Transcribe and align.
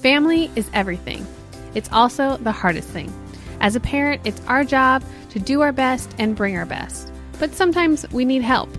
Family 0.00 0.50
is 0.56 0.70
everything. 0.72 1.26
It's 1.74 1.92
also 1.92 2.38
the 2.38 2.52
hardest 2.52 2.88
thing. 2.88 3.12
As 3.60 3.76
a 3.76 3.80
parent, 3.80 4.22
it's 4.24 4.40
our 4.46 4.64
job 4.64 5.04
to 5.28 5.38
do 5.38 5.60
our 5.60 5.72
best 5.72 6.14
and 6.16 6.34
bring 6.34 6.56
our 6.56 6.64
best. 6.64 7.12
But 7.38 7.54
sometimes 7.54 8.10
we 8.10 8.24
need 8.24 8.40
help. 8.40 8.70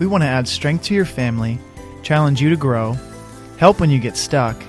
We 0.00 0.08
want 0.08 0.24
to 0.24 0.28
add 0.28 0.48
strength 0.48 0.86
to 0.86 0.94
your 0.94 1.04
family, 1.04 1.60
challenge 2.02 2.42
you 2.42 2.50
to 2.50 2.56
grow, 2.56 2.96
help 3.58 3.78
when 3.78 3.90
you 3.90 4.00
get 4.00 4.16
stuck, 4.16 4.60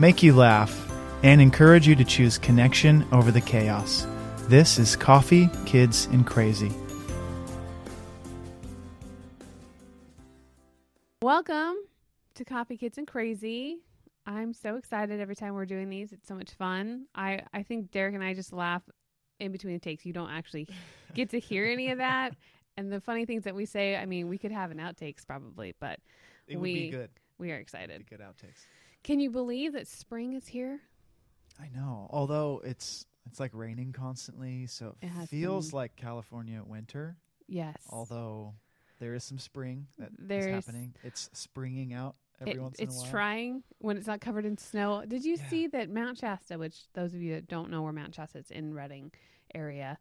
make 0.00 0.22
you 0.22 0.34
laugh, 0.34 0.90
and 1.22 1.38
encourage 1.38 1.86
you 1.86 1.94
to 1.96 2.04
choose 2.04 2.38
connection 2.38 3.06
over 3.12 3.30
the 3.30 3.42
chaos. 3.42 4.06
This 4.48 4.78
is 4.78 4.96
Coffee, 4.96 5.50
Kids, 5.66 6.06
and 6.12 6.26
Crazy. 6.26 6.72
Welcome 11.20 11.76
to 12.36 12.44
Coffee 12.46 12.78
Kids 12.78 12.96
and 12.96 13.06
Crazy. 13.06 13.80
I'm 14.26 14.52
so 14.54 14.76
excited 14.76 15.20
every 15.20 15.36
time 15.36 15.54
we're 15.54 15.66
doing 15.66 15.88
these. 15.90 16.12
It's 16.12 16.26
so 16.26 16.34
much 16.34 16.50
fun. 16.52 17.06
I, 17.14 17.40
I 17.52 17.62
think 17.62 17.90
Derek 17.90 18.14
and 18.14 18.24
I 18.24 18.32
just 18.34 18.52
laugh 18.52 18.82
in 19.40 19.52
between 19.52 19.74
the 19.74 19.78
takes. 19.80 20.06
You 20.06 20.12
don't 20.12 20.30
actually 20.30 20.68
get 21.14 21.30
to 21.30 21.38
hear 21.40 21.66
any 21.66 21.90
of 21.90 21.98
that. 21.98 22.34
And 22.76 22.90
the 22.90 23.00
funny 23.00 23.26
things 23.26 23.44
that 23.44 23.54
we 23.54 23.66
say, 23.66 23.96
I 23.96 24.06
mean, 24.06 24.28
we 24.28 24.38
could 24.38 24.52
have 24.52 24.70
an 24.70 24.78
outtakes 24.78 25.26
probably, 25.26 25.74
but 25.78 25.98
It 26.48 26.56
would 26.56 26.62
we 26.62 26.74
be 26.74 26.90
good. 26.90 27.10
we 27.38 27.52
are 27.52 27.56
excited. 27.56 28.08
good 28.08 28.20
outtakes. 28.20 28.66
Can 29.02 29.20
you 29.20 29.30
believe 29.30 29.74
that 29.74 29.86
spring 29.86 30.32
is 30.32 30.46
here? 30.46 30.80
I 31.60 31.68
know. 31.74 32.08
Although 32.10 32.62
it's 32.64 33.06
it's 33.26 33.38
like 33.40 33.52
raining 33.54 33.92
constantly, 33.92 34.66
so 34.66 34.96
It 35.02 35.10
it 35.22 35.28
feels 35.28 35.70
been. 35.70 35.76
like 35.76 35.96
California 35.96 36.62
winter. 36.66 37.16
Yes. 37.46 37.76
Although 37.90 38.54
there 39.00 39.14
is 39.14 39.22
some 39.24 39.38
spring 39.38 39.86
that 39.98 40.08
is 40.08 40.14
There's- 40.18 40.64
happening. 40.66 40.94
It's 41.04 41.30
springing 41.32 41.92
out 41.94 42.16
every 42.40 42.54
It- 42.54 42.60
once 42.62 42.78
in 42.78 42.86
a 42.86 42.90
it's 42.90 43.02
trying 43.10 43.62
when 43.78 43.96
it's 43.96 44.06
not 44.06 44.20
covered 44.20 44.44
in 44.44 44.56
snow. 44.58 45.04
Did 45.06 45.24
you 45.24 45.36
Yeah. 45.36 45.48
see 45.48 45.66
that 45.68 45.90
Mount 45.90 46.18
Shasta, 46.18 46.58
which 46.58 46.90
those 46.92 47.14
of 47.14 47.22
you 47.22 47.34
that 47.34 47.46
don't 47.48 47.70
know 47.70 47.82
where 47.82 47.92
Mount 47.92 48.14
Shasta 48.14 48.38
is 48.38 48.50
in 48.50 48.74
Redding 48.74 49.12
area, 49.54 49.98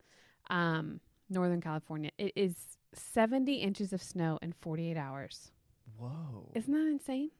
um, 0.50 1.00
Northern 1.30 1.62
California, 1.62 2.12
it 2.18 2.34
is 2.36 2.78
70 2.94 3.56
inches 3.56 3.94
of 3.94 4.02
snow 4.02 4.38
in 4.42 4.52
48 4.54 4.98
hours. 4.98 5.52
Whoa. 5.98 6.52
Isn't 6.56 6.74
that 6.74 6.88
insane? 6.88 7.32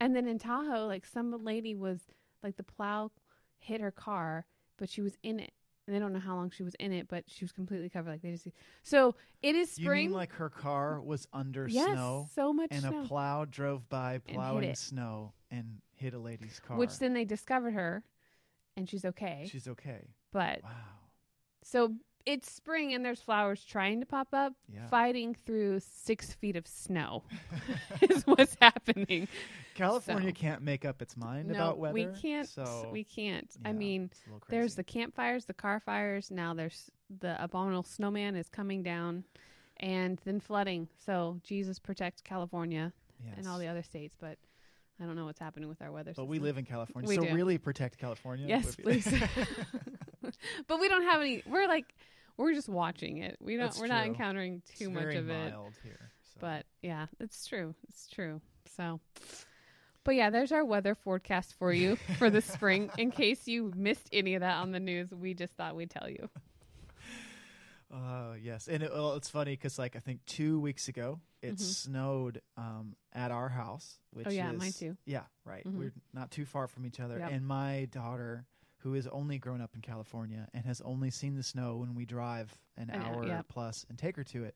And 0.00 0.14
then 0.14 0.26
in 0.28 0.38
Tahoe, 0.38 0.86
like 0.86 1.04
some 1.04 1.32
lady 1.44 1.74
was 1.74 2.00
like 2.42 2.56
the 2.56 2.62
plow 2.62 3.10
hit 3.58 3.80
her 3.80 3.90
car, 3.90 4.46
but 4.76 4.88
she 4.88 5.02
was 5.02 5.16
in 5.22 5.40
it. 5.40 5.52
And 5.88 5.96
they 5.96 6.00
don't 6.00 6.12
know 6.12 6.18
how 6.20 6.34
long 6.36 6.50
she 6.50 6.62
was 6.62 6.74
in 6.74 6.92
it, 6.92 7.08
but 7.08 7.24
she 7.28 7.46
was 7.46 7.50
completely 7.50 7.88
covered. 7.88 8.10
Like 8.10 8.20
they 8.20 8.30
just 8.30 8.46
so 8.82 9.14
it 9.42 9.54
is 9.54 9.78
you 9.78 9.86
spring. 9.86 10.08
mean 10.08 10.12
like 10.14 10.32
her 10.34 10.50
car 10.50 11.00
was 11.00 11.26
under 11.32 11.66
yes, 11.66 11.92
snow 11.92 12.28
so 12.34 12.52
much 12.52 12.68
and 12.70 12.82
snow. 12.82 13.00
a 13.00 13.06
plow 13.06 13.46
drove 13.46 13.88
by 13.88 14.18
plowing 14.18 14.64
it. 14.64 14.76
snow 14.76 15.32
and 15.50 15.80
hit 15.94 16.12
a 16.12 16.18
lady's 16.18 16.60
car? 16.60 16.76
Which 16.76 16.98
then 16.98 17.14
they 17.14 17.24
discovered 17.24 17.72
her, 17.72 18.04
and 18.76 18.86
she's 18.86 19.06
okay. 19.06 19.48
She's 19.50 19.66
okay. 19.66 20.08
but 20.30 20.62
Wow. 20.62 20.70
so 21.62 21.94
it's 22.26 22.50
spring, 22.52 22.92
and 22.94 23.04
there's 23.04 23.20
flowers 23.20 23.64
trying 23.64 24.00
to 24.00 24.06
pop 24.06 24.28
up, 24.32 24.52
Yeah. 24.72 24.86
fighting 24.88 25.34
through 25.34 25.80
six 25.80 26.32
feet 26.34 26.56
of 26.56 26.66
snow. 26.66 27.24
is 28.02 28.26
what's 28.26 28.56
happening. 28.60 29.28
California 29.74 30.30
So- 30.30 30.34
can't 30.40 30.62
make 30.62 30.84
up 30.84 31.00
its 31.00 31.16
mind 31.16 31.48
no, 31.48 31.54
about 31.54 31.78
weather. 31.78 31.94
we 31.94 32.06
can't. 32.20 32.48
So 32.48 32.90
we 32.92 33.04
can't. 33.04 33.50
I 33.64 33.72
mean, 33.72 34.10
it's 34.12 34.20
a 34.26 34.30
little 34.30 34.42
there's 34.48 34.74
the 34.74 34.84
campfires, 34.84 35.44
the 35.46 35.54
car 35.54 35.80
fires. 35.80 36.30
Now 36.30 36.52
there's 36.54 36.90
the 37.20 37.42
abominable 37.42 37.84
snowman 37.84 38.34
is 38.36 38.48
coming 38.48 38.82
down, 38.82 39.24
and 39.78 40.20
then 40.24 40.40
flooding. 40.40 40.88
So 40.98 41.40
Jesus 41.44 41.78
protect 41.78 42.24
California 42.24 42.92
and 43.36 43.46
all 43.48 43.58
the 43.58 43.66
other 43.68 43.82
states, 43.82 44.14
but 44.20 44.38
I 45.00 45.04
don't 45.04 45.16
know 45.16 45.24
what's 45.26 45.38
happening 45.38 45.68
with 45.68 45.80
our 45.80 45.92
weather. 45.92 46.12
But 46.16 46.26
we 46.26 46.38
live 46.38 46.58
in 46.58 46.64
California, 46.64 47.08
We 47.08 47.14
so 47.16 47.22
do. 47.22 47.34
really 47.34 47.56
protect 47.58 47.98
California. 47.98 48.46
Yes, 48.48 48.74
please. 48.74 49.06
but 50.66 50.80
we 50.80 50.88
don't 50.88 51.04
have 51.04 51.20
any. 51.20 51.42
We're 51.46 51.68
like, 51.68 51.94
we're 52.36 52.54
just 52.54 52.68
watching 52.68 53.18
it. 53.18 53.36
We 53.40 53.56
don't. 53.56 53.66
That's 53.66 53.78
we're 53.80 53.86
not 53.86 54.02
true. 54.04 54.12
encountering 54.12 54.62
It's 54.68 54.78
too 54.78 54.90
much 54.90 55.02
very 55.04 55.16
of 55.16 55.28
it. 55.30 55.50
mild 55.52 55.74
here. 55.84 56.10
So. 56.34 56.38
But 56.40 56.66
yeah, 56.82 57.06
it's 57.20 57.46
true. 57.46 57.74
It's 57.88 58.08
true. 58.08 58.40
So, 58.76 59.00
but 60.04 60.14
yeah, 60.14 60.30
there's 60.30 60.52
our 60.52 60.64
weather 60.64 60.94
forecast 60.94 61.54
for 61.58 61.72
you 61.72 61.96
for 62.18 62.30
the 62.30 62.40
spring. 62.40 62.90
In 62.98 63.10
case 63.10 63.46
you 63.46 63.72
missed 63.76 64.08
any 64.12 64.34
of 64.34 64.40
that 64.40 64.56
on 64.56 64.72
the 64.72 64.80
news, 64.80 65.10
we 65.12 65.34
just 65.34 65.54
thought 65.54 65.76
we'd 65.76 65.90
tell 65.90 66.08
you. 66.08 66.28
Uh, 67.92 68.34
yes, 68.40 68.68
and 68.68 68.82
it, 68.82 68.92
well, 68.92 69.14
it's 69.14 69.30
funny 69.30 69.52
because 69.52 69.78
like 69.78 69.96
I 69.96 69.98
think 69.98 70.24
two 70.26 70.60
weeks 70.60 70.88
ago 70.88 71.20
it 71.40 71.54
Mhm. 71.56 71.60
snowed 71.60 72.42
um, 72.56 72.96
at 73.12 73.30
our 73.30 73.48
house. 73.48 73.98
Which 74.12 74.26
Oh, 74.26 74.30
yeah, 74.30 74.52
is, 74.52 74.58
mine 74.58 74.72
too. 74.72 74.96
Yeah, 75.06 75.24
right. 75.44 75.64
Mhm. 75.64 75.78
We're 75.78 75.92
not 76.12 76.30
too 76.30 76.44
far 76.44 76.66
from 76.66 76.84
each 76.84 77.00
other, 77.00 77.18
Yep. 77.18 77.30
and 77.32 77.46
my 77.46 77.86
daughter, 77.90 78.44
who 78.78 78.92
has 78.94 79.06
only 79.06 79.38
grown 79.38 79.60
up 79.60 79.74
in 79.74 79.80
California 79.80 80.48
and 80.52 80.64
has 80.66 80.80
only 80.82 81.10
seen 81.10 81.34
the 81.34 81.42
snow 81.42 81.76
when 81.76 81.94
we 81.94 82.04
drive 82.04 82.56
an 82.76 82.90
hour, 82.90 83.16
hour 83.16 83.26
yep. 83.26 83.48
plus 83.48 83.86
and 83.88 83.98
take 83.98 84.16
her 84.16 84.24
to 84.24 84.44
it. 84.44 84.54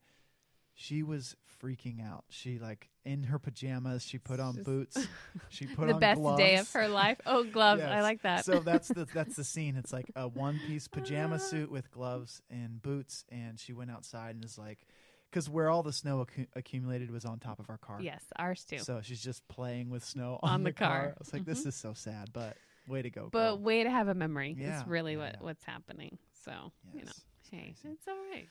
She 0.75 1.03
was 1.03 1.37
freaking 1.63 2.05
out. 2.05 2.25
She 2.31 2.59
like 2.59 2.89
in 3.05 3.25
her 3.25 3.39
pajamas. 3.39 4.05
She 4.05 4.19
put 4.19 4.41
on 4.41 4.63
boots. 4.63 4.97
She 5.49 5.67
put 5.67 5.83
on 5.83 5.87
the 5.89 5.95
on 5.95 6.01
best 6.01 6.37
day 6.39 6.57
of 6.57 6.71
her 6.73 6.89
life. 6.89 7.21
Oh, 7.27 7.45
gloves! 7.45 7.83
I 7.83 8.01
like 8.01 8.23
that. 8.23 8.45
So 8.45 8.61
that's 8.61 8.89
the 8.89 9.05
that's 9.15 9.37
the 9.37 9.45
scene. 9.45 9.77
It's 9.77 9.93
like 9.93 10.11
a 10.17 10.27
one 10.29 10.59
piece 10.67 10.89
pajama 10.89 11.35
Ah. 11.37 11.39
suit 11.39 11.71
with 11.71 11.91
gloves 11.91 12.41
and 12.51 12.81
boots, 12.83 13.25
and 13.31 13.61
she 13.61 13.73
went 13.73 13.91
outside 13.91 14.35
and 14.35 14.45
is 14.45 14.57
like, 14.59 14.87
because 15.31 15.49
where 15.51 15.69
all 15.69 15.83
the 15.83 15.93
snow 15.93 16.25
accu- 16.25 16.49
accumulated 16.57 17.11
was 17.11 17.25
on 17.25 17.39
top 17.39 17.59
of 17.61 17.69
our 17.71 17.79
car. 17.79 17.99
yes, 18.01 18.23
ours 18.39 18.65
too. 18.65 18.79
So 18.79 19.01
she's 19.03 19.23
just 19.23 19.47
playing 19.49 19.91
with 19.91 20.05
snow 20.05 20.39
on, 20.43 20.51
On 20.55 20.63
the 20.65 20.73
car. 20.73 21.13
I 21.15 21.19
was 21.19 21.33
like, 21.33 21.45
this 21.45 21.65
Mhm. 21.65 21.69
is 21.69 21.75
so 21.77 21.93
sad, 21.93 22.33
but 22.33 22.57
way 22.89 23.03
to 23.03 23.11
go. 23.11 23.29
but 23.31 23.49
girl. 23.51 23.59
way 23.59 23.85
to 23.85 23.91
have 23.91 24.09
a 24.09 24.15
memory. 24.15 24.57
Yeah, 24.59 24.81
Is 24.81 24.87
really 24.89 25.13
yeah, 25.13 25.19
what 25.19 25.33
yeah. 25.35 25.45
what's 25.45 25.65
happening. 25.65 26.19
So 26.45 26.73
you 26.95 27.05
know, 27.05 27.11
it's 27.41 27.49
hey, 27.51 27.75
crazy. 27.83 27.95
it's 27.95 28.09
all 28.09 28.17
right. 28.33 28.49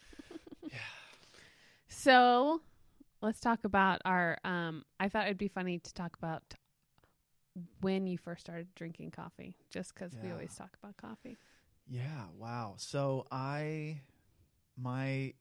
Yeah. 0.64 0.78
So 1.92 2.62
let's 3.22 3.40
talk 3.40 3.66
about 3.66 4.02
our. 4.06 4.38
Um, 4.46 4.84
I 5.00 5.10
thought 5.10 5.26
it'd 5.26 5.38
be 5.38 5.50
funny 5.50 5.78
to 5.80 5.94
talk 5.94 6.16
about 6.18 6.42
when 7.82 8.08
you 8.08 8.18
first 8.18 8.42
started 8.42 8.68
drinking 8.76 9.12
coffee, 9.12 9.56
just 9.70 9.94
because 9.94 10.14
we 10.24 10.32
always 10.32 10.56
talk 10.56 10.70
about 10.82 10.96
coffee. 10.98 11.38
Yeah, 11.90 12.26
wow. 12.38 12.76
So 12.78 13.26
I 13.32 14.02
my 14.82 15.34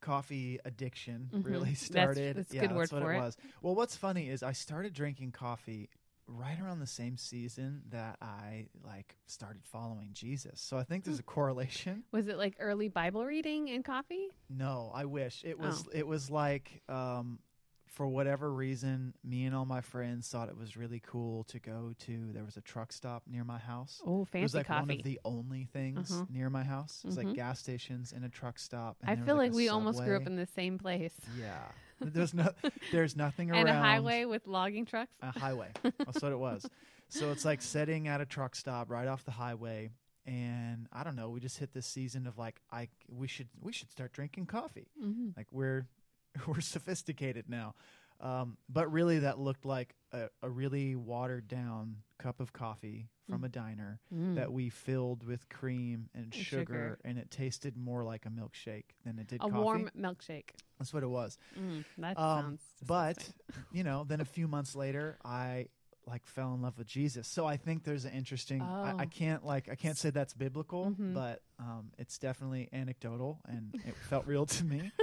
coffee 0.00 0.60
addiction 0.64 1.30
Mhm. 1.34 1.44
really 1.44 1.74
started. 1.74 2.36
that's 2.36 2.52
a 2.52 2.56
yeah, 2.56 2.62
good 2.62 2.72
word 2.72 2.80
that's 2.82 2.92
what 2.92 3.02
for 3.02 3.12
it 3.12 3.16
it. 3.16 3.18
was. 3.18 3.36
Well, 3.62 3.74
what's 3.74 3.96
funny 3.96 4.28
is 4.28 4.42
I 4.42 4.52
started 4.52 4.94
drinking 4.94 5.32
coffee 5.32 5.90
right 6.30 6.60
around 6.60 6.80
the 6.80 6.86
same 6.86 7.16
season 7.16 7.82
that 7.90 8.16
I 8.20 8.66
like 8.84 9.16
started 9.26 9.62
following 9.64 10.10
Jesus. 10.12 10.60
So 10.60 10.76
I 10.76 10.84
think 10.84 11.04
there's 11.04 11.18
a 11.18 11.22
correlation. 11.24 12.04
Was 12.12 12.28
it 12.28 12.36
like 12.38 12.54
early 12.60 12.88
Bible 12.88 13.24
reading 13.24 13.70
and 13.70 13.84
coffee? 13.84 14.28
No, 14.50 14.90
I 14.94 15.06
wish 15.06 15.42
it 15.44 15.58
was. 15.58 15.84
Oh. 15.86 15.90
It 15.94 16.06
was 16.06 16.30
like, 16.30 16.82
um, 16.88 17.38
for 17.86 18.06
whatever 18.06 18.52
reason, 18.52 19.14
me 19.24 19.46
and 19.46 19.56
all 19.56 19.64
my 19.64 19.80
friends 19.80 20.28
thought 20.28 20.48
it 20.50 20.56
was 20.56 20.76
really 20.76 21.02
cool 21.04 21.44
to 21.44 21.58
go 21.58 21.94
to. 22.00 22.32
There 22.32 22.44
was 22.44 22.56
a 22.56 22.60
truck 22.60 22.92
stop 22.92 23.22
near 23.26 23.42
my 23.42 23.58
house. 23.58 24.00
Oh, 24.06 24.16
it 24.16 24.18
was 24.20 24.28
fancy 24.52 24.56
like 24.58 24.66
coffee. 24.66 24.80
one 24.80 24.90
of 24.98 25.02
the 25.02 25.18
only 25.24 25.64
things 25.72 26.12
Uh-huh. 26.12 26.26
near 26.28 26.50
my 26.50 26.62
house. 26.62 27.00
It 27.02 27.06
was 27.08 27.16
Mhm. 27.16 27.24
like 27.24 27.34
gas 27.34 27.58
stations 27.58 28.12
and 28.12 28.24
a 28.24 28.28
truck 28.28 28.58
stop. 28.58 28.98
and 29.02 29.18
I 29.20 29.24
feel 29.24 29.34
like 29.36 29.52
a 29.52 29.54
we 29.54 29.68
almost 29.68 29.98
grew 30.04 30.14
up 30.16 30.26
in 30.26 30.36
the 30.36 30.46
same 30.46 30.78
place. 30.78 31.14
Yeah, 31.36 31.64
there's 32.14 32.34
no, 32.34 32.50
there's 32.92 33.16
nothing 33.16 33.50
around. 33.50 33.60
and 33.66 33.68
a 33.70 33.80
highway 33.80 34.24
with 34.24 34.46
logging 34.46 34.84
trucks. 34.86 35.16
A 35.22 35.38
highway. 35.38 35.70
That's 35.82 36.22
what 36.22 36.32
it 36.32 36.38
was. 36.38 36.66
So 37.08 37.30
it's 37.30 37.44
like 37.44 37.62
setting 37.62 38.06
at 38.08 38.20
a 38.20 38.26
truck 38.26 38.54
stop 38.54 38.90
right 38.90 39.08
off 39.08 39.24
the 39.24 39.30
highway, 39.30 39.90
and 40.26 40.86
I 40.92 41.04
don't 41.04 41.16
know. 41.16 41.30
We 41.30 41.40
just 41.40 41.58
hit 41.58 41.72
this 41.72 41.86
season 41.86 42.26
of 42.26 42.36
like, 42.36 42.60
I 42.70 42.88
we 43.08 43.26
should 43.28 43.48
we 43.60 43.72
should 43.72 43.90
start 43.90 44.12
drinking 44.12 44.46
coffee. 44.46 44.88
hmm 45.00 45.30
Like 45.36 45.46
we're 45.50 45.86
we're 46.46 46.60
sophisticated 46.60 47.46
now. 47.48 47.74
Um, 48.20 48.56
but 48.68 48.90
really, 48.90 49.20
that 49.20 49.38
looked 49.38 49.64
like 49.64 49.94
a, 50.12 50.28
a 50.42 50.50
really 50.50 50.96
watered 50.96 51.46
down 51.48 51.98
cup 52.18 52.40
of 52.40 52.52
coffee 52.52 53.08
from 53.28 53.42
Mm. 53.42 53.44
a 53.44 53.48
diner 53.48 54.00
Mm. 54.12 54.34
that 54.36 54.52
we 54.52 54.70
filled 54.70 55.22
with 55.22 55.48
cream 55.50 56.08
and 56.14 56.32
sugar, 56.34 56.64
sugar. 56.64 56.98
and 57.04 57.18
it 57.18 57.30
tasted 57.30 57.76
more 57.76 58.02
like 58.04 58.24
a 58.26 58.30
milkshake 58.30 58.96
than 59.04 59.18
it 59.18 59.26
did 59.28 59.40
a 59.42 59.48
coffee. 59.48 59.54
warm 59.62 59.90
milkshake. 59.96 60.50
That's 60.78 60.92
what 60.94 61.02
it 61.02 61.08
was. 61.10 61.36
Mm, 61.58 61.84
that 61.98 62.18
Um, 62.18 62.24
sounds. 62.42 62.60
But 62.86 63.30
you 63.72 63.84
know, 63.84 64.04
then 64.08 64.20
a 64.20 64.24
few 64.24 64.48
months 64.48 64.74
later, 64.74 65.18
I 65.24 65.66
like 66.06 66.26
fell 66.26 66.54
in 66.54 66.62
love 66.62 66.78
with 66.78 66.86
Jesus. 66.86 67.28
So 67.28 67.44
I 67.44 67.58
think 67.58 67.84
there's 67.84 68.06
an 68.06 68.12
interesting. 68.12 68.62
I, 68.62 68.94
I 68.98 69.04
Oh. 69.04 69.08
can't 69.10 69.44
like 69.44 69.68
I 69.68 69.74
can't 69.74 69.96
say 69.98 70.08
that's 70.10 70.32
biblical, 70.34 70.94
Mhm. 70.98 71.12
but 71.14 71.42
um, 71.60 71.92
it's 71.98 72.18
definitely 72.18 72.68
anecdotal, 72.72 73.40
and 73.46 73.74
it 73.86 73.94
felt 74.08 74.26
real 74.26 74.46
to 74.46 74.64
me. 74.64 74.90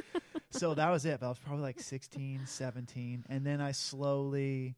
so 0.57 0.73
that 0.73 0.89
was 0.89 1.05
it. 1.05 1.19
But 1.19 1.25
I 1.27 1.29
was 1.29 1.39
probably 1.39 1.63
like 1.63 1.79
16, 1.79 2.45
17, 2.47 3.25
and 3.29 3.45
then 3.45 3.61
I 3.61 3.71
slowly 3.71 4.75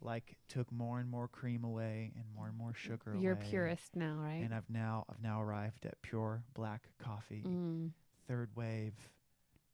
like 0.00 0.36
took 0.48 0.70
more 0.70 1.00
and 1.00 1.10
more 1.10 1.26
cream 1.28 1.64
away 1.64 2.12
and 2.14 2.24
more 2.36 2.46
and 2.46 2.56
more 2.56 2.72
sugar 2.74 3.12
away. 3.12 3.22
You're 3.22 3.34
away. 3.34 3.46
purist 3.50 3.96
now, 3.96 4.14
right? 4.16 4.42
And 4.44 4.54
I've 4.54 4.70
now 4.70 5.04
I've 5.10 5.20
now 5.22 5.42
arrived 5.42 5.86
at 5.86 6.00
pure 6.02 6.44
black 6.54 6.82
coffee, 6.98 7.42
Mm. 7.46 7.90
third 8.28 8.50
wave, 8.54 8.94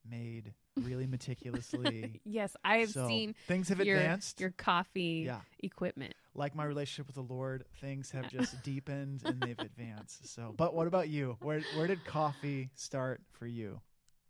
made 0.08 0.54
really 0.76 1.06
meticulously. 1.06 2.20
yes, 2.24 2.56
I 2.64 2.78
have 2.78 2.90
So, 2.90 3.06
seen 3.06 3.34
things 3.46 3.68
have 3.68 3.80
your 3.80 3.96
advanced. 3.96 4.40
your 4.40 4.50
coffee 4.50 5.24
yeah, 5.26 5.40
equipment. 5.60 6.14
like 6.34 6.54
my 6.54 6.64
relationship 6.64 7.06
with 7.06 7.16
the 7.16 7.32
Lord, 7.34 7.64
things 7.80 8.10
have 8.12 8.28
just 8.30 8.62
deepened 8.62 9.22
and 9.24 9.40
they've 9.40 9.58
advanced. 9.58 10.26
So, 10.28 10.54
but 10.56 10.74
what 10.74 10.86
about 10.86 11.08
you? 11.08 11.36
Where 11.42 11.60
where 11.76 11.86
did 11.86 12.04
coffee 12.04 12.70
start 12.74 13.20
for 13.32 13.46
you? 13.46 13.80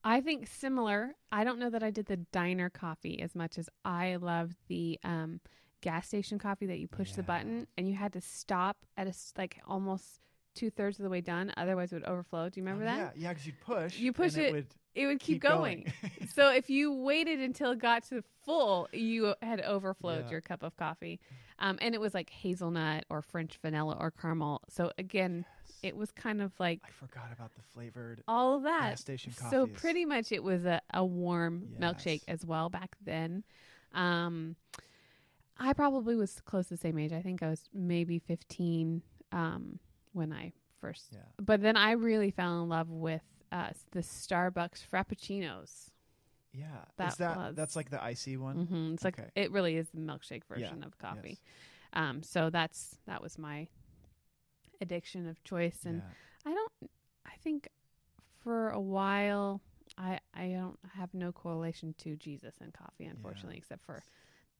I 0.04 0.20
think 0.20 0.46
similar. 0.46 1.14
I 1.32 1.44
don't 1.44 1.58
know 1.58 1.70
that 1.70 1.82
I 1.82 1.90
did 1.90 2.06
the 2.06 2.18
diner 2.18 2.68
coffee 2.70 3.20
as 3.22 3.34
much 3.34 3.58
as 3.58 3.68
I 3.84 4.16
loved 4.16 4.56
the 4.68 4.98
um, 5.02 5.40
gas 5.80 6.06
station 6.06 6.38
coffee 6.38 6.66
that 6.66 6.78
you 6.78 6.86
push 6.88 7.12
the 7.12 7.22
button 7.22 7.66
and 7.78 7.88
you 7.88 7.94
had 7.94 8.12
to 8.12 8.20
stop 8.20 8.76
at 8.96 9.06
a 9.06 9.14
like 9.38 9.60
almost 9.66 10.20
two 10.54 10.70
thirds 10.70 10.98
of 10.98 11.02
the 11.04 11.08
way 11.10 11.20
done, 11.20 11.52
otherwise 11.56 11.92
it 11.92 11.96
would 11.96 12.04
overflow. 12.04 12.48
Do 12.48 12.60
you 12.60 12.64
remember 12.66 12.84
Oh, 12.84 12.94
that? 12.94 13.16
Yeah, 13.16 13.22
yeah, 13.22 13.28
because 13.32 13.46
you'd 13.46 13.60
push. 13.60 13.98
You 13.98 14.12
push 14.12 14.34
and 14.34 14.42
it, 14.44 14.52
would 14.52 14.66
It 14.94 15.06
would 15.06 15.18
keep, 15.20 15.36
keep 15.36 15.42
going. 15.42 15.92
so 16.34 16.52
if 16.52 16.70
you 16.70 16.92
waited 16.92 17.40
until 17.40 17.72
it 17.72 17.80
got 17.80 18.04
to 18.10 18.22
full, 18.44 18.88
you 18.92 19.34
had 19.42 19.60
overflowed 19.62 20.26
Yeah. 20.26 20.30
your 20.30 20.40
cup 20.42 20.62
of 20.62 20.76
coffee, 20.76 21.18
um, 21.58 21.78
and 21.80 21.92
it 21.94 22.00
was 22.00 22.14
like 22.14 22.30
hazelnut 22.30 23.04
or 23.10 23.20
French 23.22 23.58
vanilla 23.62 23.96
or 23.98 24.10
caramel. 24.12 24.60
So 24.68 24.92
again, 24.96 25.44
it 25.84 25.94
was 25.94 26.10
kind 26.10 26.40
of 26.40 26.50
like 26.58 26.80
I 26.82 26.90
forgot 26.90 27.30
about 27.30 27.54
the 27.54 27.60
flavored 27.60 28.22
all 28.26 28.56
of 28.56 28.62
that. 28.62 28.90
gas 28.90 29.00
station 29.02 29.32
coffees. 29.36 29.50
So 29.50 29.66
pretty 29.66 30.06
much 30.06 30.32
it 30.32 30.42
was 30.42 30.64
a, 30.64 30.80
a 30.94 31.04
warm 31.04 31.68
milkshake 31.78 32.22
as 32.26 32.44
well 32.44 32.70
back 32.70 32.96
then. 33.04 33.44
Um, 33.92 34.56
I 35.58 35.74
probably 35.74 36.16
was 36.16 36.40
close 36.40 36.68
to 36.68 36.74
the 36.74 36.78
same 36.80 36.98
age. 36.98 37.12
I 37.12 37.20
think 37.20 37.42
I 37.42 37.50
was 37.50 37.68
maybe 37.74 38.18
15 38.18 39.02
um, 39.30 39.78
when 40.14 40.32
I 40.32 40.52
first. 40.80 41.08
Yeah. 41.12 41.18
But 41.38 41.60
then 41.60 41.76
I 41.76 41.92
really 41.92 42.30
fell 42.30 42.62
in 42.62 42.70
love 42.70 42.88
with 42.88 43.22
uh, 43.52 43.70
the 43.92 44.00
Starbucks 44.00 44.82
Frappuccinos. 44.90 45.90
Yeah. 46.54 46.64
That 46.96 47.12
Is 47.12 47.18
that 47.18 47.36
was- 47.36 47.54
that's 47.56 47.76
like 47.76 47.90
the 47.90 48.02
icy 48.02 48.38
one? 48.38 48.56
Mm-hmm. 48.66 48.94
It's 48.94 49.04
like 49.04 49.18
it 49.36 49.52
really 49.52 49.76
is 49.76 49.88
the 49.92 50.00
milkshake 50.00 50.44
version 50.44 50.82
of 50.82 50.96
coffee. 50.96 51.38
Um, 51.92 52.22
so 52.22 52.48
that's 52.48 52.96
that 53.06 53.22
was 53.22 53.38
my 53.38 53.68
addiction 54.80 55.28
of 55.28 55.42
choice, 55.44 55.78
and 55.84 56.02
yeah. 56.04 56.50
I 56.50 56.54
don't. 56.54 56.90
I 57.26 57.36
think 57.42 57.68
for 58.42 58.70
a 58.70 58.80
while, 58.80 59.60
I 59.98 60.20
I 60.34 60.48
don't 60.48 60.78
have 60.96 61.12
no 61.14 61.32
correlation 61.32 61.94
to 61.98 62.16
Jesus 62.16 62.54
and 62.60 62.72
coffee, 62.72 63.04
unfortunately, 63.06 63.56
except 63.58 63.84
for 63.84 64.02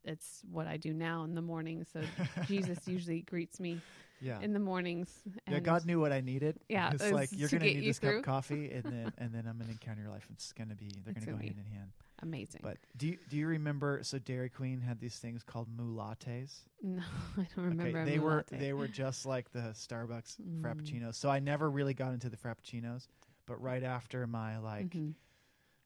it's 0.05 0.43
what 0.50 0.66
I 0.66 0.76
do 0.76 0.93
now 0.93 1.25
in 1.25 1.34
the 1.34 1.43
morning. 1.43 1.84
So 1.93 2.00
Jesus 2.46 2.78
usually 2.87 3.22
greets 3.22 3.58
me 3.58 3.81
Yeah. 4.20 4.38
in 4.40 4.52
the 4.52 4.58
mornings. 4.58 5.11
yeah, 5.49 5.56
and- 5.56 5.64
God 5.64 5.87
knew 5.87 5.99
what 5.99 6.12
I 6.12 6.20
needed. 6.20 6.58
Yeah, 6.69 6.90
it's 6.94 7.05
it 7.05 7.14
like 7.14 7.31
you're 7.32 7.49
to 7.49 7.56
gonna 7.56 7.69
get 7.70 7.76
need 7.76 7.84
you 7.84 7.90
this 7.90 7.99
cup 7.99 8.14
of 8.17 8.22
coffee, 8.22 8.70
and 8.70 8.84
then 8.84 9.12
and 9.19 9.32
then 9.32 9.46
I'm 9.46 9.58
gonna 9.58 9.70
encounter 9.72 10.02
your 10.02 10.10
life. 10.10 10.26
It's 10.31 10.52
gonna 10.52 10.75
be 10.75 10.90
they're 11.05 11.14
gonna 11.14 11.25
go 11.26 11.32
gonna 11.32 11.43
be 11.43 11.49
hand 11.49 11.60
in 11.67 11.72
hand. 11.78 11.90
Amazing. 12.25 12.61
But 12.62 12.79
do 12.97 13.06
you 13.09 13.19
do 13.29 13.37
you 13.37 13.47
remember? 13.47 14.00
So 14.03 14.19
Dairy 14.19 14.49
Queen 14.49 14.81
had 14.81 14.99
these 14.99 15.17
things 15.19 15.43
called 15.44 15.69
MooLattes. 15.76 16.61
no, 16.82 17.03
I 17.37 17.47
don't 17.55 17.65
remember. 17.67 18.00
okay, 18.00 18.11
they 18.11 18.19
were 18.19 18.37
latte. 18.37 18.59
they 18.59 18.73
were 18.73 18.88
just 18.88 19.26
like 19.26 19.50
the 19.53 19.61
Starbucks 19.75 20.41
Mm. 20.41 20.62
frappuccinos. 20.62 21.15
So 21.15 21.29
I 21.31 21.38
never 21.38 21.71
really 21.71 21.94
got 21.94 22.12
into 22.12 22.29
the 22.31 22.37
frappuccinos. 22.37 23.06
But 23.47 23.61
right 23.61 23.82
after 23.82 24.26
my 24.26 24.59
like 24.59 24.88
Mhm. 24.91 25.15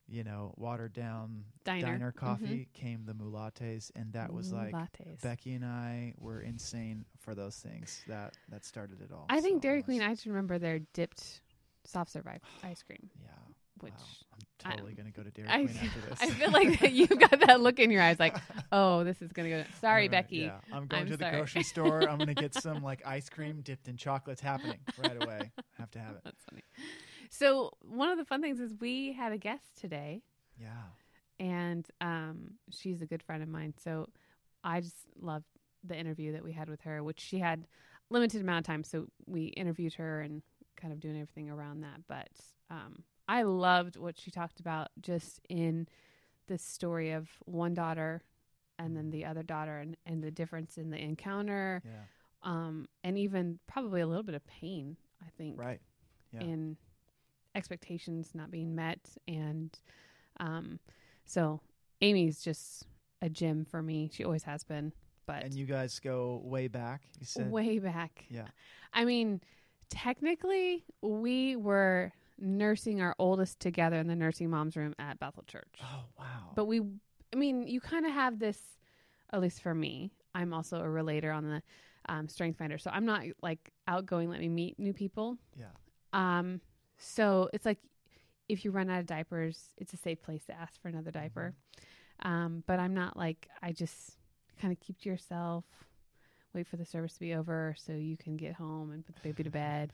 you 0.06 0.22
know 0.24 0.54
watered 0.56 0.92
down 0.92 1.44
diner, 1.64 1.86
diner, 1.86 2.12
Mhm. 2.12 2.16
coffee 2.16 2.68
came 2.72 3.04
the 3.04 3.14
MooLattes, 3.14 3.90
and 3.96 4.12
that 4.12 4.32
was 4.32 4.52
like 4.52 4.72
lattes. 4.72 5.20
Becky 5.22 5.54
and 5.54 5.64
I 5.64 6.14
were 6.18 6.40
insane 6.40 7.04
for 7.18 7.34
those 7.34 7.58
things. 7.58 8.02
That 8.06 8.34
that 8.48 8.64
started 8.64 9.00
it 9.02 9.10
all. 9.12 9.26
I 9.28 9.40
think 9.40 9.56
So 9.56 9.62
Dairy 9.68 9.78
was- 9.78 9.84
Queen. 9.86 10.02
I 10.02 10.10
just 10.14 10.26
remember 10.26 10.58
their 10.58 10.78
dipped 10.94 11.42
soft 11.84 12.12
serve 12.12 12.26
ice 12.62 12.82
cream, 12.84 13.10
yeah. 13.24 13.30
Which 13.82 13.92
wow. 13.92 14.38
I'm 14.66 14.70
totally 14.72 14.94
gonna 14.94 15.10
go 15.10 15.22
to 15.22 15.30
Dairy 15.30 15.48
I, 15.48 15.64
Queen 15.64 15.78
after 15.82 16.00
this. 16.08 16.18
I 16.20 16.30
feel 16.30 16.50
like 16.50 16.80
that 16.80 16.92
you've 16.92 17.18
got 17.18 17.40
that 17.46 17.60
look 17.60 17.78
in 17.78 17.90
your 17.90 18.02
eyes, 18.02 18.18
like, 18.18 18.36
oh, 18.72 19.04
this 19.04 19.20
is 19.22 19.32
gonna 19.32 19.48
go. 19.50 19.64
Sorry, 19.80 20.02
right, 20.02 20.10
Becky. 20.10 20.36
Yeah, 20.38 20.58
I'm 20.72 20.86
going 20.86 21.02
I'm 21.02 21.08
to 21.10 21.16
the 21.16 21.24
sorry. 21.24 21.36
grocery 21.36 21.62
store. 21.62 22.08
I'm 22.08 22.18
gonna 22.18 22.34
get 22.34 22.54
some 22.54 22.82
like 22.82 23.02
ice 23.06 23.28
cream 23.28 23.60
dipped 23.62 23.88
in 23.88 23.96
chocolate. 23.96 24.40
Happening 24.40 24.78
right 24.98 25.22
away. 25.22 25.52
I 25.58 25.62
have 25.78 25.90
to 25.92 25.98
have 25.98 26.16
it. 26.16 26.20
That's 26.24 26.44
funny. 26.50 26.62
So 27.30 27.72
one 27.82 28.08
of 28.10 28.18
the 28.18 28.24
fun 28.24 28.40
things 28.40 28.58
is 28.60 28.74
we 28.80 29.12
had 29.12 29.32
a 29.32 29.38
guest 29.38 29.64
today, 29.78 30.22
Yeah. 30.60 30.68
and 31.38 31.86
um, 32.00 32.52
she's 32.70 33.02
a 33.02 33.06
good 33.06 33.22
friend 33.22 33.42
of 33.42 33.48
mine. 33.48 33.74
So 33.82 34.08
I 34.64 34.80
just 34.80 34.96
loved 35.20 35.44
the 35.84 35.96
interview 35.96 36.32
that 36.32 36.42
we 36.42 36.52
had 36.52 36.68
with 36.68 36.80
her, 36.82 37.02
which 37.02 37.20
she 37.20 37.38
had 37.38 37.66
limited 38.10 38.40
amount 38.40 38.60
of 38.60 38.64
time, 38.66 38.82
so 38.82 39.06
we 39.26 39.46
interviewed 39.48 39.94
her 39.94 40.20
and 40.22 40.42
kind 40.76 40.92
of 40.92 41.00
doing 41.00 41.16
everything 41.16 41.50
around 41.50 41.82
that. 41.82 42.00
But 42.08 42.28
um, 42.70 43.02
I 43.28 43.42
loved 43.42 43.96
what 43.96 44.18
she 44.18 44.30
talked 44.30 44.58
about 44.60 44.88
just 45.00 45.40
in 45.48 45.86
this 46.46 46.62
story 46.62 47.10
of 47.12 47.28
one 47.44 47.74
daughter 47.74 48.22
and 48.78 48.96
then 48.96 49.10
the 49.10 49.24
other 49.26 49.42
daughter 49.42 49.78
and, 49.78 49.96
and 50.06 50.22
the 50.24 50.30
difference 50.30 50.78
in 50.78 50.90
the 50.90 50.98
encounter 50.98 51.82
Yeah. 51.84 51.90
um, 52.42 52.86
and 53.04 53.18
even 53.18 53.58
probably 53.66 54.00
a 54.00 54.06
little 54.06 54.22
bit 54.22 54.34
of 54.34 54.46
pain, 54.46 54.96
I 55.20 55.28
think, 55.36 55.58
Right. 55.58 55.80
Yeah. 56.32 56.40
in 56.40 56.76
expectations 57.54 58.30
not 58.34 58.50
being 58.50 58.74
met. 58.74 59.00
And 59.26 59.76
um, 60.40 60.78
so 61.24 61.60
Amy's 62.00 62.40
just 62.42 62.84
a 63.20 63.28
gem 63.28 63.64
for 63.64 63.82
me. 63.82 64.10
She 64.12 64.24
always 64.24 64.44
has 64.44 64.62
been, 64.64 64.92
but 65.26 65.42
And 65.42 65.52
you 65.54 65.66
guys 65.66 65.98
go 65.98 66.40
way 66.44 66.68
back. 66.68 67.02
You 67.18 67.26
said. 67.26 67.50
way 67.50 67.78
back. 67.78 68.24
Yeah. 68.30 68.46
I 68.94 69.04
mean, 69.04 69.40
technically, 69.90 70.84
we 71.02 71.56
were 71.56 72.12
nursing 72.38 73.00
our 73.00 73.14
oldest 73.18 73.60
together 73.60 73.96
in 73.98 74.06
the 74.06 74.16
nursing 74.16 74.50
mom's 74.50 74.76
room 74.76 74.94
at 74.98 75.18
Bethel 75.18 75.44
Church. 75.46 75.78
Oh 75.82 76.04
wow. 76.18 76.50
But 76.54 76.66
we, 76.66 76.80
I 77.32 77.36
mean, 77.36 77.66
you 77.66 77.80
kind 77.80 78.06
of 78.06 78.12
have 78.12 78.38
this, 78.38 78.58
at 79.32 79.40
least 79.40 79.62
for 79.62 79.74
me. 79.74 80.10
I'm 80.34 80.52
also 80.54 80.80
a 80.80 80.88
relator 80.88 81.32
on 81.32 81.44
the 81.48 81.62
um, 82.08 82.28
Strength 82.28 82.58
Finder, 82.58 82.78
so 82.78 82.90
I'm 82.92 83.04
not 83.04 83.22
like 83.42 83.70
outgoing. 83.86 84.30
Let 84.30 84.40
me 84.40 84.48
meet 84.48 84.78
new 84.78 84.92
people. 84.92 85.36
yeah. 85.56 85.66
Um, 86.12 86.60
so 86.96 87.48
it's 87.52 87.66
like 87.66 87.78
if 88.48 88.64
you 88.64 88.70
run 88.70 88.88
out 88.88 89.00
of 89.00 89.06
diapers, 89.06 89.70
it's 89.76 89.92
a 89.92 89.96
safe 89.96 90.22
place 90.22 90.44
to 90.46 90.58
ask 90.58 90.80
for 90.80 90.88
another 90.88 91.10
diaper. 91.10 91.54
Um, 92.22 92.64
but 92.66 92.80
I'm 92.80 92.94
not 92.94 93.16
like 93.16 93.48
I 93.62 93.72
just 93.72 94.16
kind 94.60 94.72
of 94.72 94.80
keep 94.80 95.00
to 95.02 95.08
yourself, 95.08 95.64
wait 96.54 96.66
for 96.66 96.76
the 96.76 96.84
service 96.84 97.12
to 97.14 97.20
be 97.20 97.34
over 97.34 97.74
so 97.78 97.92
you 97.92 98.16
can 98.16 98.36
get 98.36 98.54
home 98.54 98.90
and 98.90 99.04
put 99.04 99.14
the 99.16 99.20
baby 99.22 99.44
to 99.44 99.50
bed. 99.64 99.92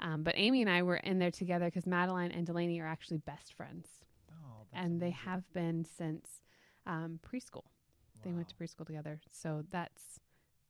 Um, 0.00 0.22
but 0.22 0.34
Amy 0.36 0.60
and 0.60 0.70
I 0.70 0.82
were 0.82 0.96
in 0.96 1.18
there 1.18 1.30
together 1.30 1.64
because 1.66 1.86
Madeline 1.86 2.30
and 2.30 2.44
Delaney 2.46 2.78
are 2.80 2.86
actually 2.86 3.18
best 3.18 3.54
friends, 3.54 3.88
Oh, 4.30 4.66
that's 4.70 4.84
and 4.84 5.00
they 5.00 5.06
amazing. 5.06 5.20
have 5.24 5.52
been 5.52 5.84
since 5.84 6.40
um, 6.86 7.18
preschool. 7.26 7.64
They 8.22 8.32
went 8.32 8.48
to 8.48 8.54
preschool 8.54 8.86
together, 8.86 9.20
so 9.30 9.64
that's. 9.70 10.20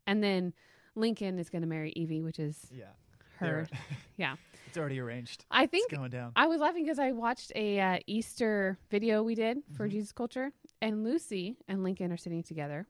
And 0.06 0.22
then 0.22 0.52
Lincoln 0.94 1.38
is 1.38 1.48
going 1.50 1.62
to 1.62 1.68
marry 1.68 1.90
Evie, 1.96 2.22
which 2.22 2.38
is 2.38 2.66
Yeah. 2.70 2.90
her. 3.38 3.66
Yeah. 4.16 4.36
It's 4.66 4.78
already 4.78 4.98
arranged. 5.00 5.44
I 5.50 5.66
think 5.66 5.90
it's 5.90 5.98
going 5.98 6.10
down. 6.10 6.32
I 6.36 6.46
was 6.46 6.60
laughing 6.60 6.84
because 6.84 6.98
I 6.98 7.12
watched 7.12 7.52
a 7.54 7.78
uh, 7.80 7.98
Easter 8.06 8.78
video 8.90 9.22
we 9.22 9.34
did 9.34 9.58
for 9.76 9.86
Mhm. 9.86 9.90
Jesus 9.92 10.12
Culture, 10.12 10.52
and 10.80 11.04
Lucy 11.04 11.56
and 11.68 11.82
Lincoln 11.82 12.12
are 12.12 12.16
sitting 12.16 12.42
together, 12.42 12.86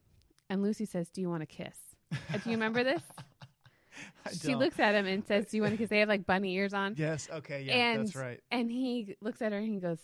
and 0.51 0.63
Lucy 0.63 0.85
says, 0.85 1.09
"Do 1.11 1.21
you 1.21 1.29
want 1.29 1.43
to 1.43 1.47
kiss?" 1.47 1.77
Uh, 2.13 2.39
do 2.39 2.51
you 2.51 2.57
remember 2.57 2.83
this? 2.85 3.03
She 4.43 4.55
looks 4.55 4.79
at 4.81 4.95
him 4.95 5.07
and 5.07 5.25
says, 5.27 5.47
"Do 5.47 5.57
you 5.57 5.63
want 5.63 5.75
to 5.75 5.79
kiss?" 5.79 5.89
They 5.89 6.01
have 6.01 6.09
like 6.09 6.27
bunny 6.27 6.55
ears 6.55 6.75
on, 6.75 6.95
Yes. 6.97 7.29
Okay. 7.33 7.63
Yeah. 7.63 7.75
And- 7.75 8.07
that's 8.07 8.17
right. 8.17 8.41
and 8.51 8.71
he 8.71 9.17
looks 9.21 9.41
at 9.43 9.53
her 9.53 9.59
and 9.59 9.69
he 9.73 9.79
goes, 9.81 9.99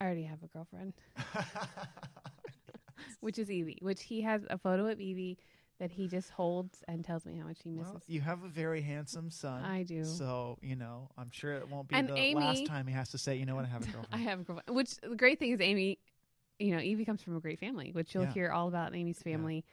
"I 0.00 0.04
already 0.06 0.24
have 0.24 0.42
a 0.42 0.46
girlfriend," 0.46 0.94
which 3.20 3.38
is 3.38 3.50
Evie. 3.50 3.78
Which 3.82 4.02
he 4.02 4.20
has 4.22 4.42
a 4.50 4.58
photo 4.58 4.86
of 4.88 5.00
Evie 5.00 5.38
that 5.80 5.90
he 5.90 6.06
just 6.06 6.30
holds 6.30 6.84
and 6.86 7.04
tells 7.04 7.26
me 7.26 7.36
how 7.36 7.46
much 7.46 7.58
he 7.64 7.70
misses. 7.70 7.92
well, 7.92 8.02
you 8.06 8.20
have 8.20 8.44
a 8.44 8.48
very 8.48 8.80
handsome 8.80 9.30
son. 9.30 9.64
I 9.64 9.82
do. 9.82 10.04
So 10.04 10.58
you 10.62 10.76
know, 10.76 11.08
I'm 11.18 11.30
sure 11.30 11.54
it 11.54 11.68
won't 11.68 11.88
be 11.88 11.96
And 11.96 12.08
the 12.08 12.16
Amy- 12.16 12.40
last 12.40 12.66
time 12.66 12.86
he 12.86 12.94
has 12.94 13.10
to 13.10 13.18
say, 13.18 13.36
you 13.36 13.44
know 13.46 13.54
what, 13.56 13.64
I 13.64 13.68
have 13.68 13.82
a 13.82 13.86
girlfriend. 13.92 14.08
I 14.12 14.18
have 14.18 14.40
a 14.40 14.42
girlfriend. 14.44 14.76
Which 14.76 14.96
the 14.98 15.16
great 15.16 15.38
thing 15.38 15.50
is, 15.52 15.60
Amy, 15.60 15.98
you 16.58 16.74
know, 16.74 16.80
Evie 16.80 17.04
comes 17.04 17.22
from 17.22 17.36
a 17.36 17.40
great 17.40 17.58
family, 17.58 17.90
which 17.92 18.14
you'll 18.14 18.24
Yeah. 18.24 18.32
hear 18.32 18.50
all 18.52 18.68
about 18.68 18.94
Amy's 18.94 19.20
Yeah. 19.24 19.32
family 19.32 19.64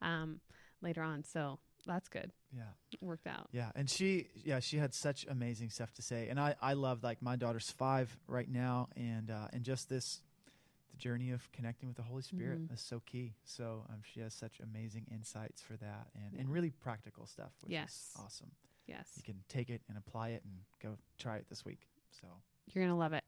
um, 0.00 0.40
later 0.80 1.02
on. 1.02 1.24
So 1.24 1.58
that's 1.86 2.08
good. 2.08 2.32
yeah. 2.54 2.62
It 2.92 3.02
worked 3.02 3.26
out. 3.26 3.48
Yeah, 3.52 3.70
and 3.74 3.88
she, 3.88 4.28
yeah, 4.34 4.60
she 4.60 4.76
had 4.78 4.94
such 4.94 5.24
amazing 5.28 5.70
stuff 5.70 5.92
to 5.94 6.02
say, 6.02 6.28
and 6.28 6.38
I, 6.40 6.54
I 6.60 6.72
love 6.74 7.02
like 7.02 7.20
my 7.22 7.36
daughter's 7.36 7.70
five 7.70 8.16
right 8.26 8.48
now, 8.48 8.88
and 8.96 9.30
uh, 9.30 9.48
and 9.52 9.62
just 9.64 9.88
this, 9.88 10.20
the 10.90 10.96
journey 10.96 11.30
of 11.30 11.50
connecting 11.52 11.88
with 11.88 11.96
the 11.96 12.02
Holy 12.02 12.22
Spirit 12.22 12.60
Mhm. 12.68 12.72
is 12.74 12.80
so 12.80 13.00
key. 13.06 13.34
So 13.44 13.84
um, 13.90 14.00
she 14.02 14.20
has 14.20 14.34
such 14.34 14.60
amazing 14.60 15.06
insights 15.12 15.60
for 15.62 15.76
that, 15.76 16.08
and 16.14 16.38
and 16.40 16.48
really 16.50 16.70
practical 16.70 17.26
stuff, 17.26 17.52
which 17.62 17.72
Yes. 17.72 18.12
is 18.16 18.22
awesome. 18.24 18.50
Yes. 18.86 19.08
You 19.16 19.22
can 19.22 19.42
take 19.48 19.68
it 19.70 19.82
and 19.88 19.98
apply 19.98 20.30
it, 20.30 20.42
and 20.44 20.54
go 20.82 20.96
try 21.18 21.36
it 21.36 21.46
this 21.50 21.64
week. 21.64 21.86
So 22.10 22.26
You're 22.72 22.84
going 22.84 22.94
to 22.94 22.98
love 22.98 23.12
it. 23.12 23.24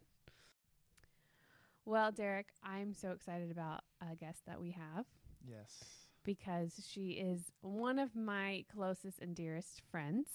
Well, 1.84 2.12
Derek, 2.12 2.48
I'm 2.62 2.94
so 2.94 3.10
excited 3.12 3.50
about 3.50 3.82
a 4.00 4.14
guest 4.14 4.46
that 4.46 4.60
we 4.60 4.70
have 4.72 5.06
yes, 5.46 6.06
because 6.24 6.86
she 6.88 7.10
is 7.12 7.50
one 7.62 7.98
of 7.98 8.14
my 8.14 8.64
closest 8.74 9.20
and 9.20 9.34
dearest 9.34 9.82
friends. 9.90 10.28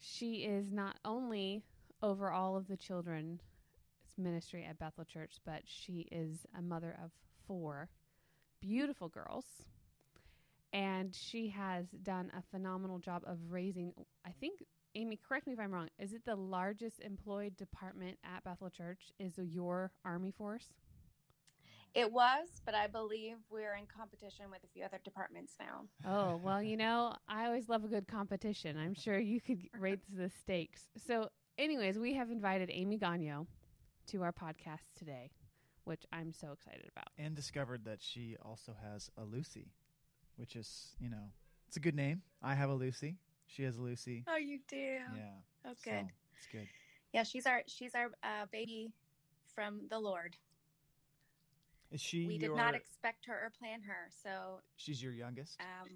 She 0.00 0.44
is 0.44 0.70
not 0.70 0.96
only 1.04 1.62
over 2.02 2.30
all 2.30 2.56
of 2.56 2.68
the 2.68 2.76
children, 2.76 3.40
ministry 4.16 4.64
at 4.68 4.78
Bethel 4.78 5.04
Church, 5.04 5.36
but 5.44 5.62
she 5.64 6.08
is 6.12 6.46
a 6.56 6.62
mother 6.62 6.96
of 7.02 7.10
four 7.46 7.88
beautiful 8.60 9.08
girls. 9.08 9.44
And 10.72 11.14
she 11.14 11.48
has 11.48 11.86
done 12.02 12.30
a 12.36 12.42
phenomenal 12.50 12.98
job 12.98 13.22
of 13.26 13.38
raising, 13.48 13.92
I 14.26 14.30
think, 14.40 14.64
Amy, 14.94 15.16
correct 15.16 15.46
me 15.46 15.52
if 15.52 15.60
I'm 15.60 15.72
wrong, 15.72 15.88
is 15.98 16.12
it 16.12 16.24
the 16.24 16.36
largest 16.36 17.00
employed 17.00 17.56
department 17.56 18.18
at 18.24 18.44
Bethel 18.44 18.70
Church? 18.70 19.12
Is 19.18 19.34
your 19.38 19.92
Army 20.04 20.30
force? 20.30 20.68
It 21.94 22.12
was, 22.12 22.48
but 22.64 22.74
I 22.74 22.86
believe 22.86 23.36
we're 23.50 23.74
in 23.74 23.86
competition 23.86 24.46
with 24.50 24.62
a 24.62 24.66
few 24.68 24.84
other 24.84 25.00
departments 25.02 25.54
now. 25.58 25.84
Oh, 26.06 26.36
well, 26.36 26.62
you 26.62 26.76
know, 26.76 27.14
I 27.28 27.46
always 27.46 27.68
love 27.68 27.84
a 27.84 27.88
good 27.88 28.06
competition. 28.06 28.76
I'm 28.76 28.94
sure 28.94 29.18
you 29.18 29.40
could 29.40 29.62
raise 29.80 29.98
the 30.14 30.30
stakes. 30.42 30.82
So, 31.06 31.28
anyways, 31.56 31.98
we 31.98 32.14
have 32.14 32.30
invited 32.30 32.70
Amy 32.72 32.98
Gagno 32.98 33.46
to 34.08 34.22
our 34.22 34.32
podcast 34.32 34.94
today, 34.96 35.30
which 35.84 36.04
I'm 36.12 36.32
so 36.32 36.52
excited 36.52 36.88
about. 36.94 37.08
And 37.16 37.34
discovered 37.34 37.84
that 37.86 38.00
she 38.02 38.36
also 38.42 38.72
has 38.82 39.10
a 39.16 39.24
Lucy, 39.24 39.72
which 40.36 40.56
is, 40.56 40.94
you 41.00 41.10
know, 41.10 41.32
it's 41.66 41.76
a 41.76 41.80
good 41.80 41.96
name. 41.96 42.22
I 42.42 42.54
have 42.54 42.70
a 42.70 42.74
Lucy. 42.74 43.16
She 43.46 43.62
has 43.64 43.78
a 43.78 43.82
Lucy. 43.82 44.24
Oh, 44.28 44.36
you 44.36 44.60
do? 44.68 44.76
Yeah. 44.76 45.30
Oh, 45.66 45.70
so 45.72 45.90
good. 45.90 46.06
it's 46.36 46.46
good. 46.52 46.68
Yeah, 47.12 47.22
she's 47.22 47.46
our 47.46 47.62
she's 47.66 47.94
our 47.94 48.10
uh, 48.22 48.46
baby 48.52 48.92
from 49.54 49.80
the 49.90 49.98
Lord. 49.98 50.36
Is 51.90 52.00
she 52.00 52.26
We 52.26 52.38
did 52.38 52.54
not 52.54 52.74
expect 52.74 53.26
her 53.26 53.34
or 53.34 53.50
plan 53.58 53.82
her, 53.82 54.10
so 54.22 54.60
she's 54.76 55.02
your 55.02 55.12
youngest? 55.12 55.58
um, 55.60 55.88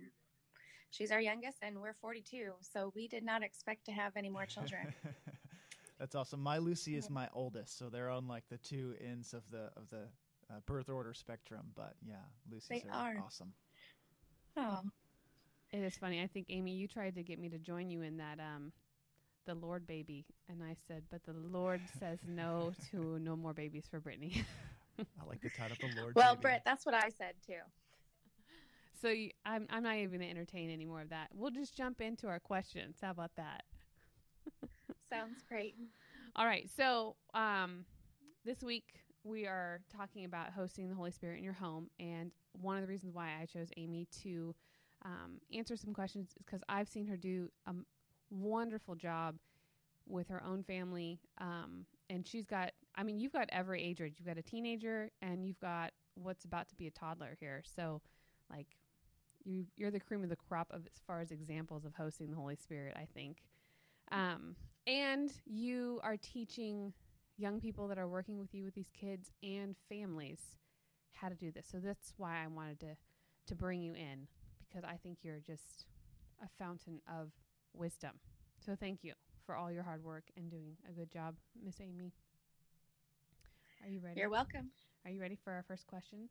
she's 0.90 1.10
our 1.10 1.20
youngest, 1.20 1.58
and 1.62 1.80
we're 1.80 1.94
42. 1.94 2.52
So 2.60 2.92
we 2.94 3.08
did 3.08 3.24
not 3.24 3.42
expect 3.42 3.84
to 3.86 3.92
have 3.92 4.12
any 4.16 4.30
more 4.30 4.46
children. 4.46 4.92
That's 5.98 6.14
awesome. 6.14 6.42
My 6.42 6.58
Lucy 6.58 6.96
is 6.96 7.10
my 7.10 7.28
oldest, 7.34 7.78
so 7.78 7.88
they're 7.88 8.10
on 8.10 8.26
like 8.26 8.44
the 8.48 8.56
two 8.56 8.94
ends 9.00 9.34
of 9.34 9.42
the 9.50 9.70
of 9.76 9.88
the 9.90 10.08
uh, 10.50 10.60
birth 10.66 10.88
order 10.88 11.14
spectrum. 11.14 11.66
But 11.76 11.94
yeah, 12.04 12.16
Lucy's 12.50 12.82
They 12.82 12.84
are. 12.90 13.16
awesome. 13.24 13.52
oh, 14.56 14.80
It 15.72 15.78
is 15.82 15.96
funny. 15.96 16.22
I 16.22 16.26
think 16.26 16.46
Amy, 16.48 16.72
you 16.72 16.88
tried 16.88 17.14
to 17.16 17.22
get 17.22 17.38
me 17.38 17.48
to 17.50 17.58
join 17.58 17.90
you 17.90 18.02
in 18.02 18.16
that 18.16 18.38
um 18.40 18.72
the 19.46 19.54
Lord 19.54 19.86
baby 19.86 20.24
and 20.48 20.62
I 20.62 20.76
said, 20.88 21.04
"But 21.10 21.24
the 21.24 21.32
Lord 21.34 21.80
says 21.98 22.18
no 22.26 22.72
to 22.90 23.18
no 23.18 23.36
more 23.36 23.52
babies 23.52 23.86
for 23.90 24.00
Brittany." 24.00 24.44
I 25.20 25.26
like 25.26 25.40
the 25.40 25.50
title, 25.50 25.76
the 25.80 26.00
Lord. 26.00 26.14
well, 26.14 26.34
baby. 26.34 26.42
Britt, 26.42 26.62
that's 26.64 26.84
what 26.86 26.94
I 26.94 27.08
said 27.08 27.34
too. 27.46 27.54
so 29.00 29.08
you, 29.08 29.30
I'm 29.44 29.66
I'm 29.70 29.82
not 29.82 29.96
even 29.96 30.10
going 30.10 30.20
to 30.20 30.30
entertain 30.30 30.70
any 30.70 30.84
more 30.84 31.00
of 31.00 31.10
that. 31.10 31.28
We'll 31.34 31.50
just 31.50 31.76
jump 31.76 32.00
into 32.00 32.28
our 32.28 32.40
questions. 32.40 32.96
How 33.02 33.10
about 33.10 33.32
that? 33.36 33.64
Sounds 35.12 35.42
great. 35.48 35.74
All 36.36 36.46
right. 36.46 36.68
So, 36.74 37.16
um, 37.34 37.84
this 38.44 38.62
week 38.62 38.84
we 39.24 39.46
are 39.46 39.80
talking 39.94 40.24
about 40.24 40.50
hosting 40.50 40.88
the 40.88 40.94
Holy 40.94 41.10
Spirit 41.10 41.38
in 41.38 41.44
your 41.44 41.52
home, 41.52 41.88
and 42.00 42.32
one 42.60 42.76
of 42.76 42.82
the 42.82 42.88
reasons 42.88 43.14
why 43.14 43.30
I 43.40 43.46
chose 43.46 43.68
Amy 43.76 44.08
to 44.22 44.54
um, 45.04 45.40
answer 45.54 45.76
some 45.76 45.92
questions 45.92 46.28
is 46.28 46.34
because 46.44 46.62
I've 46.68 46.88
seen 46.88 47.06
her 47.06 47.16
do 47.16 47.50
a 47.66 47.72
wonderful 48.30 48.94
job 48.94 49.36
with 50.08 50.28
her 50.28 50.42
own 50.44 50.62
family, 50.62 51.20
um, 51.38 51.86
and 52.10 52.26
she's 52.26 52.46
got. 52.46 52.72
I 52.96 53.02
mean, 53.02 53.18
you've 53.18 53.32
got 53.32 53.48
every 53.50 53.82
age 53.82 54.00
range. 54.00 54.16
You've 54.18 54.26
got 54.28 54.38
a 54.38 54.42
teenager, 54.42 55.10
and 55.20 55.46
you've 55.46 55.60
got 55.60 55.92
what's 56.14 56.44
about 56.44 56.68
to 56.68 56.76
be 56.76 56.86
a 56.86 56.90
toddler 56.90 57.36
here. 57.40 57.62
So, 57.64 58.00
like, 58.50 58.66
you 59.44 59.66
you're 59.76 59.90
the 59.90 60.00
cream 60.00 60.22
of 60.22 60.28
the 60.28 60.36
crop 60.36 60.68
of 60.70 60.82
as 60.86 61.00
far 61.06 61.20
as 61.20 61.30
examples 61.30 61.84
of 61.84 61.94
hosting 61.94 62.30
the 62.30 62.36
Holy 62.36 62.56
Spirit. 62.56 62.96
I 62.96 63.06
think. 63.14 63.38
Um, 64.10 64.56
and 64.86 65.32
you 65.46 66.00
are 66.02 66.16
teaching 66.16 66.92
young 67.38 67.60
people 67.60 67.88
that 67.88 67.98
are 67.98 68.08
working 68.08 68.38
with 68.38 68.54
you 68.54 68.64
with 68.64 68.74
these 68.74 68.90
kids 68.92 69.30
and 69.42 69.74
families 69.88 70.40
how 71.12 71.28
to 71.28 71.34
do 71.34 71.50
this. 71.50 71.66
So 71.70 71.78
that's 71.78 72.12
why 72.16 72.42
I 72.44 72.48
wanted 72.48 72.80
to 72.80 72.96
to 73.46 73.54
bring 73.54 73.82
you 73.82 73.94
in 73.94 74.28
because 74.68 74.84
I 74.84 74.96
think 75.02 75.18
you're 75.22 75.40
just 75.40 75.86
a 76.42 76.48
fountain 76.58 77.00
of 77.08 77.32
wisdom. 77.74 78.12
So 78.64 78.76
thank 78.78 79.02
you 79.02 79.14
for 79.44 79.56
all 79.56 79.70
your 79.70 79.82
hard 79.82 80.04
work 80.04 80.24
and 80.36 80.50
doing 80.50 80.76
a 80.88 80.92
good 80.92 81.10
job, 81.10 81.34
Miss 81.64 81.80
Amy. 81.80 82.12
Are 83.82 83.88
you 83.88 84.00
ready? 84.00 84.20
You're 84.20 84.30
welcome. 84.30 84.70
Are 85.04 85.10
you 85.10 85.20
ready 85.20 85.36
for 85.42 85.52
our 85.52 85.64
first 85.66 85.86
question? 85.86 86.28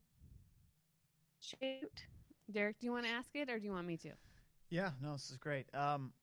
Shoot. 1.41 2.05
Derek, 2.50 2.79
do 2.79 2.86
you 2.86 2.93
want 2.93 3.05
to 3.05 3.12
ask 3.12 3.29
it 3.36 3.50
or 3.50 3.60
do 3.60 3.65
you 3.65 3.72
want 3.72 3.88
me 3.88 3.98
to? 3.98 4.12
Yeah, 4.70 4.91
no, 5.01 5.13
this 5.13 5.29
is 5.31 5.38
great. 5.38 5.65
Um, 5.75 6.13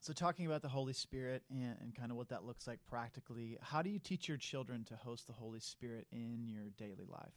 so, 0.00 0.12
talking 0.12 0.46
about 0.46 0.62
the 0.62 0.68
Holy 0.68 0.92
Spirit 0.92 1.42
and, 1.50 1.76
and 1.80 1.94
kind 1.94 2.10
of 2.10 2.16
what 2.16 2.28
that 2.28 2.44
looks 2.44 2.66
like 2.66 2.78
practically, 2.88 3.58
how 3.60 3.82
do 3.82 3.90
you 3.90 3.98
teach 3.98 4.28
your 4.28 4.38
children 4.38 4.84
to 4.84 4.96
host 4.96 5.26
the 5.26 5.32
Holy 5.32 5.60
Spirit 5.60 6.06
in 6.12 6.46
your 6.46 6.70
daily 6.78 7.06
life? 7.08 7.34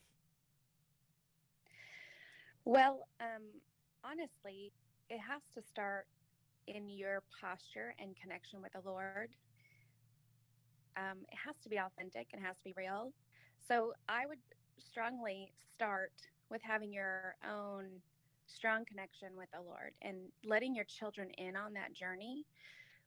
Well, 2.63 3.07
um, 3.19 3.43
honestly, 4.03 4.71
it 5.09 5.19
has 5.19 5.41
to 5.55 5.61
start 5.67 6.05
in 6.67 6.87
your 6.87 7.23
posture 7.41 7.95
and 7.99 8.15
connection 8.21 8.61
with 8.61 8.71
the 8.73 8.81
Lord. 8.89 9.29
Um, 10.97 11.19
it 11.31 11.37
has 11.45 11.55
to 11.63 11.69
be 11.69 11.77
authentic 11.77 12.27
and 12.33 12.41
has 12.41 12.57
to 12.57 12.63
be 12.63 12.73
real. 12.75 13.11
So 13.67 13.93
I 14.09 14.25
would 14.25 14.39
strongly 14.77 15.51
start 15.73 16.11
with 16.49 16.61
having 16.61 16.93
your 16.93 17.35
own 17.49 17.85
strong 18.47 18.85
connection 18.85 19.29
with 19.37 19.49
the 19.51 19.61
Lord 19.61 19.93
and 20.01 20.17
letting 20.45 20.75
your 20.75 20.85
children 20.85 21.29
in 21.37 21.55
on 21.55 21.73
that 21.73 21.93
journey, 21.93 22.45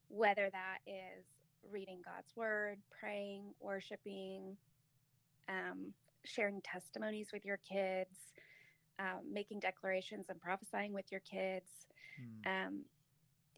whether 0.09 0.49
that 0.51 0.79
is 0.87 1.25
reading 1.71 2.01
God's 2.05 2.35
word, 2.37 2.79
praying, 2.99 3.43
worshiping, 3.61 4.57
um, 5.49 5.93
sharing 6.25 6.61
testimonies 6.63 7.29
with 7.33 7.45
your 7.45 7.59
kids, 7.59 8.17
um, 8.99 9.21
making 9.31 9.61
declarations 9.61 10.27
and 10.29 10.41
prophesying 10.41 10.93
with 10.93 11.11
your 11.11 11.21
kids. 11.21 11.71
Hmm. 12.19 12.51
Um, 12.51 12.85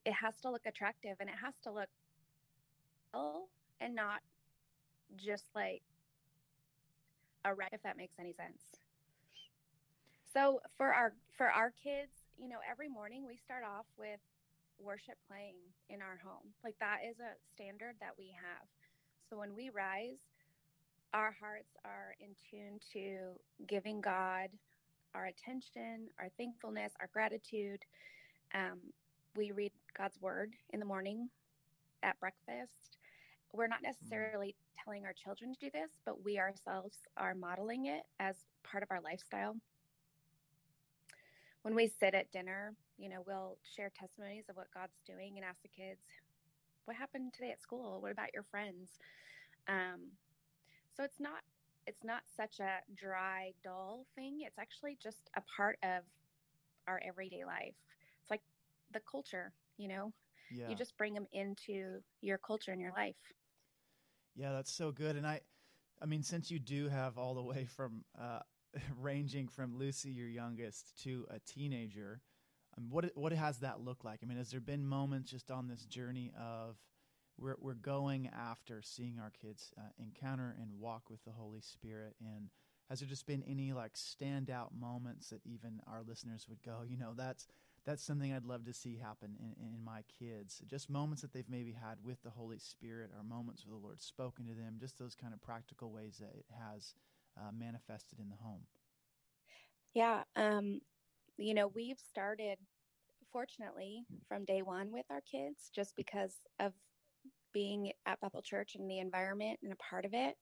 it 0.05 0.13
has 0.13 0.35
to 0.43 0.51
look 0.51 0.67
attractive 0.67 1.17
and 1.21 1.29
it 1.29 1.37
has 1.43 1.55
to 1.65 1.73
look 1.73 1.89
real 3.15 3.49
and 3.81 3.95
not 3.95 4.21
just 5.17 5.45
like 5.55 5.83
a 7.45 7.55
wreck, 7.55 7.71
if 7.73 7.83
that 7.83 7.97
makes 7.97 8.15
any 8.19 8.33
sense. 8.33 8.63
So 10.33 10.61
for 10.77 10.93
our 10.93 11.15
for 11.37 11.47
our 11.51 11.71
kids, 11.71 12.13
you 12.39 12.49
know, 12.49 12.59
every 12.71 12.89
morning 12.89 13.27
we 13.27 13.37
start 13.37 13.63
off 13.65 13.87
with 13.99 14.21
worship 14.79 15.17
playing 15.29 15.57
in 15.89 16.03
our 16.03 16.21
home. 16.23 16.53
Like 16.63 16.77
that 16.81 16.99
is 17.09 17.19
a 17.19 17.35
standard 17.55 17.95
that 18.01 18.13
we 18.19 18.27
have. 18.27 18.67
So 19.29 19.39
when 19.39 19.55
we 19.55 19.71
rise, 19.71 20.21
our 21.15 21.35
hearts 21.41 21.77
are 21.85 22.15
in 22.21 22.29
tune 22.51 22.79
to 22.93 23.39
giving 23.67 24.01
God 24.01 24.51
our 25.15 25.27
attention, 25.27 26.09
our 26.19 26.29
thankfulness, 26.37 26.93
our 27.01 27.09
gratitude. 27.13 27.85
Um, 28.55 28.79
we 29.37 29.53
read 29.53 29.73
God's 29.97 30.21
word 30.21 30.55
in 30.71 30.81
the 30.81 30.87
morning 30.87 31.29
at 32.03 32.19
breakfast. 32.21 32.99
We're 33.53 33.67
not 33.69 33.83
necessarily 33.83 34.55
telling 34.85 35.05
our 35.05 35.13
children 35.13 35.55
to 35.55 35.59
do 35.59 35.71
this, 35.73 35.91
but 36.05 36.23
we 36.25 36.39
ourselves 36.39 36.97
are 37.17 37.35
modeling 37.35 37.87
it 37.87 38.03
as 38.21 38.37
part 38.63 38.83
of 38.83 38.91
our 38.91 39.01
lifestyle. 39.01 39.57
When 41.63 41.75
we 41.75 41.91
sit 42.01 42.15
at 42.15 42.31
dinner, 42.31 42.75
you 42.99 43.09
know, 43.09 43.23
we'll 43.27 43.59
share 43.77 43.91
testimonies 43.99 44.45
of 44.49 44.57
what 44.57 44.73
God's 44.73 45.01
doing 45.07 45.35
and 45.37 45.45
ask 45.45 45.61
the 45.63 45.69
kids, 45.69 46.01
what 46.85 46.97
happened 46.97 47.33
today 47.35 47.51
at 47.51 47.61
school? 47.61 48.01
What 48.01 48.13
about 48.13 48.33
your 48.33 48.45
friends? 48.45 48.99
Um, 49.67 50.13
so 50.97 51.05
it's 51.05 51.21
not 51.21 51.41
it's 51.87 52.05
not 52.05 52.23
such 52.37 52.61
a 52.61 52.81
dry, 52.95 53.53
dull 53.65 54.05
thing. 54.15 54.41
It's 54.45 54.59
actually 54.59 54.99
just 55.03 55.31
a 55.37 55.43
part 55.57 55.79
of 55.83 56.03
our 56.87 57.01
everyday 57.07 57.45
life. 57.47 57.75
It's 58.21 58.31
like 58.31 58.43
the 58.93 59.01
culture, 59.11 59.53
you 59.79 59.89
know. 59.89 60.13
Yeah. 60.51 60.71
You 60.71 60.77
just 60.77 60.97
bring 60.97 61.15
them 61.15 61.27
into 61.33 62.01
your 62.21 62.39
culture 62.39 62.73
and 62.73 62.81
your 62.81 62.93
life. 62.93 63.17
Yeah, 64.35 64.53
that's 64.53 64.73
so 64.73 64.93
good. 64.93 65.17
And 65.17 65.27
I, 65.27 65.41
I 66.01 66.07
mean, 66.07 66.23
since 66.23 66.51
you 66.51 66.59
do 66.59 66.89
have 66.89 67.19
all 67.19 67.35
the 67.35 67.43
way 67.43 67.65
from 67.65 68.05
uh, 68.21 68.41
ranging 69.01 69.49
from 69.49 69.77
Lucy, 69.77 70.11
your 70.11 70.29
youngest, 70.29 71.03
to 71.05 71.27
a 71.31 71.39
teenager, 71.41 72.21
um, 72.77 72.89
what 72.91 73.11
what 73.15 73.33
has 73.33 73.59
that 73.59 73.81
looked 73.81 74.05
like? 74.05 74.21
I 74.23 74.27
mean, 74.27 74.39
has 74.39 74.51
there 74.51 74.61
been 74.61 74.87
moments 74.87 75.31
just 75.31 75.51
on 75.51 75.69
this 75.69 75.85
journey 75.85 76.31
of 76.39 76.77
we're 77.39 77.57
we're 77.61 77.75
going 77.75 78.29
after 78.29 78.83
seeing 78.83 79.19
our 79.19 79.31
kids 79.31 79.73
uh, 79.79 79.83
encounter 79.99 80.57
and 80.61 80.79
walk 80.79 81.11
with 81.11 81.25
the 81.25 81.33
Holy 81.33 81.61
Spirit, 81.61 82.15
and 82.21 82.51
has 82.89 83.01
there 83.01 83.09
just 83.09 83.27
been 83.27 83.43
any 83.43 83.73
like 83.73 83.95
standout 83.95 84.69
moments 84.79 85.31
that 85.31 85.41
even 85.45 85.81
our 85.87 86.03
listeners 86.07 86.47
would 86.49 86.63
go, 86.63 86.83
you 86.87 86.97
know, 86.97 87.13
that's 87.17 87.47
that's 87.89 88.05
something 88.05 88.35
I'd 88.35 88.45
love 88.45 88.67
to 88.67 88.75
see 88.75 88.99
happen 88.99 89.35
in, 89.41 89.65
in 89.65 89.83
my 89.83 90.03
kids. 90.19 90.61
Just 90.67 90.91
moments 90.91 91.23
that 91.23 91.33
they've 91.33 91.49
maybe 91.49 91.73
had 91.73 91.97
with 92.05 92.23
the 92.23 92.29
Holy 92.29 92.59
Spirit, 92.59 93.11
or 93.17 93.25
moments 93.25 93.65
where 93.65 93.79
the 93.79 93.83
Lord's 93.83 94.05
spoken 94.05 94.45
to 94.45 94.53
them. 94.53 94.77
Just 94.79 94.99
those 94.99 95.15
kind 95.15 95.33
of 95.33 95.41
practical 95.41 95.91
ways 95.91 96.19
that 96.21 96.35
it 96.37 96.45
has 96.63 96.93
uh, 97.39 97.51
manifested 97.51 98.19
in 98.19 98.29
the 98.29 98.37
home. 98.37 98.61
Yeah. 99.95 100.25
Um, 100.37 100.81
you 101.39 101.55
know, 101.55 101.69
we've 101.69 101.99
started, 101.99 102.59
fortunately, 103.33 104.05
from 104.29 104.45
day 104.45 104.61
one 104.61 104.93
with 104.93 105.07
our 105.11 105.23
kids 105.23 105.71
just 105.75 105.97
because 105.97 106.35
of 106.61 106.75
being 107.55 107.91
at 108.05 108.21
Bethel 108.21 108.43
Church 108.43 108.75
and 108.75 108.91
the 108.91 108.99
environment 108.99 109.61
and 109.63 109.73
a 109.73 109.77
part 109.77 110.05
of 110.05 110.13
it, 110.13 110.35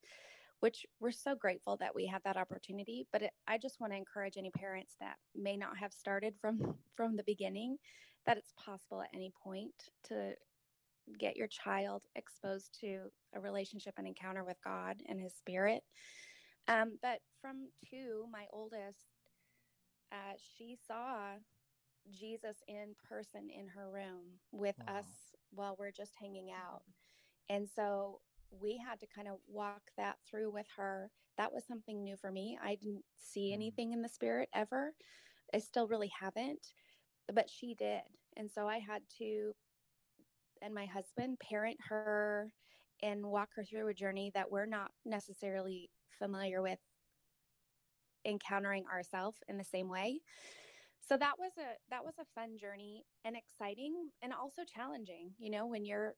which 0.61 0.87
we're 1.01 1.11
so 1.13 1.35
grateful 1.35 1.77
that 1.79 1.95
we 1.95 2.07
have 2.07 2.23
that 2.25 2.37
opportunity. 2.37 3.07
But 3.13 3.23
it, 3.23 3.31
I 3.47 3.59
just 3.59 3.81
want 3.81 3.93
to 3.93 3.97
encourage 3.99 4.37
any 4.37 4.51
parents 4.51 4.97
that 5.01 5.17
may 5.35 5.57
not 5.57 5.79
have 5.79 5.93
started 5.93 6.35
from 6.41 6.77
from 6.97 7.17
the 7.17 7.25
beginning 7.25 7.77
that 8.27 8.39
it's 8.39 8.55
possible 8.59 9.03
at 9.03 9.11
any 9.15 9.33
point 9.43 9.91
to 10.09 10.35
get 11.19 11.37
your 11.37 11.49
child 11.49 12.03
exposed 12.17 12.79
to 12.81 13.11
a 13.35 13.41
relationship 13.41 13.95
and 13.99 14.07
encounter 14.07 14.45
with 14.45 14.57
God 14.65 15.03
and 15.09 15.21
His 15.21 15.35
Spirit. 15.35 15.83
Um, 16.69 16.99
but 17.03 17.21
from 17.41 17.69
two, 17.89 18.27
my 18.33 18.47
oldest, 18.53 19.07
uh, 20.13 20.35
she 20.57 20.77
saw 20.87 21.35
Jesus 22.11 22.59
in 22.69 22.95
person 23.09 23.51
in 23.51 23.69
her 23.69 23.91
room 23.91 24.41
with 24.53 24.77
Wow. 24.79 24.87
us 24.89 25.07
while 25.51 25.77
we're 25.79 25.91
just 25.93 26.13
hanging 26.21 26.51
out. 26.53 26.83
And 27.49 27.69
so 27.69 28.21
we 28.51 28.79
had 28.79 29.01
to 29.01 29.07
kind 29.07 29.29
of 29.29 29.41
walk 29.47 29.93
that 29.97 30.19
through 30.29 30.51
with 30.53 30.67
her. 30.77 31.11
That 31.37 31.53
was 31.53 31.67
something 31.67 32.03
new 32.03 32.17
for 32.17 32.31
me. 32.33 32.59
I 32.61 32.77
didn't 32.77 33.05
see 33.17 33.53
Mhm. 33.53 33.53
anything 33.53 33.93
in 33.93 34.03
the 34.03 34.09
spirit 34.09 34.49
ever. 34.55 34.95
I 35.55 35.59
still 35.59 35.89
really 35.89 36.09
haven't, 36.09 36.75
but 37.33 37.51
she 37.51 37.75
did. 37.75 38.03
And 38.37 38.51
so 38.51 38.69
I 38.69 38.79
had 38.79 39.05
to, 39.19 39.55
and 40.63 40.75
my 40.75 40.87
husband, 40.87 41.39
parent 41.41 41.79
her 41.89 42.53
and 43.03 43.27
walk 43.27 43.51
her 43.57 43.65
through 43.65 43.89
a 43.89 43.95
journey 43.95 44.31
that 44.35 44.51
we're 44.51 44.67
not 44.67 44.93
necessarily 45.05 45.91
familiar 46.19 46.63
with 46.63 46.79
encountering 48.25 48.87
ourselves 48.87 49.43
in 49.49 49.57
the 49.57 49.65
same 49.65 49.89
way 49.89 50.21
so 51.01 51.17
that 51.17 51.39
was 51.39 51.53
a 51.59 51.75
that 51.91 52.05
was 52.05 52.15
a 52.19 52.27
fun 52.35 52.59
journey 52.59 53.05
and 53.25 53.37
exciting 53.37 54.11
and 54.23 54.33
also 54.33 54.65
challenging 54.65 55.35
you 55.39 55.51
know 55.51 55.67
when 55.67 55.85
you're 55.85 56.15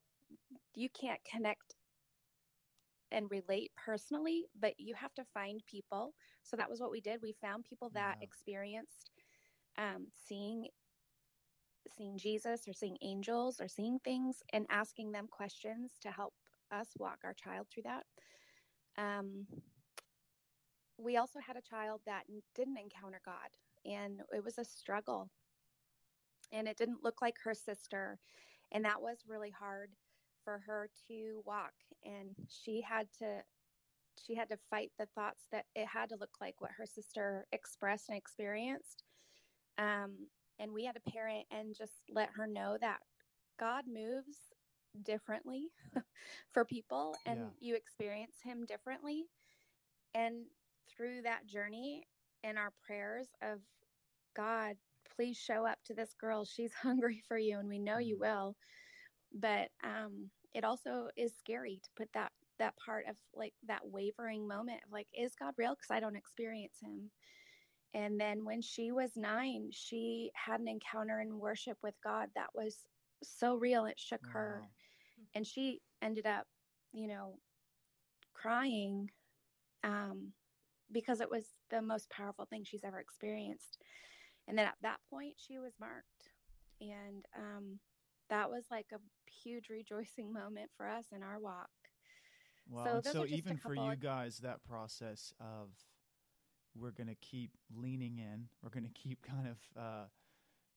you 0.75 0.88
can't 0.90 1.20
connect 1.25 1.76
and 3.12 3.30
relate 3.30 3.72
personally 3.76 4.46
but 4.58 4.74
you 4.78 4.94
have 4.94 5.14
to 5.14 5.24
find 5.34 5.62
people. 5.66 6.14
So 6.42 6.56
that 6.56 6.70
was 6.70 6.80
what 6.80 6.90
we 6.90 7.00
did. 7.00 7.20
We 7.22 7.32
found 7.32 7.64
people 7.64 7.90
that 7.94 8.16
Yeah. 8.16 8.22
experienced 8.22 9.10
um, 9.78 10.08
seeing 10.14 10.68
seeing 11.88 12.18
jesus 12.18 12.68
or 12.68 12.72
seeing 12.72 12.96
angels 13.02 13.60
or 13.60 13.68
seeing 13.68 13.98
things 14.00 14.42
and 14.52 14.66
asking 14.70 15.12
them 15.12 15.26
questions 15.28 15.92
to 16.00 16.10
help 16.10 16.34
us 16.70 16.90
walk 16.98 17.20
our 17.24 17.34
child 17.34 17.66
through 17.72 17.84
that. 17.84 18.04
Um, 18.96 19.46
we 20.98 21.16
also 21.16 21.40
had 21.40 21.56
a 21.56 21.62
child 21.62 22.02
that 22.06 22.24
didn't 22.54 22.78
encounter 22.78 23.20
god 23.24 23.50
and 23.84 24.22
it 24.34 24.44
was 24.44 24.58
a 24.58 24.64
struggle. 24.64 25.30
And 26.52 26.68
it 26.68 26.76
didn't 26.76 27.04
look 27.04 27.20
like 27.22 27.36
her 27.44 27.54
sister 27.54 28.18
and 28.72 28.84
that 28.84 29.00
was 29.02 29.24
really 29.26 29.50
hard 29.50 29.90
for 30.48 30.62
her 30.66 30.88
to 31.06 31.42
walk 31.44 31.74
and 32.04 32.34
she 32.48 32.80
had 32.80 33.06
to 33.12 33.42
she 34.18 34.34
had 34.34 34.48
to 34.48 34.56
fight 34.70 34.90
the 34.98 35.06
thoughts 35.14 35.44
that 35.52 35.66
it 35.74 35.86
had 35.86 36.08
to 36.08 36.16
look 36.16 36.40
like 36.40 36.54
what 36.60 36.70
her 36.78 36.86
sister 36.86 37.46
expressed 37.52 38.08
and 38.08 38.16
experienced 38.16 39.04
um, 39.78 40.28
and 40.58 40.72
we 40.72 40.84
had 40.86 40.96
a 40.96 41.10
parent 41.10 41.46
and 41.50 41.76
just 41.76 42.02
let 42.10 42.30
her 42.36 42.46
know 42.46 42.78
that 42.80 43.00
god 43.60 43.84
moves 43.86 44.54
differently 45.02 45.68
for 46.52 46.64
people 46.64 47.14
and 47.26 47.38
Yeah. 47.38 47.50
you 47.60 47.74
experience 47.76 48.38
him 48.42 48.64
differently 48.64 49.26
and 50.14 50.46
through 50.96 51.22
that 51.22 51.46
journey 51.46 52.04
and 52.42 52.58
our 52.58 52.72
prayers 52.86 53.28
of 53.42 53.60
God, 54.34 54.76
please 55.16 55.36
show 55.36 55.66
up 55.66 55.78
to 55.84 55.94
this 55.94 56.14
girl. 56.14 56.44
She's 56.44 56.72
hungry 56.82 57.22
for 57.26 57.38
you, 57.38 57.58
and 57.58 57.68
we 57.68 57.78
know 57.78 57.98
you 57.98 58.16
Mhm. 58.16 58.20
will. 58.20 58.56
But 59.32 59.70
um, 59.84 60.30
it 60.54 60.64
also 60.64 61.08
is 61.16 61.32
scary 61.38 61.80
to 61.82 61.90
put 61.96 62.08
that 62.14 62.32
that 62.58 62.74
part 62.84 63.06
of 63.08 63.16
like 63.34 63.54
that 63.66 63.82
wavering 63.84 64.48
moment 64.48 64.80
of 64.86 64.92
like, 64.92 65.06
is 65.16 65.34
God 65.38 65.54
real? 65.56 65.70
Because 65.74 65.90
I 65.90 66.00
don't 66.00 66.16
experience 66.16 66.78
Him. 66.82 67.10
And 67.94 68.20
then 68.20 68.44
when 68.44 68.60
she 68.62 68.92
was 68.92 69.12
nine, 69.16 69.70
she 69.72 70.30
had 70.34 70.60
an 70.60 70.68
encounter 70.68 71.20
in 71.20 71.38
worship 71.38 71.78
with 71.82 71.94
God 72.02 72.28
that 72.34 72.48
was 72.54 72.76
so 73.22 73.56
real 73.56 73.86
it 73.86 73.98
shook 73.98 74.20
her 74.32 74.62
and 75.34 75.46
she 75.46 75.80
ended 76.02 76.26
up 76.26 76.46
you 76.92 77.08
know 77.08 77.38
crying 78.34 79.11
um 79.84 80.32
because 80.92 81.20
it 81.20 81.30
was 81.30 81.44
the 81.70 81.82
most 81.82 82.08
powerful 82.11 82.46
thing 82.46 82.64
she's 82.64 82.84
ever 82.84 82.98
experienced 83.00 83.78
and 84.46 84.56
then 84.56 84.66
at 84.66 84.76
that 84.82 84.98
point 85.11 85.34
she 85.37 85.58
was 85.58 85.72
marked 85.80 86.30
and 86.80 87.24
um 87.37 87.78
that 88.30 88.50
was 88.50 88.64
like 88.70 88.86
a 88.92 88.98
huge 89.30 89.68
rejoicing 89.70 90.32
moment 90.32 90.70
for 90.76 90.86
us 90.88 91.06
in 91.14 91.22
our 91.22 91.38
walk 91.38 91.68
Wow. 92.70 92.84
So 92.84 93.12
so 93.12 93.22
are 93.22 93.26
just 93.26 93.32
a 93.32 93.36
even 93.36 93.56
for 93.56 93.74
you 93.74 93.96
guys, 93.96 94.38
that 94.38 94.62
process 94.64 95.32
of 95.40 95.70
we're 96.74 96.90
going 96.90 97.08
to 97.08 97.14
keep 97.16 97.50
leaning 97.74 98.18
in, 98.18 98.48
we're 98.62 98.70
going 98.70 98.84
to 98.84 98.90
keep 98.90 99.22
kind 99.22 99.48
of, 99.48 99.58
uh, 99.80 100.04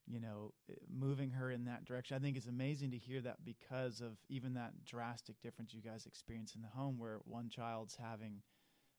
you 0.06 0.20
know, 0.20 0.52
eh, 0.70 0.74
moving 0.90 1.30
her 1.30 1.50
in 1.50 1.64
that 1.66 1.84
direction. 1.84 2.16
I 2.16 2.20
think 2.20 2.36
it's 2.36 2.46
amazing 2.48 2.90
to 2.92 2.98
hear 2.98 3.20
that 3.20 3.44
because 3.44 4.00
of 4.00 4.18
even 4.28 4.54
that 4.54 4.84
drastic 4.84 5.40
difference 5.42 5.74
you 5.74 5.82
guys 5.82 6.06
experience 6.06 6.54
in 6.54 6.62
the 6.62 6.68
home, 6.68 6.98
where 6.98 7.18
one 7.24 7.48
child's 7.50 7.96
having 7.96 8.42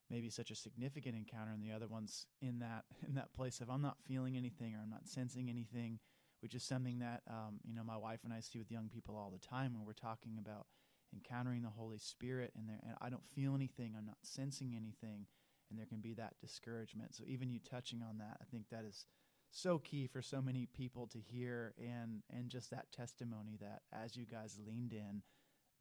maybe 0.10 0.30
such 0.30 0.52
a 0.52 0.56
significant 0.56 1.16
encounter, 1.16 1.52
and 1.52 1.64
the 1.64 1.72
other 1.72 1.88
one's 1.88 2.26
in 2.42 2.60
that 2.60 2.86
in 3.08 3.16
that 3.16 3.34
place 3.34 3.60
of 3.60 3.70
I'm 3.70 3.82
not 3.82 3.98
feeling 4.08 4.38
anything 4.38 4.76
or 4.76 4.80
I'm 4.84 4.90
not 4.92 5.08
sensing 5.08 5.50
anything, 5.50 6.00
which 6.44 6.54
is 6.54 6.62
something 6.62 7.00
that 7.00 7.22
um, 7.30 7.62
you 7.64 7.74
know 7.74 7.86
my 7.86 7.96
wife 7.96 8.20
and 8.26 8.34
I 8.34 8.42
see 8.42 8.60
with 8.60 8.70
young 8.70 8.90
people 8.90 9.16
all 9.16 9.32
the 9.32 9.48
time 9.48 9.74
when 9.74 9.86
we're 9.86 9.94
talking 9.94 10.38
about 10.38 10.68
encountering 11.16 11.62
the 11.62 11.70
Holy 11.70 11.98
Spirit 11.98 12.52
and 12.58 12.68
there 12.68 12.80
and 12.84 12.96
I 13.00 13.10
don't 13.10 13.26
feel 13.34 13.56
anything, 13.56 13.96
I'm 13.98 14.06
not 14.06 14.18
sensing 14.24 14.76
anything, 14.76 15.26
and 15.70 15.80
there 15.80 15.86
can 15.86 16.02
be 16.02 16.14
that 16.16 16.36
discouragement. 16.42 17.16
So 17.16 17.24
even 17.26 17.50
you 17.50 17.60
touching 17.60 18.02
on 18.02 18.18
that, 18.18 18.38
I 18.42 18.46
think 18.52 18.66
that 18.72 18.84
is 18.84 19.06
so 19.52 19.80
key 19.80 20.06
for 20.06 20.22
so 20.22 20.42
many 20.42 20.66
people 20.66 21.08
to 21.08 21.20
hear 21.20 21.74
and 21.80 22.24
and 22.30 22.50
just 22.50 22.72
that 22.72 22.92
testimony 22.92 23.58
that 23.62 23.84
as 23.94 24.18
you 24.18 24.26
guys 24.26 24.60
leaned 24.68 24.92
in 24.92 25.22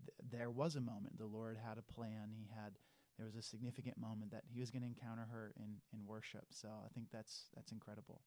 th- 0.06 0.30
there 0.30 0.50
was 0.50 0.76
a 0.76 0.80
moment 0.80 1.18
the 1.18 1.26
Lord 1.26 1.58
had 1.58 1.76
a 1.76 1.92
plan. 1.92 2.30
He 2.30 2.48
had 2.54 2.74
there 3.18 3.26
was 3.26 3.34
a 3.34 3.42
significant 3.42 3.98
moment 3.98 4.30
that 4.30 4.44
he 4.46 4.60
was 4.60 4.70
going 4.70 4.82
to 4.82 4.88
encounter 4.88 5.26
her 5.32 5.52
in 5.56 5.78
in 5.92 6.06
worship. 6.06 6.44
So 6.50 6.68
I 6.68 6.88
think 6.94 7.08
that's 7.10 7.48
that's 7.56 7.72
incredible. 7.72 8.20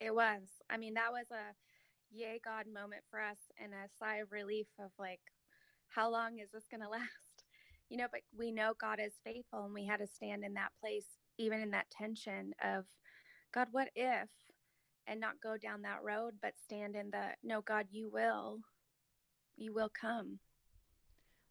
It 0.00 0.14
was. 0.14 0.42
I 0.70 0.76
mean 0.76 0.94
that 0.94 1.12
was 1.12 1.26
a 1.30 1.54
yay 2.12 2.40
god 2.44 2.66
moment 2.72 3.02
for 3.10 3.20
us 3.20 3.38
and 3.62 3.72
a 3.72 3.88
sigh 3.98 4.16
of 4.16 4.32
relief 4.32 4.66
of 4.78 4.90
like 4.98 5.20
how 5.88 6.10
long 6.10 6.38
is 6.38 6.50
this 6.52 6.66
going 6.70 6.82
to 6.82 6.88
last? 6.88 7.44
You 7.88 7.98
know 7.98 8.06
but 8.10 8.22
we 8.36 8.50
know 8.52 8.72
god 8.80 8.98
is 9.00 9.20
faithful 9.24 9.64
and 9.64 9.74
we 9.74 9.86
had 9.86 10.00
to 10.00 10.06
stand 10.06 10.44
in 10.44 10.54
that 10.54 10.72
place 10.80 11.06
even 11.38 11.60
in 11.60 11.70
that 11.70 11.90
tension 11.90 12.52
of 12.62 12.84
god 13.52 13.68
what 13.72 13.88
if? 13.94 14.28
and 15.06 15.20
not 15.20 15.40
go 15.42 15.56
down 15.56 15.82
that 15.82 16.02
road 16.04 16.34
but 16.40 16.52
stand 16.62 16.94
in 16.94 17.10
the 17.10 17.30
no 17.42 17.60
god 17.60 17.86
you 17.90 18.10
will. 18.10 18.60
You 19.56 19.74
will 19.74 19.90
come. 19.90 20.38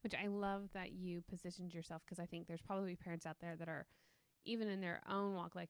Which 0.01 0.15
I 0.15 0.27
love 0.27 0.69
that 0.73 0.93
you 0.93 1.21
positioned 1.29 1.73
yourself 1.73 2.01
because 2.05 2.19
I 2.19 2.25
think 2.25 2.47
there's 2.47 2.61
probably 2.61 2.95
parents 2.95 3.25
out 3.25 3.35
there 3.41 3.55
that 3.57 3.67
are 3.67 3.85
even 4.45 4.69
in 4.69 4.79
their 4.79 5.01
own 5.07 5.33
walk, 5.35 5.55
like 5.55 5.69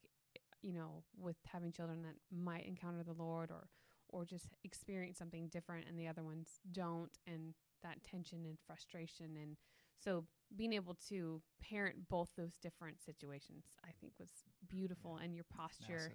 you 0.61 0.73
know, 0.73 1.03
with 1.17 1.37
having 1.45 1.71
children 1.71 2.03
that 2.03 2.15
might 2.35 2.65
encounter 2.65 3.03
the 3.03 3.13
Lord 3.13 3.51
or 3.51 3.67
or 4.11 4.25
just 4.25 4.47
experience 4.63 5.19
something 5.19 5.47
different, 5.49 5.87
and 5.87 5.99
the 5.99 6.07
other 6.07 6.23
ones 6.23 6.59
don't, 6.71 7.11
and 7.27 7.53
that 7.83 8.03
tension 8.03 8.43
and 8.45 8.57
frustration, 8.65 9.37
and 9.39 9.55
so 9.99 10.25
being 10.57 10.73
able 10.73 10.95
to 11.09 11.41
parent 11.61 12.07
both 12.09 12.29
those 12.35 12.57
different 12.57 12.99
situations, 13.01 13.65
I 13.83 13.91
think 14.01 14.13
was 14.19 14.29
beautiful, 14.67 15.17
and 15.21 15.35
your 15.35 15.45
posture 15.55 16.13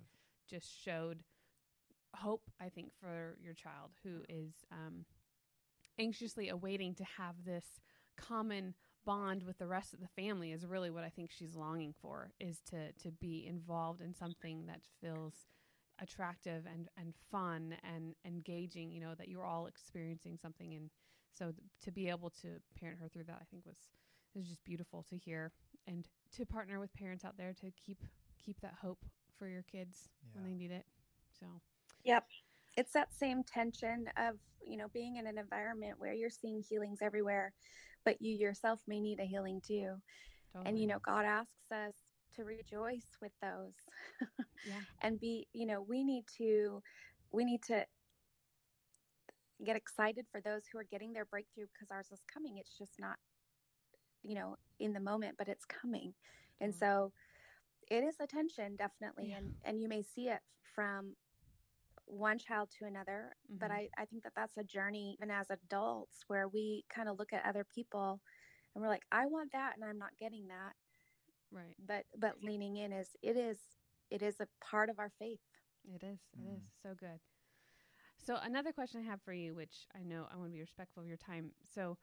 just 0.48 0.68
showed 0.82 1.22
hope 2.16 2.42
i 2.60 2.68
think 2.68 2.92
for 3.00 3.36
your 3.42 3.54
child 3.54 3.90
who 4.04 4.22
is 4.28 4.52
um, 4.70 5.04
anxiously 5.98 6.48
awaiting 6.48 6.94
to 6.94 7.04
have 7.18 7.34
this 7.44 7.80
common 8.16 8.74
bond 9.04 9.42
with 9.42 9.58
the 9.58 9.66
rest 9.66 9.92
of 9.92 10.00
the 10.00 10.08
family 10.22 10.52
is 10.52 10.66
really 10.66 10.90
what 10.90 11.04
i 11.04 11.08
think 11.08 11.30
she's 11.30 11.54
longing 11.54 11.94
for 12.00 12.30
is 12.40 12.60
to 12.68 12.92
to 12.92 13.10
be 13.10 13.46
involved 13.46 14.00
in 14.00 14.14
something 14.14 14.66
that 14.66 14.80
feels 15.00 15.46
attractive 16.00 16.64
and 16.72 16.88
and 16.98 17.14
fun 17.30 17.74
and 17.84 18.14
engaging 18.24 18.90
you 18.90 19.00
know 19.00 19.14
that 19.14 19.28
you're 19.28 19.44
all 19.44 19.66
experiencing 19.66 20.38
something. 20.40 20.74
And 20.74 20.90
so 21.32 21.46
th- 21.46 21.56
to 21.82 21.92
be 21.92 22.08
able 22.08 22.30
to 22.42 22.60
parent 22.78 23.00
her 23.00 23.08
through 23.08 23.24
that 23.24 23.38
i 23.40 23.44
think 23.50 23.64
was 23.66 23.76
is 24.34 24.48
just 24.48 24.64
beautiful 24.64 25.04
to 25.08 25.16
hear. 25.16 25.52
And 25.86 26.08
to 26.36 26.44
partner 26.44 26.80
with 26.80 26.92
parents 26.94 27.24
out 27.24 27.36
there 27.36 27.54
to 27.60 27.70
keep 27.72 28.02
keep 28.44 28.60
that 28.60 28.74
hope 28.82 29.04
for 29.38 29.48
your 29.48 29.62
kids 29.62 30.08
when 30.32 30.44
they 30.44 30.54
need 30.54 30.70
it. 30.70 30.84
So 31.38 31.46
yep. 32.04 32.24
It's 32.76 32.92
that 32.92 33.14
same 33.14 33.44
tension 33.44 34.06
of 34.16 34.36
you 34.66 34.76
know 34.76 34.88
being 34.92 35.16
in 35.16 35.26
an 35.26 35.38
environment 35.38 35.94
where 35.98 36.12
you're 36.12 36.30
seeing 36.30 36.62
healings 36.68 36.98
everywhere 37.02 37.52
but 38.04 38.20
you 38.20 38.34
yourself 38.36 38.80
may 38.86 39.00
need 39.00 39.20
a 39.20 39.24
healing 39.24 39.60
too 39.66 39.94
and 40.64 40.78
you 40.78 40.86
know 40.86 40.98
god 41.04 41.24
asks 41.24 41.72
us 41.72 41.94
to 42.34 42.44
rejoice 42.44 43.06
with 43.20 43.32
those 43.42 43.74
yeah 44.66 44.80
and 45.02 45.20
be 45.20 45.46
you 45.52 45.66
know 45.66 45.84
we 45.88 46.04
need 46.04 46.24
to 46.38 46.82
we 47.32 47.44
need 47.44 47.62
to 47.62 47.84
get 49.64 49.76
excited 49.76 50.26
for 50.30 50.40
those 50.40 50.62
who 50.70 50.78
are 50.78 50.86
getting 50.90 51.12
their 51.12 51.24
breakthrough 51.24 51.66
because 51.72 51.90
ours 51.90 52.08
is 52.12 52.20
coming. 52.32 52.58
It's 52.58 52.76
just 52.76 52.98
not, 52.98 53.16
you 54.22 54.34
know, 54.34 54.56
in 54.80 54.92
the 54.92 55.00
moment, 55.00 55.36
but 55.38 55.48
it's 55.48 55.64
coming. 55.64 56.14
And 56.60 56.74
so 56.74 57.12
it 57.90 58.04
is 58.04 58.16
a 58.20 58.26
tension, 58.26 58.76
definitely. 58.76 59.30
Yeah. 59.30 59.38
And, 59.38 59.54
and 59.64 59.80
you 59.80 59.88
may 59.88 60.02
see 60.02 60.28
it 60.28 60.40
from 60.74 61.14
one 62.06 62.38
child 62.38 62.70
to 62.78 62.86
another. 62.86 63.34
But 63.60 63.70
Mhm. 63.70 63.72
I, 63.72 63.88
I 63.98 64.04
think 64.06 64.22
that 64.24 64.32
that's 64.36 64.56
a 64.56 64.64
journey, 64.64 65.16
even 65.18 65.30
as 65.30 65.50
adults, 65.50 66.24
where 66.28 66.48
we 66.48 66.84
kind 66.94 67.08
of 67.08 67.18
look 67.18 67.32
at 67.32 67.44
other 67.46 67.64
people 67.64 68.20
and 68.74 68.82
we're 68.82 68.88
like, 68.88 69.04
I 69.12 69.26
want 69.26 69.52
that 69.52 69.74
and 69.76 69.84
I'm 69.84 69.98
not 69.98 70.16
getting 70.18 70.48
that. 70.48 70.74
Right. 71.50 71.76
But, 71.78 72.06
but 72.16 72.42
leaning 72.42 72.76
in 72.76 72.92
is, 72.92 73.16
it 73.22 73.36
is, 73.36 73.58
it 74.10 74.22
is 74.22 74.40
a 74.40 74.48
part 74.60 74.90
of 74.90 74.98
our 74.98 75.10
faith. 75.18 75.40
It 75.84 76.02
is. 76.02 76.20
It 76.38 76.40
Mm. 76.40 76.58
is 76.58 76.62
so 76.82 76.94
good. 76.94 77.20
So 78.18 78.36
another 78.42 78.72
question 78.72 79.00
I 79.00 79.10
have 79.10 79.22
for 79.22 79.32
you, 79.32 79.54
which 79.54 79.86
I 79.94 80.02
know 80.02 80.26
I 80.32 80.36
want 80.36 80.50
to 80.50 80.54
be 80.54 80.60
respectful 80.60 81.02
of 81.02 81.08
your 81.08 81.16
time. 81.16 81.52
So 81.74 81.96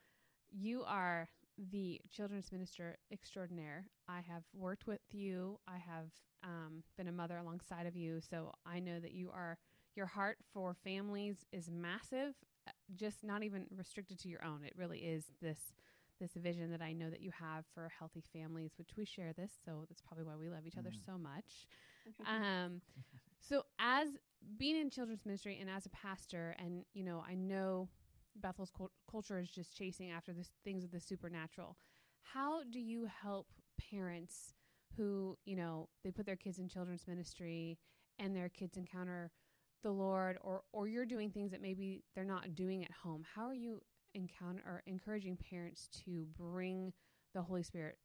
you 0.51 0.83
are 0.85 1.29
the 1.71 1.99
children's 2.09 2.51
minister 2.51 2.97
extraordinaire. 3.11 3.85
I 4.07 4.21
have 4.21 4.43
worked 4.53 4.87
with 4.87 5.01
you. 5.11 5.59
I 5.67 5.77
have 5.77 6.09
um, 6.43 6.83
been 6.97 7.07
a 7.07 7.11
mother 7.11 7.37
alongside 7.37 7.85
of 7.87 7.95
you. 7.95 8.19
So 8.21 8.53
I 8.65 8.79
know 8.79 8.99
that 8.99 9.13
you 9.13 9.31
are 9.31 9.57
your 9.95 10.05
heart 10.07 10.37
for 10.53 10.75
families 10.83 11.45
is 11.51 11.69
massive. 11.69 12.33
uh, 12.67 12.71
Just 12.95 13.23
not 13.23 13.43
even 13.43 13.65
restricted 13.75 14.19
to 14.19 14.29
your 14.29 14.43
own. 14.43 14.63
It 14.65 14.73
really 14.77 14.99
is 14.99 15.25
this 15.41 15.59
this 16.19 16.33
vision 16.35 16.69
that 16.71 16.81
I 16.81 16.93
know 16.93 17.09
that 17.09 17.21
you 17.21 17.31
have 17.31 17.65
for 17.73 17.89
healthy 17.97 18.23
families, 18.31 18.73
which 18.77 18.91
we 18.95 19.05
share 19.05 19.33
this. 19.33 19.51
So 19.65 19.85
that's 19.89 20.01
probably 20.01 20.23
why 20.25 20.35
we 20.35 20.49
love 20.49 20.67
each 20.67 20.77
other 20.77 20.91
Mm. 20.91 21.05
so 21.05 21.17
much. 21.17 21.67
Um, 22.27 22.81
so 23.39 23.63
as 23.79 24.09
being 24.57 24.75
in 24.79 24.89
children's 24.89 25.25
ministry 25.25 25.57
and 25.59 25.69
as 25.69 25.85
a 25.85 25.89
pastor, 25.89 26.55
and 26.59 26.85
you 26.93 27.03
know, 27.03 27.23
I 27.27 27.35
know 27.35 27.89
Bethel's 28.35 28.71
cul- 28.71 28.91
culture 29.09 29.39
is 29.39 29.49
just 29.49 29.75
chasing 29.75 30.11
after 30.11 30.33
this 30.33 30.51
things 30.63 30.83
of 30.83 30.91
the 30.91 30.99
supernatural. 30.99 31.77
How 32.21 32.63
do 32.63 32.79
you 32.79 33.05
help 33.23 33.47
parents 33.91 34.53
who 34.97 35.37
you 35.45 35.55
know 35.55 35.89
they 36.03 36.11
put 36.11 36.25
their 36.25 36.35
kids 36.35 36.59
in 36.59 36.67
children's 36.67 37.07
ministry 37.07 37.77
and 38.19 38.35
their 38.35 38.49
kids 38.49 38.77
encounter 38.77 39.31
the 39.83 39.91
Lord, 39.91 40.37
or 40.41 40.63
or 40.71 40.87
you're 40.87 41.05
doing 41.05 41.29
things 41.31 41.51
that 41.51 41.61
maybe 41.61 42.03
they're 42.15 42.23
not 42.23 42.55
doing 42.55 42.83
at 42.83 42.91
home? 42.91 43.23
How 43.35 43.43
are 43.47 43.53
you 43.53 43.81
encounter 44.13 44.61
or 44.65 44.83
encouraging 44.85 45.37
parents 45.37 45.87
to 46.05 46.25
bring 46.37 46.93
the 47.33 47.41
Holy 47.41 47.63
Spirit 47.63 47.97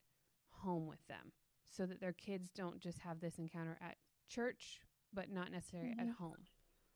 home 0.50 0.86
with 0.86 1.04
them? 1.08 1.32
so 1.68 1.84
that 1.84 2.00
their 2.00 2.12
kids 2.12 2.48
don't 2.54 2.78
just 2.80 3.00
have 3.00 3.20
this 3.20 3.38
encounter 3.38 3.76
at 3.82 3.96
church, 4.28 4.80
but 5.12 5.28
not 5.30 5.50
necessarily 5.50 5.90
at 5.98 6.06
Mhm. 6.06 6.14
home. 6.14 6.46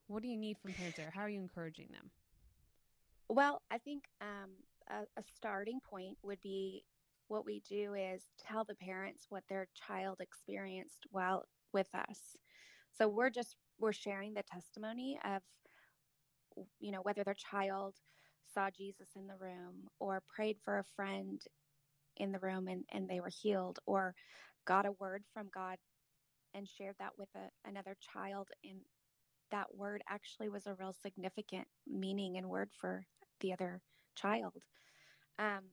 What 0.07 0.23
do 0.23 0.29
you 0.29 0.37
need 0.39 0.57
from 0.59 0.73
parents 0.73 0.97
there? 0.97 1.11
How 1.11 1.23
are 1.23 1.29
you 1.29 1.41
encouraging 1.41 1.89
them? 1.89 2.11
Well, 3.29 3.63
I 3.71 3.79
think 3.79 4.05
um, 4.21 4.53
a, 4.89 5.03
a 5.19 5.23
starting 5.23 5.81
point 5.81 6.17
would 6.23 6.41
be 6.41 6.85
what 7.29 7.45
we 7.45 7.61
do 7.61 7.95
is 7.95 8.29
tell 8.39 8.65
the 8.65 8.75
parents 8.77 9.27
what 9.29 9.45
their 9.49 9.69
child 9.75 10.21
experienced 10.21 11.07
while 11.11 11.45
with 11.73 11.89
us. 11.95 12.37
So 12.91 13.09
we're 13.09 13.31
just 13.31 13.57
we're 13.79 13.93
sharing 13.93 14.35
the 14.35 14.43
testimony 14.43 15.21
of 15.25 15.43
you 16.79 16.93
know 16.93 17.03
whether 17.03 17.25
their 17.25 17.35
child 17.35 18.01
saw 18.43 18.71
Jesus 18.71 19.17
in 19.17 19.27
the 19.27 19.37
room 19.37 19.89
or 19.99 20.21
prayed 20.21 20.59
for 20.59 20.79
a 20.79 20.85
friend 20.85 21.45
in 22.17 22.33
the 22.33 22.39
room 22.41 22.69
and, 22.69 22.85
and 22.91 23.09
they 23.09 23.21
were 23.21 23.31
healed 23.31 23.79
or 23.87 24.15
got 24.65 24.87
a 24.87 24.93
word 24.93 25.25
from 25.33 25.49
God 25.49 25.79
and 26.53 26.69
shared 26.69 26.99
that 26.99 27.17
with 27.19 27.35
a, 27.35 27.51
another 27.65 27.95
child 27.95 28.51
and 28.65 28.87
that 29.51 29.75
word 29.75 30.03
actually 30.09 30.49
was 30.49 30.67
a 30.67 30.75
real 30.75 30.93
significant 30.93 31.69
meaning 31.87 32.37
and 32.37 32.49
word 32.49 32.73
for 32.73 33.07
the 33.41 33.53
other 33.53 33.83
child. 34.15 34.65
Um, 35.39 35.71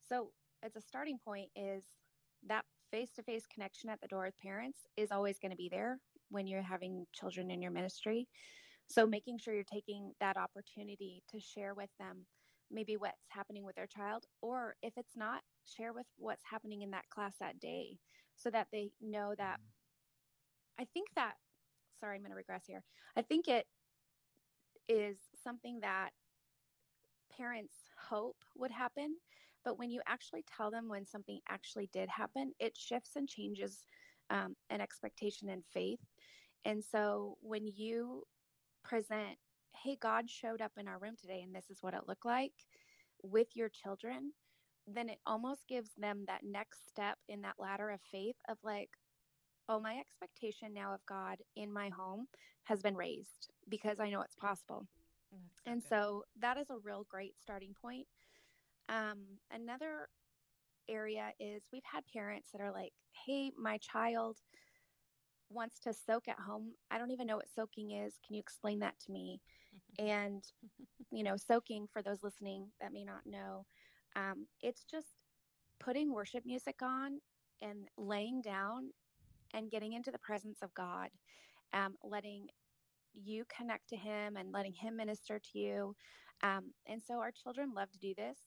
so, 0.00 0.34
as 0.62 0.76
a 0.76 0.80
starting 0.80 1.18
point, 1.18 1.50
is 1.56 1.98
that 2.42 2.66
face 2.90 3.12
to 3.14 3.22
face 3.22 3.46
connection 3.46 3.90
at 3.90 4.00
the 4.00 4.08
door 4.08 4.24
with 4.24 4.38
parents 4.38 4.86
is 4.96 5.10
always 5.10 5.38
going 5.38 5.50
to 5.50 5.56
be 5.56 5.68
there 5.68 6.00
when 6.30 6.46
you're 6.46 6.62
having 6.62 7.06
children 7.12 7.50
in 7.50 7.62
your 7.62 7.70
ministry. 7.70 8.28
So, 8.88 9.06
making 9.06 9.38
sure 9.38 9.54
you're 9.54 9.64
taking 9.64 10.12
that 10.20 10.36
opportunity 10.36 11.22
to 11.30 11.40
share 11.40 11.74
with 11.74 11.90
them 11.98 12.26
maybe 12.70 12.96
what's 12.96 13.14
happening 13.28 13.64
with 13.64 13.76
their 13.76 13.86
child, 13.86 14.24
or 14.42 14.74
if 14.82 14.92
it's 14.96 15.16
not, 15.16 15.40
share 15.64 15.92
with 15.92 16.06
what's 16.16 16.42
happening 16.48 16.82
in 16.82 16.90
that 16.90 17.08
class 17.10 17.34
that 17.40 17.60
day 17.60 17.98
so 18.34 18.50
that 18.50 18.68
they 18.72 18.90
know 19.00 19.34
that. 19.38 19.58
I 20.78 20.86
think 20.92 21.08
that, 21.16 21.34
sorry, 21.98 22.16
I'm 22.16 22.22
going 22.22 22.32
to 22.32 22.36
regress 22.36 22.64
here. 22.66 22.82
I 23.16 23.22
think 23.22 23.48
it 23.48 23.66
is 24.88 25.16
something 25.42 25.80
that 25.80 26.10
parents 27.36 27.74
hope 27.98 28.36
would 28.56 28.70
happen. 28.70 29.16
But 29.64 29.78
when 29.78 29.90
you 29.90 30.00
actually 30.06 30.44
tell 30.56 30.70
them 30.70 30.88
when 30.88 31.06
something 31.06 31.40
actually 31.48 31.88
did 31.92 32.08
happen, 32.08 32.52
it 32.60 32.76
shifts 32.76 33.16
and 33.16 33.28
changes 33.28 33.86
um, 34.30 34.54
an 34.70 34.80
expectation 34.80 35.48
and 35.48 35.64
faith. 35.72 35.98
And 36.64 36.82
so 36.82 37.36
when 37.40 37.66
you 37.66 38.24
present, 38.84 39.38
hey, 39.82 39.96
God 40.00 40.28
showed 40.28 40.60
up 40.60 40.72
in 40.78 40.88
our 40.88 40.98
room 40.98 41.14
today 41.20 41.42
and 41.42 41.54
this 41.54 41.70
is 41.70 41.78
what 41.82 41.94
it 41.94 42.08
looked 42.08 42.24
like 42.24 42.52
with 43.22 43.48
your 43.54 43.68
children, 43.68 44.32
then 44.86 45.08
it 45.08 45.18
almost 45.26 45.66
gives 45.68 45.90
them 45.98 46.24
that 46.26 46.42
next 46.44 46.88
step 46.88 47.18
in 47.28 47.42
that 47.42 47.56
ladder 47.58 47.90
of 47.90 48.00
faith 48.10 48.36
of 48.48 48.56
like, 48.62 48.90
oh, 49.68 49.80
my 49.80 49.96
expectation 49.98 50.72
now 50.72 50.94
of 50.94 51.00
God 51.06 51.38
in 51.56 51.72
my 51.72 51.88
home 51.88 52.26
has 52.64 52.82
been 52.82 52.96
raised 52.96 53.50
because 53.68 53.98
I 53.98 54.10
know 54.10 54.22
it's 54.22 54.36
possible. 54.36 54.86
And 55.66 55.82
so 55.82 56.22
that 56.40 56.56
is 56.56 56.70
a 56.70 56.78
real 56.84 57.04
great 57.10 57.34
starting 57.40 57.74
point. 57.82 58.06
Um, 58.88 59.18
another 59.50 60.08
area 60.88 61.30
is 61.40 61.62
we've 61.72 61.82
had 61.84 62.04
parents 62.12 62.50
that 62.52 62.60
are 62.60 62.72
like, 62.72 62.92
hey, 63.26 63.50
my 63.58 63.78
child 63.78 64.38
wants 65.50 65.78
to 65.80 65.92
soak 65.92 66.28
at 66.28 66.38
home. 66.38 66.72
I 66.90 66.98
don't 66.98 67.10
even 67.10 67.26
know 67.26 67.36
what 67.36 67.48
soaking 67.54 67.92
is. 67.92 68.14
Can 68.26 68.34
you 68.34 68.40
explain 68.40 68.80
that 68.80 68.98
to 69.06 69.12
me? 69.12 69.40
And, 69.98 70.42
you 71.10 71.22
know, 71.22 71.36
soaking, 71.36 71.86
for 71.92 72.02
those 72.02 72.22
listening 72.22 72.68
that 72.80 72.92
may 72.92 73.04
not 73.04 73.26
know, 73.26 73.66
um, 74.16 74.46
it's 74.62 74.84
just 74.84 75.06
putting 75.78 76.12
worship 76.12 76.44
music 76.44 76.76
on 76.82 77.20
and 77.62 77.88
laying 77.96 78.40
down 78.40 78.90
and 79.54 79.70
getting 79.70 79.92
into 79.92 80.10
the 80.10 80.18
presence 80.18 80.58
of 80.62 80.74
God, 80.74 81.08
um, 81.72 81.94
letting 82.02 82.46
you 83.14 83.44
connect 83.54 83.88
to 83.90 83.96
Him 83.96 84.36
and 84.36 84.52
letting 84.52 84.72
Him 84.72 84.96
minister 84.96 85.38
to 85.38 85.58
you. 85.58 85.96
Um, 86.42 86.72
and 86.86 87.00
so 87.02 87.14
our 87.14 87.30
children 87.30 87.72
love 87.74 87.90
to 87.92 87.98
do 87.98 88.14
this. 88.16 88.38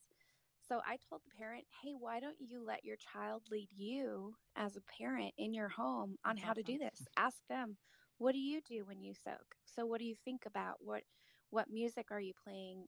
So 0.69 0.81
I 0.85 0.97
told 0.97 1.23
the 1.25 1.31
parent, 1.37 1.65
hey, 1.83 1.93
why 1.95 2.21
don't 2.21 2.39
you 2.41 2.63
let 2.63 2.85
your 2.85 2.97
child 2.97 3.43
lead 3.51 3.69
you 3.73 4.35
as 4.55 4.77
a 4.77 4.81
parent 4.81 5.33
in 5.37 5.53
your 5.53 5.69
home 5.69 6.17
on 6.25 6.37
how 6.37 6.53
to 6.53 6.63
do 6.63 6.79
this? 6.79 7.07
Ask 7.17 7.47
them, 7.49 7.77
what 8.19 8.33
do 8.33 8.39
you 8.39 8.61
do 8.61 8.85
when 8.85 9.01
you 9.01 9.13
soak? 9.15 9.55
So 9.65 9.85
what 9.85 9.99
do 9.99 10.05
you 10.05 10.15
think 10.15 10.45
about? 10.45 10.77
What 10.81 11.03
what 11.51 11.69
music 11.69 12.07
are 12.11 12.21
you 12.21 12.33
playing? 12.43 12.87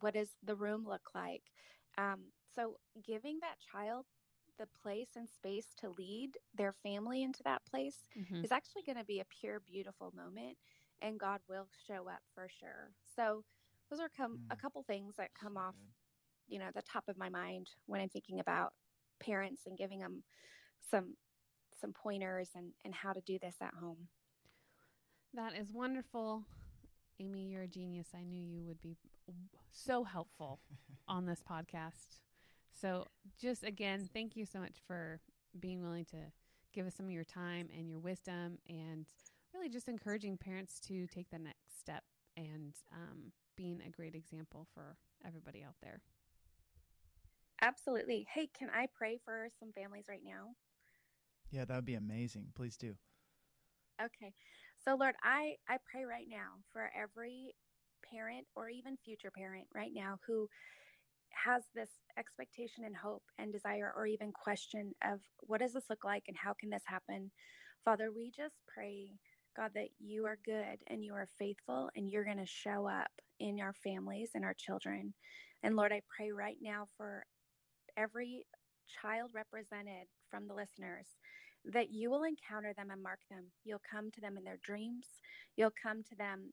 What 0.00 0.14
does 0.14 0.36
the 0.42 0.56
room 0.56 0.84
look 0.86 1.10
like? 1.14 1.42
Um, 1.98 2.32
so 2.54 2.76
giving 3.04 3.40
that 3.40 3.60
child 3.60 4.06
the 4.58 4.68
place 4.82 5.10
and 5.16 5.28
space 5.28 5.74
to 5.78 5.90
lead 5.90 6.38
their 6.54 6.72
family 6.72 7.22
into 7.22 7.42
that 7.44 7.64
place 7.64 8.08
Mhm. 8.14 8.44
is 8.44 8.52
actually 8.52 8.82
going 8.84 8.98
to 8.98 9.04
be 9.04 9.20
a 9.20 9.24
pure, 9.24 9.60
beautiful 9.60 10.12
moment, 10.14 10.58
and 11.02 11.20
God 11.20 11.40
will 11.48 11.68
show 11.86 12.08
up 12.08 12.22
for 12.34 12.48
sure. 12.48 12.92
So 13.04 13.44
those 13.90 14.00
are 14.00 14.08
come 14.08 14.38
a 14.50 14.56
Mm. 14.56 14.56
couple 14.56 14.82
things 14.82 15.16
that 15.16 15.34
come 15.38 15.56
So 15.56 15.58
off, 15.58 15.74
good. 15.74 15.92
You 16.48 16.58
know, 16.58 16.68
the 16.74 16.82
top 16.82 17.04
of 17.08 17.18
my 17.18 17.28
mind 17.28 17.68
when 17.86 18.00
I'm 18.00 18.08
thinking 18.08 18.40
about 18.40 18.72
parents 19.20 19.62
and 19.66 19.78
giving 19.78 20.00
them 20.00 20.22
some 20.90 21.14
some 21.80 21.92
pointers 21.92 22.50
and 22.54 22.72
and 22.84 22.94
how 22.94 23.12
to 23.12 23.20
do 23.20 23.38
this 23.40 23.56
at 23.60 23.74
home. 23.80 24.08
That 25.34 25.56
is 25.56 25.72
wonderful. 25.72 26.44
Amy, 27.20 27.48
you're 27.48 27.62
a 27.62 27.68
genius. 27.68 28.08
I 28.14 28.24
knew 28.24 28.44
you 28.44 28.64
would 28.66 28.80
be 28.80 28.96
so 29.72 30.04
helpful 30.04 30.60
on 31.08 31.26
this 31.26 31.42
podcast. 31.48 32.18
So, 32.72 33.06
just 33.40 33.62
again, 33.64 34.08
thank 34.12 34.36
you 34.36 34.46
so 34.46 34.58
much 34.58 34.78
for 34.86 35.20
being 35.58 35.82
willing 35.82 36.04
to 36.06 36.16
give 36.72 36.86
us 36.86 36.94
some 36.96 37.06
of 37.06 37.12
your 37.12 37.24
time 37.24 37.68
and 37.76 37.88
your 37.88 38.00
wisdom 38.00 38.58
and 38.68 39.06
really 39.54 39.68
just 39.68 39.88
encouraging 39.88 40.36
parents 40.36 40.80
to 40.80 41.06
take 41.06 41.30
the 41.30 41.38
next 41.38 41.78
step 41.78 42.02
and 42.36 42.74
um, 42.92 43.32
being 43.56 43.80
a 43.86 43.90
great 43.90 44.14
example 44.14 44.66
for 44.74 44.96
everybody 45.24 45.62
out 45.62 45.76
there. 45.82 46.00
Absolutely. 47.64 48.26
Hey, 48.32 48.50
can 48.56 48.68
I 48.68 48.86
pray 48.94 49.18
for 49.24 49.48
some 49.58 49.72
families 49.72 50.04
right 50.06 50.20
now? 50.22 50.50
Yeah, 51.50 51.64
that 51.64 51.74
would 51.74 51.86
be 51.86 51.94
amazing. 51.94 52.48
Please 52.54 52.76
do. 52.76 52.94
Okay. 54.00 54.32
So 54.84 54.96
Lord, 54.96 55.14
I 55.22 55.54
I 55.68 55.78
pray 55.90 56.04
right 56.04 56.26
now 56.28 56.60
for 56.72 56.90
every 56.94 57.54
parent 58.12 58.46
or 58.54 58.68
even 58.68 58.98
future 59.02 59.30
parent 59.30 59.66
right 59.74 59.92
now 59.94 60.18
who 60.26 60.46
has 61.30 61.62
this 61.74 61.88
expectation 62.18 62.84
and 62.84 62.94
hope 62.94 63.22
and 63.38 63.50
desire 63.50 63.92
or 63.96 64.06
even 64.06 64.30
question 64.30 64.92
of 65.02 65.20
what 65.40 65.60
does 65.60 65.72
this 65.72 65.88
look 65.88 66.04
like 66.04 66.24
and 66.28 66.36
how 66.36 66.52
can 66.52 66.68
this 66.68 66.82
happen? 66.84 67.30
Father, 67.82 68.10
we 68.14 68.30
just 68.30 68.56
pray 68.66 69.12
God, 69.56 69.70
that 69.74 69.88
you 69.98 70.26
are 70.26 70.38
good 70.44 70.78
and 70.88 71.04
you 71.04 71.14
are 71.14 71.28
faithful 71.38 71.88
and 71.94 72.10
you're 72.10 72.24
going 72.24 72.38
to 72.38 72.46
show 72.46 72.88
up 72.88 73.10
in 73.38 73.60
our 73.60 73.72
families 73.72 74.30
and 74.34 74.44
our 74.44 74.54
children. 74.54 75.14
And 75.62 75.76
Lord, 75.76 75.92
I 75.92 76.02
pray 76.14 76.32
right 76.32 76.56
now 76.60 76.88
for 76.96 77.24
every 77.96 78.46
child 79.00 79.30
represented 79.32 80.08
from 80.30 80.48
the 80.48 80.54
listeners 80.54 81.06
that 81.64 81.90
you 81.90 82.10
will 82.10 82.24
encounter 82.24 82.72
them 82.76 82.90
and 82.90 83.02
mark 83.02 83.20
them. 83.30 83.44
You'll 83.64 83.80
come 83.90 84.10
to 84.12 84.20
them 84.20 84.36
in 84.36 84.44
their 84.44 84.58
dreams. 84.62 85.06
You'll 85.56 85.72
come 85.82 86.02
to 86.04 86.16
them 86.16 86.52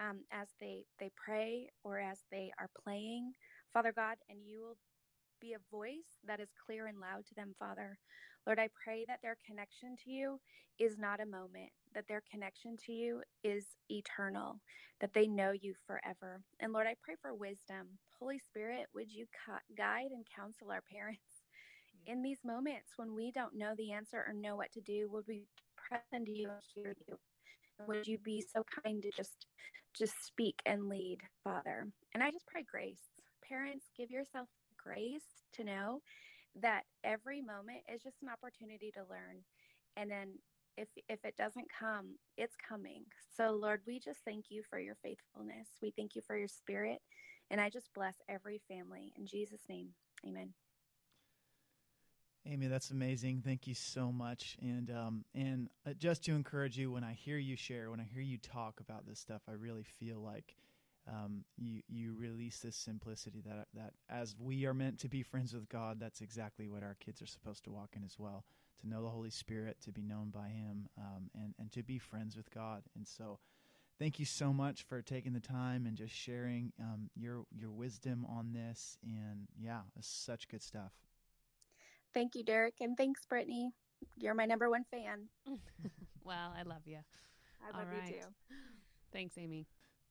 um, 0.00 0.20
as 0.32 0.48
they 0.60 0.84
they 0.98 1.10
pray 1.16 1.68
or 1.84 1.98
as 1.98 2.20
they 2.30 2.50
are 2.58 2.70
playing, 2.84 3.32
Father 3.72 3.92
God, 3.94 4.16
and 4.28 4.38
you 4.46 4.60
will 4.60 4.76
be 5.40 5.54
a 5.54 5.74
voice 5.74 6.18
that 6.26 6.40
is 6.40 6.48
clear 6.66 6.86
and 6.86 6.98
loud 7.00 7.26
to 7.26 7.34
them, 7.34 7.54
Father. 7.58 7.98
Lord, 8.46 8.58
I 8.58 8.68
pray 8.82 9.04
that 9.08 9.20
their 9.22 9.36
connection 9.46 9.96
to 10.04 10.10
you 10.10 10.40
is 10.78 10.96
not 10.98 11.20
a 11.20 11.26
moment, 11.26 11.70
that 11.94 12.06
their 12.08 12.22
connection 12.30 12.76
to 12.86 12.92
you 12.92 13.22
is 13.44 13.64
eternal, 13.90 14.60
that 15.00 15.12
they 15.12 15.26
know 15.26 15.52
you 15.52 15.74
forever. 15.86 16.40
And 16.60 16.72
Lord, 16.72 16.86
I 16.86 16.94
pray 17.02 17.14
for 17.20 17.34
wisdom. 17.34 17.98
Holy 18.18 18.38
Spirit, 18.38 18.86
would 18.94 19.12
you 19.12 19.26
guide 19.76 20.10
and 20.10 20.24
counsel 20.34 20.70
our 20.70 20.82
parents 20.90 21.20
mm. 21.94 22.12
in 22.12 22.22
these 22.22 22.40
moments 22.44 22.92
when 22.96 23.14
we 23.14 23.32
don't 23.32 23.56
know 23.56 23.74
the 23.76 23.92
answer 23.92 24.24
or 24.26 24.32
know 24.32 24.56
what 24.56 24.72
to 24.72 24.80
do? 24.80 25.08
Would 25.10 25.24
we 25.28 25.44
press 25.76 26.04
into 26.12 26.32
you 26.32 26.48
and 26.50 26.62
hear 26.74 26.94
you? 27.06 27.16
Would 27.86 28.06
you 28.06 28.18
be 28.18 28.44
so 28.52 28.64
kind 28.84 29.02
to 29.02 29.10
just 29.16 29.46
just 29.94 30.14
speak 30.24 30.60
and 30.66 30.88
lead, 30.88 31.18
Father? 31.44 31.86
And 32.14 32.22
I 32.22 32.30
just 32.30 32.46
pray 32.46 32.64
grace. 32.68 33.02
Parents, 33.46 33.86
give 33.96 34.10
yourself 34.10 34.48
grace 34.82 35.42
to 35.54 35.64
know 35.64 36.00
that 36.60 36.82
every 37.04 37.40
moment 37.40 37.80
is 37.92 38.02
just 38.02 38.22
an 38.22 38.28
opportunity 38.28 38.90
to 38.92 39.00
learn. 39.10 39.44
And 39.96 40.10
then 40.10 40.34
if 40.76 40.88
if 41.08 41.24
it 41.24 41.36
doesn't 41.36 41.66
come, 41.78 42.14
it's 42.36 42.56
coming. 42.56 43.04
So 43.36 43.50
Lord, 43.50 43.80
we 43.86 43.98
just 43.98 44.20
thank 44.24 44.46
you 44.48 44.62
for 44.68 44.78
your 44.78 44.96
faithfulness. 45.02 45.68
We 45.82 45.92
thank 45.96 46.14
you 46.14 46.22
for 46.26 46.36
your 46.36 46.48
spirit. 46.48 47.00
And 47.50 47.60
I 47.60 47.70
just 47.70 47.92
bless 47.94 48.14
every 48.28 48.60
family 48.68 49.12
in 49.16 49.26
Jesus' 49.26 49.62
name. 49.68 49.88
Amen. 50.26 50.52
Amy, 52.46 52.66
that's 52.66 52.90
amazing. 52.90 53.42
Thank 53.44 53.66
you 53.66 53.74
so 53.74 54.10
much. 54.10 54.56
And 54.62 54.90
um, 54.90 55.24
and 55.34 55.68
uh, 55.86 55.92
just 55.98 56.24
to 56.24 56.32
encourage 56.32 56.78
you, 56.78 56.90
when 56.90 57.04
I 57.04 57.12
hear 57.12 57.36
you 57.38 57.56
share, 57.56 57.90
when 57.90 58.00
I 58.00 58.04
hear 58.04 58.22
you 58.22 58.38
talk 58.38 58.80
about 58.80 59.06
this 59.06 59.18
stuff, 59.18 59.42
I 59.48 59.52
really 59.52 59.84
feel 59.98 60.18
like 60.20 60.54
um, 61.08 61.44
you 61.56 61.82
you 61.88 62.14
release 62.18 62.60
this 62.60 62.76
simplicity 62.76 63.42
that 63.46 63.68
that 63.74 63.92
as 64.08 64.34
we 64.38 64.66
are 64.66 64.74
meant 64.74 64.98
to 65.00 65.08
be 65.08 65.22
friends 65.22 65.54
with 65.54 65.68
God, 65.68 65.98
that's 66.00 66.20
exactly 66.20 66.68
what 66.68 66.82
our 66.82 66.96
kids 67.00 67.22
are 67.22 67.26
supposed 67.26 67.64
to 67.64 67.70
walk 67.70 67.90
in 67.96 68.04
as 68.04 68.18
well. 68.18 68.44
To 68.80 68.88
know 68.88 69.02
the 69.02 69.08
Holy 69.08 69.30
Spirit, 69.30 69.78
to 69.84 69.92
be 69.92 70.02
known 70.02 70.30
by 70.30 70.48
Him, 70.48 70.88
um, 70.98 71.30
and 71.34 71.54
and 71.58 71.72
to 71.72 71.82
be 71.82 71.98
friends 71.98 72.36
with 72.36 72.50
God. 72.50 72.82
And 72.96 73.06
so, 73.06 73.38
thank 73.98 74.18
you 74.18 74.24
so 74.24 74.52
much 74.52 74.82
for 74.82 75.02
taking 75.02 75.32
the 75.32 75.40
time 75.40 75.86
and 75.86 75.96
just 75.96 76.14
sharing 76.14 76.72
um, 76.80 77.10
your 77.16 77.44
your 77.50 77.70
wisdom 77.70 78.26
on 78.28 78.52
this. 78.52 78.98
And 79.02 79.48
yeah, 79.58 79.80
it's 79.96 80.08
such 80.08 80.48
good 80.48 80.62
stuff. 80.62 80.92
Thank 82.14 82.34
you, 82.34 82.44
Derek, 82.44 82.74
and 82.80 82.96
thanks, 82.96 83.24
Brittany. 83.26 83.70
You're 84.16 84.34
my 84.34 84.46
number 84.46 84.70
one 84.70 84.84
fan. 84.90 85.28
well, 86.24 86.54
I 86.56 86.62
love 86.62 86.82
you. 86.86 86.98
I 87.62 87.76
love 87.76 87.88
right. 87.92 88.08
you 88.08 88.20
too. 88.20 88.26
Thanks, 89.12 89.36
Amy. 89.38 89.66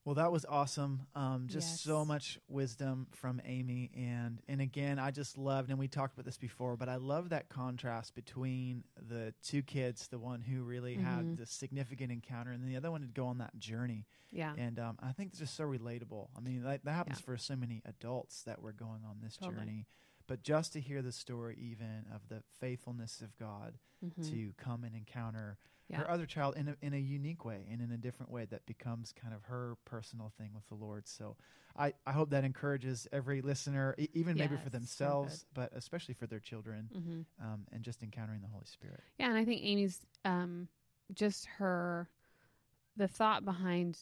Well, 0.07 0.15
that 0.15 0.31
was 0.31 0.45
awesome. 0.47 1.01
Um, 1.15 1.47
just 1.49 1.67
yes. 1.67 1.81
so 1.81 2.05
much 2.05 2.39
wisdom 2.47 3.07
from 3.11 3.41
Amy, 3.43 3.91
and 3.93 4.39
and 4.47 4.61
again, 4.61 4.99
I 4.99 5.11
just 5.11 5.37
loved, 5.37 5.69
and 5.69 5.77
we 5.77 5.89
talked 5.89 6.13
about 6.13 6.23
this 6.23 6.37
before, 6.37 6.77
but 6.77 6.87
I 6.87 6.95
love 6.95 7.27
that 7.31 7.49
contrast 7.49 8.15
between 8.15 8.85
the 9.09 9.33
two 9.43 9.61
kids, 9.61 10.07
the 10.07 10.17
one 10.17 10.39
who 10.39 10.63
really 10.63 10.95
mm-hmm. 10.95 11.03
had 11.03 11.35
the 11.35 11.45
significant 11.45 12.09
encounter, 12.13 12.53
and 12.53 12.65
the 12.65 12.77
other 12.77 12.89
one 12.89 13.01
to 13.01 13.07
go 13.07 13.27
on 13.27 13.39
that 13.39 13.59
journey. 13.59 14.05
Yeah, 14.31 14.53
and 14.57 14.79
um, 14.79 14.97
I 15.03 15.11
think 15.11 15.31
it's 15.31 15.39
just 15.39 15.57
so 15.57 15.65
relatable. 15.65 16.29
I 16.37 16.39
mean, 16.39 16.63
that, 16.63 16.85
that 16.85 16.91
happens 16.93 17.17
yeah. 17.19 17.25
for 17.25 17.35
so 17.35 17.57
many 17.57 17.81
adults 17.83 18.43
that 18.43 18.61
were 18.61 18.71
going 18.71 19.01
on 19.05 19.17
this 19.21 19.35
totally. 19.35 19.57
journey, 19.57 19.87
but 20.25 20.41
just 20.41 20.71
to 20.71 20.79
hear 20.79 21.01
the 21.01 21.11
story, 21.11 21.57
even 21.59 22.05
of 22.15 22.21
the 22.29 22.43
faithfulness 22.61 23.19
of 23.19 23.35
God 23.37 23.73
mm-hmm. 24.01 24.21
to 24.31 24.53
come 24.57 24.85
and 24.85 24.95
encounter 24.95 25.57
yeah. 25.89 25.97
her 25.97 26.11
other 26.11 26.25
child 26.25 26.55
in 26.57 26.67
a, 26.69 26.75
in 26.81 26.93
a 26.93 26.99
unique 26.99 27.45
way 27.45 27.67
and 27.71 27.81
in 27.81 27.91
a 27.91 27.97
different 27.97 28.31
way 28.31 28.45
that 28.45 28.65
becomes 28.65 29.13
kind 29.13 29.33
of 29.33 29.43
her 29.43 29.75
personal 29.85 30.31
thing 30.37 30.51
with 30.53 30.67
the 30.67 30.75
Lord. 30.75 31.07
So 31.07 31.37
I, 31.77 31.93
I 32.05 32.11
hope 32.11 32.31
that 32.31 32.43
encourages 32.43 33.07
every 33.13 33.41
listener, 33.41 33.95
e- 33.97 34.09
even 34.13 34.35
yes, 34.35 34.49
maybe 34.49 34.61
for 34.61 34.69
themselves, 34.69 35.39
so 35.39 35.45
but 35.53 35.71
especially 35.73 36.15
for 36.15 36.27
their 36.27 36.39
children, 36.39 36.89
mm-hmm. 36.95 37.45
um, 37.45 37.65
and 37.71 37.83
just 37.83 38.03
encountering 38.03 38.41
the 38.41 38.47
Holy 38.47 38.65
Spirit. 38.65 38.99
Yeah, 39.19 39.29
and 39.29 39.37
I 39.37 39.45
think 39.45 39.61
Amy's 39.63 39.99
um, 40.25 40.67
just 41.13 41.45
her 41.57 42.09
the 42.95 43.07
thought 43.07 43.45
behind 43.45 43.97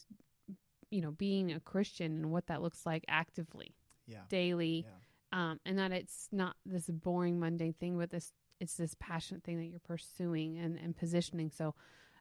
you 0.90 1.02
know 1.02 1.10
being 1.10 1.52
a 1.52 1.60
Christian 1.60 2.16
and 2.16 2.32
what 2.32 2.46
that 2.46 2.62
looks 2.62 2.86
like 2.86 3.04
actively, 3.08 3.74
yeah, 4.06 4.20
daily, 4.28 4.86
yeah. 4.86 4.92
Um, 5.32 5.60
and 5.66 5.78
that 5.78 5.92
it's 5.92 6.28
not 6.32 6.56
this 6.64 6.86
boring 6.86 7.38
mundane 7.38 7.74
thing, 7.74 7.98
but 7.98 8.10
this 8.10 8.32
it's 8.60 8.74
this 8.74 8.96
passionate 8.98 9.44
thing 9.44 9.58
that 9.58 9.66
you're 9.66 9.80
pursuing 9.80 10.58
and, 10.58 10.78
and 10.78 10.96
positioning. 10.96 11.50
So, 11.50 11.74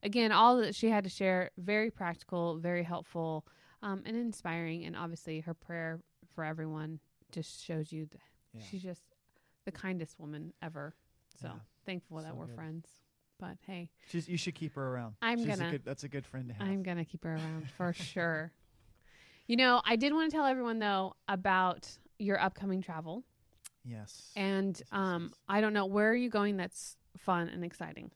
again, 0.04 0.32
all 0.32 0.58
that 0.58 0.76
she 0.76 0.90
had 0.90 1.04
to 1.04 1.10
share, 1.10 1.52
very 1.58 1.90
practical, 1.90 2.58
very 2.58 2.84
helpful, 2.84 3.46
um, 3.82 4.04
and 4.06 4.16
inspiring. 4.16 4.86
And 4.86 4.96
obviously, 4.96 5.40
her 5.42 5.54
prayer 5.54 6.00
for 6.34 6.44
everyone 6.44 7.00
just 7.32 7.64
shows 7.64 7.92
you 7.92 8.06
that 8.06 8.20
yeah. 8.54 8.62
she's 8.70 8.84
just 8.84 9.02
the 9.66 9.72
kindest 9.72 10.20
woman 10.20 10.54
ever. 10.62 10.96
So 11.42 11.48
yeah. 11.48 11.54
thankful 11.86 12.18
that 12.22 12.36
we're 12.36 12.46
good. 12.46 12.56
friends. 12.56 12.88
But 13.40 13.58
hey, 13.68 13.90
she's, 14.10 14.30
you 14.30 14.38
should 14.38 14.56
keep 14.56 14.76
her 14.76 14.88
around. 14.88 15.16
I'm 15.22 15.40
she's 15.40 15.48
gonna. 15.48 15.68
A 15.68 15.72
good, 15.72 15.86
that's 15.86 16.04
a 16.06 16.08
good 16.08 16.26
friend 16.26 16.48
to 16.48 16.54
have. 16.54 16.68
I'm 16.68 16.84
gonna 16.84 17.04
keep 17.04 17.24
her 17.26 17.34
around 17.34 17.70
for 17.78 17.92
sure. 17.92 18.54
You 19.48 19.58
know, 19.58 19.82
I 19.86 19.96
did 19.96 20.14
want 20.14 20.32
to 20.32 20.36
tell 20.36 20.46
everyone 20.46 20.80
though 20.80 21.16
about 21.28 21.90
your 22.18 22.40
upcoming 22.42 22.82
travel. 22.82 23.24
Yes. 23.86 24.32
And 24.36 24.78
yes, 24.78 24.88
um, 24.92 25.30
yes. 25.32 25.40
I 25.48 25.62
don't 25.62 25.74
know 25.74 25.86
where 25.86 26.10
are 26.10 26.16
you 26.16 26.30
going. 26.30 26.58
That's 26.58 26.98
fun 27.18 27.50
and 27.50 27.64
exciting. 27.64 28.12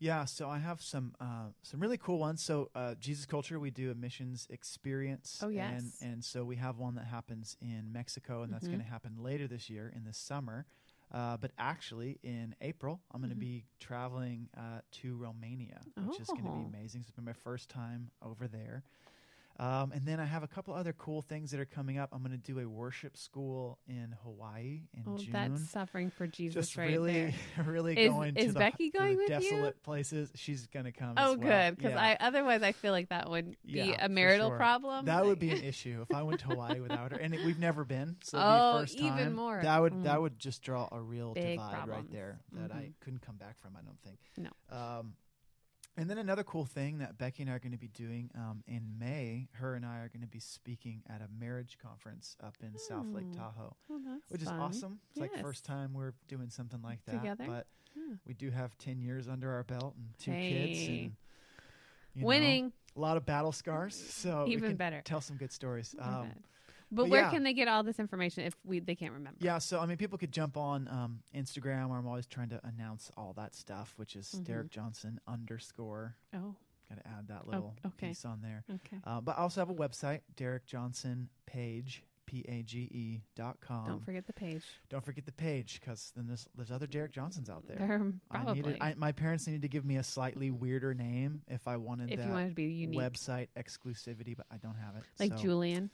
Yeah, 0.00 0.24
so 0.24 0.48
I 0.48 0.58
have 0.58 0.80
some 0.80 1.14
uh, 1.20 1.50
some 1.62 1.78
really 1.78 1.98
cool 1.98 2.18
ones. 2.18 2.42
So 2.42 2.70
uh, 2.74 2.94
Jesus 2.98 3.26
Culture, 3.26 3.60
we 3.60 3.70
do 3.70 3.90
a 3.90 3.94
missions 3.94 4.46
experience. 4.48 5.40
Oh 5.42 5.48
yes, 5.48 5.98
and, 6.00 6.12
and 6.12 6.24
so 6.24 6.42
we 6.42 6.56
have 6.56 6.78
one 6.78 6.94
that 6.94 7.04
happens 7.04 7.54
in 7.60 7.92
Mexico, 7.92 8.40
and 8.40 8.44
mm-hmm. 8.44 8.52
that's 8.52 8.66
going 8.66 8.80
to 8.80 8.86
happen 8.86 9.16
later 9.18 9.46
this 9.46 9.68
year 9.68 9.92
in 9.94 10.04
the 10.04 10.14
summer. 10.14 10.64
Uh, 11.12 11.36
but 11.36 11.50
actually, 11.58 12.18
in 12.22 12.54
April, 12.62 13.02
I'm 13.12 13.20
going 13.20 13.30
to 13.30 13.34
mm-hmm. 13.34 13.40
be 13.40 13.64
traveling 13.78 14.48
uh, 14.56 14.80
to 15.02 15.16
Romania, 15.16 15.80
which 16.06 16.16
oh. 16.18 16.22
is 16.22 16.28
going 16.28 16.44
to 16.44 16.50
be 16.50 16.78
amazing. 16.78 17.02
It's 17.02 17.10
been 17.10 17.24
my 17.24 17.32
first 17.34 17.68
time 17.68 18.10
over 18.22 18.48
there. 18.48 18.84
Um, 19.58 19.92
and 19.92 20.06
then 20.06 20.20
I 20.20 20.24
have 20.24 20.42
a 20.42 20.48
couple 20.48 20.72
other 20.72 20.94
cool 20.94 21.20
things 21.20 21.50
that 21.50 21.60
are 21.60 21.66
coming 21.66 21.98
up. 21.98 22.10
I'm 22.14 22.20
going 22.22 22.30
to 22.32 22.38
do 22.38 22.60
a 22.60 22.66
worship 22.66 23.16
school 23.18 23.78
in 23.86 24.14
Hawaii 24.22 24.84
in 24.94 25.02
oh, 25.06 25.18
June. 25.18 25.32
That's 25.32 25.68
suffering 25.68 26.10
for 26.10 26.26
Jesus, 26.26 26.54
Just 26.54 26.76
right 26.78 26.88
really, 26.88 27.34
there. 27.56 27.64
really 27.66 27.94
is, 27.94 28.10
going 28.10 28.36
is 28.36 28.54
to 28.54 28.58
Becky 28.58 28.90
the, 28.90 28.98
going 28.98 29.16
the 29.16 29.24
with 29.24 29.28
desolate 29.28 29.74
you? 29.76 29.84
places. 29.84 30.32
She's 30.34 30.66
going 30.68 30.86
to 30.86 30.92
come. 30.92 31.14
Oh, 31.18 31.36
well. 31.36 31.36
good, 31.36 31.76
because 31.76 31.92
yeah. 31.92 32.02
I 32.02 32.16
otherwise 32.20 32.62
I 32.62 32.72
feel 32.72 32.92
like 32.92 33.10
that 33.10 33.28
would 33.28 33.54
yeah, 33.62 33.84
be 33.84 33.92
a 33.92 34.08
marital 34.08 34.48
sure. 34.48 34.56
problem. 34.56 35.04
That 35.04 35.18
like. 35.18 35.26
would 35.26 35.38
be 35.38 35.50
an 35.50 35.62
issue 35.62 36.06
if 36.08 36.16
I 36.16 36.22
went 36.22 36.40
to 36.40 36.46
Hawaii 36.46 36.80
without 36.80 37.12
her, 37.12 37.18
and 37.18 37.34
it, 37.34 37.44
we've 37.44 37.58
never 37.58 37.84
been. 37.84 38.16
So 38.22 38.38
oh, 38.40 38.78
first 38.80 38.98
time, 38.98 39.12
even 39.12 39.34
more. 39.34 39.60
That 39.62 39.82
would 39.82 39.92
mm. 39.92 40.04
that 40.04 40.22
would 40.22 40.38
just 40.38 40.62
draw 40.62 40.88
a 40.90 41.00
real 41.00 41.34
Big 41.34 41.58
divide 41.58 41.74
problems. 41.74 41.90
right 41.90 42.12
there 42.12 42.40
that 42.52 42.70
mm-hmm. 42.70 42.78
I 42.78 42.90
couldn't 43.00 43.20
come 43.20 43.36
back 43.36 43.58
from. 43.58 43.76
I 43.76 43.82
don't 43.82 44.00
think. 44.00 44.18
No. 44.38 44.50
Um, 44.74 45.12
and 45.96 46.08
then 46.08 46.18
another 46.18 46.42
cool 46.44 46.64
thing 46.64 46.98
that 46.98 47.18
Becky 47.18 47.42
and 47.42 47.50
I 47.50 47.54
are 47.56 47.58
going 47.58 47.72
to 47.72 47.78
be 47.78 47.88
doing 47.88 48.30
um, 48.34 48.62
in 48.66 48.98
May, 48.98 49.48
her 49.54 49.74
and 49.74 49.84
I 49.84 49.98
are 49.98 50.08
going 50.08 50.22
to 50.22 50.26
be 50.28 50.38
speaking 50.40 51.02
at 51.08 51.20
a 51.20 51.28
marriage 51.38 51.76
conference 51.82 52.36
up 52.42 52.56
in 52.62 52.76
South 52.78 53.06
Lake 53.12 53.26
Oh. 53.32 53.36
Tahoe, 53.36 53.76
Well, 53.88 54.00
which 54.28 54.42
fun. 54.42 54.54
is 54.54 54.60
awesome. 54.60 55.00
It's 55.10 55.20
like 55.20 55.32
Yes. 55.34 55.42
first 55.42 55.64
time 55.64 55.92
we're 55.92 56.14
doing 56.28 56.48
something 56.50 56.80
like 56.82 57.04
that. 57.06 57.12
Together? 57.20 57.44
But 57.46 57.66
Yeah. 57.94 58.14
we 58.26 58.34
do 58.34 58.50
have 58.50 58.76
10 58.78 59.00
years 59.00 59.28
under 59.28 59.52
our 59.52 59.64
belt 59.64 59.94
and 59.96 60.14
two 60.18 60.30
Hey. 60.32 60.48
kids 60.48 60.88
and 60.88 61.16
you 62.14 62.22
know, 62.22 62.26
Winning, 62.28 62.72
a 62.96 63.00
lot 63.00 63.16
of 63.16 63.24
battle 63.24 63.52
scars. 63.52 63.94
So 63.94 64.44
we 64.46 64.52
Even 64.52 64.70
can 64.70 64.76
better. 64.76 65.00
tell 65.04 65.20
some 65.20 65.36
good 65.36 65.52
stories. 65.52 65.94
Um. 65.98 66.32
But, 66.90 67.02
but 67.04 67.10
where 67.10 67.22
yeah. 67.22 67.30
can 67.30 67.42
they 67.42 67.52
get 67.52 67.68
all 67.68 67.82
this 67.82 67.98
information 67.98 68.44
if 68.44 68.54
we 68.64 68.80
they 68.80 68.94
can't 68.94 69.12
remember? 69.12 69.38
yeah, 69.40 69.58
so 69.58 69.80
I 69.80 69.86
mean, 69.86 69.96
people 69.96 70.18
could 70.18 70.32
jump 70.32 70.56
on 70.56 70.88
um, 70.88 71.20
Instagram. 71.34 71.88
Where 71.88 71.98
I'm 71.98 72.06
always 72.06 72.26
trying 72.26 72.48
to 72.50 72.60
announce 72.64 73.10
all 73.16 73.32
that 73.36 73.54
stuff, 73.54 73.94
which 73.96 74.16
is 74.16 74.34
Mhm. 74.38 74.44
Derek 74.44 74.70
Johnson 74.70 75.20
underscore. 75.26 76.16
Oh, 76.34 76.54
Got 76.88 77.04
to 77.04 77.08
add 77.08 77.28
that 77.28 77.46
little 77.46 77.76
okay. 77.86 78.08
piece 78.08 78.24
on 78.24 78.40
there. 78.42 78.64
okay. 78.74 78.98
Uh, 79.04 79.20
but 79.20 79.38
I 79.38 79.42
also 79.42 79.60
have 79.60 79.70
a 79.70 79.74
website, 79.74 80.22
Derek 80.34 80.66
Johnson 80.66 81.28
Page, 81.46 82.02
P 82.26 82.44
A 82.48 82.62
G 82.62 82.78
E 82.90 83.20
dot 83.36 83.60
com. 83.60 83.86
Don't 83.86 84.04
forget 84.04 84.26
the 84.26 84.32
page. 84.32 84.64
Don't 84.88 85.04
forget 85.04 85.24
the 85.26 85.32
page 85.32 85.80
because 85.80 86.12
then 86.16 86.26
there's 86.26 86.48
there's 86.56 86.70
other 86.70 86.86
Derek 86.88 87.12
Johnsons 87.12 87.48
out 87.50 87.66
there. 87.66 87.76
There 87.76 88.12
I 88.30 88.36
probably. 88.42 88.62
needed, 88.62 88.78
I, 88.80 88.94
my 88.96 89.12
parents 89.12 89.46
needed 89.46 89.62
to 89.62 89.68
give 89.68 89.84
me 89.84 89.96
a 89.96 90.02
slightly 90.04 90.50
weirder 90.50 90.94
name 90.94 91.42
if 91.48 91.66
I 91.66 91.76
wanted 91.76 92.10
if 92.12 92.18
that 92.18 92.26
you 92.26 92.32
wanted 92.32 92.50
to 92.50 92.54
be 92.54 92.64
unique, 92.64 92.98
website 92.98 93.48
exclusivity, 93.56 94.36
but 94.36 94.46
I 94.50 94.56
don't 94.58 94.76
have 94.76 94.96
it. 94.96 95.02
like 95.18 95.32
so, 95.32 95.38
Julian. 95.44 95.90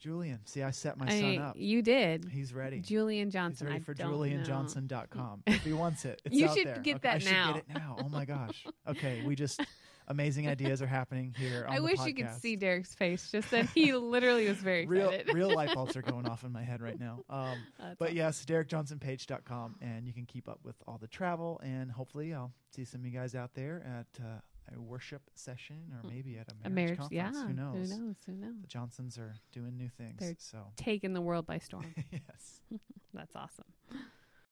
Julian. 0.00 0.40
See, 0.44 0.62
I 0.62 0.70
set 0.70 0.98
my 0.98 1.06
I 1.06 1.10
son 1.10 1.22
mean, 1.22 1.40
up. 1.40 1.54
You 1.56 1.80
did. 1.82 2.26
He's 2.30 2.52
ready. 2.52 2.80
Julian 2.80 3.28
He's 3.28 3.32
Johnson. 3.34 3.66
ready 3.68 3.80
for 3.80 3.94
julianjohnson.com. 3.94 5.42
if 5.46 5.62
he 5.64 5.72
wants 5.72 6.04
it, 6.04 6.20
it's 6.24 6.34
You 6.36 6.48
should 6.48 6.66
there. 6.66 6.78
get 6.80 6.96
Okay, 6.96 7.00
that 7.04 7.14
I 7.14 7.18
should 7.18 7.32
now. 7.32 7.52
get 7.52 7.56
it 7.68 7.74
now. 7.74 7.96
Oh 8.04 8.08
my 8.08 8.24
gosh. 8.24 8.64
Okay, 8.86 9.22
we 9.24 9.34
just 9.34 9.62
amazing 10.08 10.46
ideas 10.46 10.82
are 10.82 10.86
happening 10.86 11.34
here. 11.38 11.64
On 11.66 11.74
I 11.74 11.80
wish 11.80 11.98
you 12.04 12.12
could 12.12 12.30
see 12.34 12.54
Derek's 12.54 12.94
face 12.94 13.30
just 13.30 13.50
then. 13.50 13.66
He 13.74 13.92
literally 13.94 14.46
was 14.46 14.58
very 14.58 14.84
real 14.86 15.08
excited. 15.08 15.34
real 15.34 15.54
light 15.54 15.72
bulbs 15.74 15.96
are 15.96 16.02
going 16.02 16.28
off 16.28 16.44
in 16.44 16.52
my 16.52 16.62
head 16.62 16.82
right 16.82 17.00
now. 17.00 17.24
Um, 17.30 17.56
but 17.98 18.08
awesome. 18.08 18.16
yes, 18.16 18.44
DerekJohnsonPage.com, 18.44 19.76
and 19.80 20.06
you 20.06 20.12
can 20.12 20.26
keep 20.26 20.48
up 20.50 20.60
with 20.64 20.76
all 20.86 20.98
the 20.98 21.06
travel. 21.08 21.60
And 21.64 21.90
hopefully, 21.90 22.34
I'll 22.34 22.52
see 22.76 22.84
some 22.84 23.00
of 23.00 23.06
you 23.06 23.12
guys 23.18 23.34
out 23.34 23.54
there 23.54 23.82
at 23.86 24.22
uh, 24.22 24.40
a 24.76 24.80
worship 24.80 25.22
session 25.34 25.76
or 25.92 26.08
maybe 26.08 26.36
at 26.38 26.48
a 26.48 26.66
a 26.66 26.70
marriage, 26.70 26.98
marriage, 26.98 27.12
yeah. 27.12 27.30
conference. 27.30 27.48
Who 27.48 27.54
knows? 27.54 27.90
Who 27.90 27.96
knows? 28.06 28.16
Who 28.26 28.32
knows? 28.34 28.60
The 28.62 28.66
Johnsons 28.66 29.18
are 29.18 29.34
doing 29.52 29.76
new 29.76 29.88
things. 29.88 30.18
They're- 30.20 30.36
so 30.38 30.66
Taking 30.76 31.12
the 31.12 31.20
world 31.20 31.46
by 31.46 31.58
storm. 31.58 31.86
yes, 32.12 32.60
That's 33.14 33.34
awesome. 33.36 33.64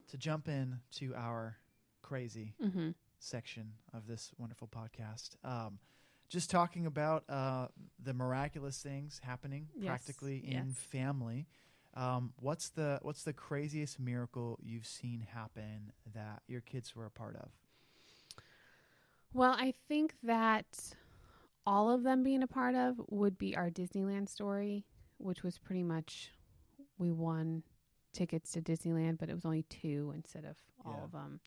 to 0.09 0.17
jump 0.19 0.49
in 0.49 0.81
to 0.97 1.15
our 1.17 1.57
crazy 2.03 2.55
hmm 2.61 2.91
section 3.19 3.75
of 3.95 4.07
this 4.09 4.33
wonderful 4.37 4.67
podcast. 4.69 5.37
Um, 5.45 5.79
just 6.29 6.51
talking 6.51 6.87
about 6.87 7.23
uh, 7.29 7.69
the 8.03 8.13
miraculous 8.15 8.79
things 8.83 9.21
happening 9.23 9.69
Yes, 9.77 9.87
practically 9.87 10.39
in 10.39 10.69
yes. 10.69 10.77
family. 10.91 11.47
Um, 11.95 12.33
what's 12.41 12.71
the 12.71 12.99
what's 13.03 13.23
the 13.23 13.33
craziest 13.35 14.01
miracle 14.01 14.59
you've 14.63 14.87
seen 14.87 15.21
happen 15.33 15.93
that 16.15 16.43
your 16.49 16.63
kids 16.63 16.97
were 16.97 17.05
a 17.07 17.11
part 17.11 17.37
of? 17.37 17.51
Well, 19.35 19.55
I 19.59 19.73
think 19.89 20.15
that 20.23 20.67
all 21.67 21.91
of 21.91 22.03
them 22.03 22.23
being 22.23 22.43
a 22.43 22.47
part 22.47 22.75
of 22.75 23.01
would 23.09 23.39
be 23.39 23.57
our 23.57 23.71
Disneyland 23.71 24.29
story, 24.29 24.85
which 25.19 25.43
was 25.43 25.59
pretty 25.59 25.83
much 25.83 26.31
we 26.99 27.11
won 27.11 27.63
tickets 28.13 28.53
to 28.53 28.61
Disneyland, 28.61 29.19
but 29.19 29.31
it 29.31 29.35
was 29.35 29.45
only 29.45 29.63
two 29.65 30.13
instead 30.15 30.45
of 30.45 30.57
all 30.85 30.97
Yeah. 30.99 31.05
of 31.05 31.13
them. 31.13 31.41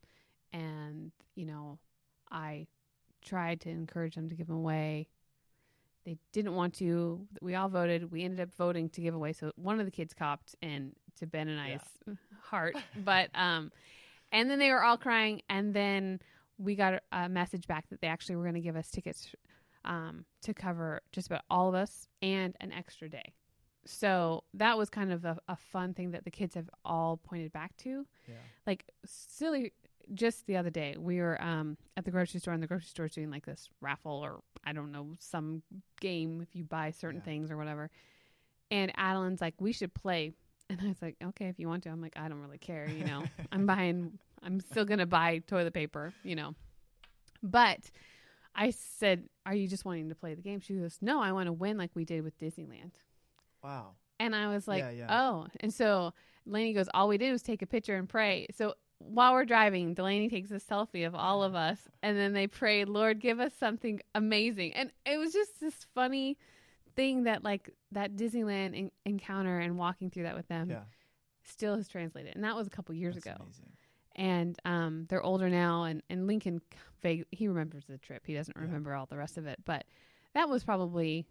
And, 0.52 1.12
you 1.36 1.46
know, 1.46 1.80
I 2.32 2.68
tried 3.22 3.62
to 3.62 3.70
encourage 3.70 4.16
them 4.16 4.30
to 4.30 4.36
give 4.36 4.48
them 4.48 4.56
away. 4.58 5.10
They 6.06 6.18
didn't 6.32 6.56
want 6.56 6.76
to. 6.76 7.28
We 7.42 7.56
all 7.56 7.68
voted. 7.70 8.12
We 8.12 8.24
ended 8.24 8.40
up 8.40 8.54
voting 8.56 8.90
to 8.92 9.02
give 9.02 9.14
away. 9.16 9.34
So 9.34 9.52
one 9.56 9.80
of 9.80 9.86
the 9.86 9.92
kids 9.92 10.14
copped 10.14 10.56
and 10.62 10.96
to 11.20 11.28
Ben 11.28 11.48
and 11.50 11.58
Yeah. 11.70 11.76
I's 12.08 12.18
heart. 12.42 12.76
But 13.04 13.30
um 13.36 13.72
and 14.32 14.50
then 14.50 14.60
they 14.60 14.72
were 14.72 14.84
all 14.84 14.98
crying 14.98 15.42
and 15.50 15.74
then 15.74 16.20
we 16.58 16.76
got 16.76 17.02
a, 17.12 17.30
message 17.30 17.68
back 17.68 17.90
that 17.90 18.02
they 18.02 18.08
actually 18.08 18.36
were 18.36 18.44
going 18.44 18.56
to 18.56 18.62
give 18.62 18.76
us 18.76 18.90
tickets 18.90 19.34
um, 19.84 20.26
to 20.42 20.54
cover 20.54 21.02
just 21.12 21.28
about 21.28 21.42
all 21.50 21.68
of 21.70 21.76
us 21.76 22.08
and 22.22 22.56
an 22.60 22.72
extra 22.72 23.10
day. 23.10 23.34
So 23.86 24.44
that 24.56 24.78
was 24.78 24.90
kind 24.90 25.12
of 25.12 25.26
a, 25.26 25.38
a 25.48 25.56
fun 25.56 25.94
thing 25.94 26.12
that 26.12 26.24
the 26.26 26.32
kids 26.32 26.56
have 26.56 26.70
all 26.84 27.18
pointed 27.18 27.52
back 27.54 27.76
to. 27.78 28.06
Yeah. 28.28 28.36
Like 28.66 28.86
silly, 29.06 29.74
just 30.14 30.48
the 30.48 30.58
other 30.58 30.70
day 30.72 30.96
we 30.98 31.20
were 31.20 31.40
um, 31.42 31.78
at 31.98 32.06
the 32.06 32.12
grocery 32.12 32.40
store 32.40 32.54
and 32.54 32.64
the 32.64 32.68
grocery 32.68 32.88
store 32.88 33.06
is 33.06 33.12
doing 33.14 33.30
like 33.30 33.46
this 33.46 33.70
raffle 33.82 34.24
or 34.24 34.40
I 34.64 34.74
don't 34.74 34.92
know 34.92 35.14
some 35.20 35.62
game 36.00 36.42
if 36.42 36.56
you 36.56 36.64
buy 36.64 36.92
certain 36.92 37.18
Yeah. 37.20 37.26
things 37.26 37.52
or 37.52 37.58
whatever. 37.58 37.92
And 38.72 38.92
Adeline's 38.98 39.42
like, 39.42 39.56
we 39.60 39.72
should 39.72 39.94
play. 39.94 40.32
And 40.68 40.82
I 40.82 40.88
was 40.88 41.00
like, 41.00 41.16
okay, 41.24 41.46
if 41.48 41.60
you 41.60 41.68
want 41.68 41.84
to. 41.84 41.90
I'm 41.90 42.02
like, 42.02 42.14
I 42.16 42.28
don't 42.28 42.42
really 42.42 42.58
care, 42.58 42.90
you 42.90 43.04
know. 43.06 43.24
I'm 43.52 43.68
buying 43.68 44.18
I'm 44.44 44.60
still 44.60 44.86
gonna 44.86 45.06
buy 45.06 45.40
toilet 45.40 45.74
paper, 45.74 46.14
you 46.24 46.36
know. 46.36 46.56
But 47.42 47.92
I 48.56 48.72
said, 48.72 49.30
Are 49.46 49.54
you 49.54 49.68
just 49.68 49.86
wanting 49.86 50.10
to 50.10 50.16
play 50.16 50.34
the 50.34 50.42
game? 50.42 50.60
She 50.60 50.76
goes, 50.76 50.98
No, 51.02 51.22
I 51.22 51.32
want 51.32 51.48
to 51.48 51.54
win 51.54 51.78
like 51.78 51.92
we 51.94 52.06
did 52.06 52.24
with 52.24 52.38
Disneyland. 52.40 52.94
Wow. 53.64 53.92
And 54.20 54.36
I 54.36 54.48
was 54.48 54.68
like, 54.68 54.84
Yeah, 54.84 54.92
yeah. 54.92 55.22
Oh. 55.22 55.48
And 55.60 55.74
so 55.74 56.14
Delaney 56.46 56.74
goes, 56.74 56.88
All 56.94 57.08
we 57.08 57.18
did 57.18 57.32
was 57.32 57.42
take 57.42 57.62
a 57.62 57.68
picture 57.68 57.96
and 57.96 58.08
pray. 58.08 58.48
So 58.56 58.76
while 59.00 59.34
we're 59.34 59.46
driving, 59.46 59.94
Delaney 59.94 60.30
takes 60.30 60.52
a 60.52 60.56
selfie 60.56 61.06
of 61.06 61.14
all 61.14 61.44
of 61.44 61.54
us 61.54 61.80
and 62.02 62.18
then 62.18 62.34
they 62.34 62.48
pray, 62.48 62.86
Lord, 62.86 63.20
give 63.20 63.40
us 63.40 63.52
something 63.60 64.00
amazing. 64.16 64.74
And 64.74 64.92
it 65.06 65.18
was 65.18 65.34
just 65.34 65.60
this 65.60 65.86
funny 65.94 66.38
thing 66.96 67.24
that 67.24 67.44
like 67.44 67.70
that 67.92 68.16
Disneyland 68.16 68.78
en- 68.78 68.92
encounter 69.06 69.60
and 69.60 69.78
walking 69.78 70.10
through 70.10 70.24
that 70.24 70.36
with 70.36 70.48
them 70.48 70.70
yeah. 70.70 70.84
still 71.44 71.76
has 71.76 71.90
translated. 71.90 72.36
And 72.36 72.44
that 72.46 72.56
was 72.56 72.68
a 72.68 72.70
couple 72.70 72.96
years 72.96 73.16
That's 73.16 73.26
ago 73.26 73.36
amazing. 73.42 73.72
And 74.16 74.58
um, 74.66 75.06
they're 75.10 75.24
older 75.24 75.50
now. 75.50 75.84
And, 75.84 76.02
and 76.10 76.28
Lincoln, 76.28 76.62
he 77.32 77.48
remembers 77.48 77.86
the 77.88 77.98
trip. 77.98 78.24
He 78.26 78.34
doesn't 78.34 78.56
Yeah. 78.56 78.64
remember 78.64 78.94
all 78.94 79.06
the 79.06 79.18
rest 79.18 79.38
of 79.38 79.46
it. 79.46 79.60
But 79.66 79.86
that 80.34 80.50
was 80.50 80.64
probably 80.64 81.26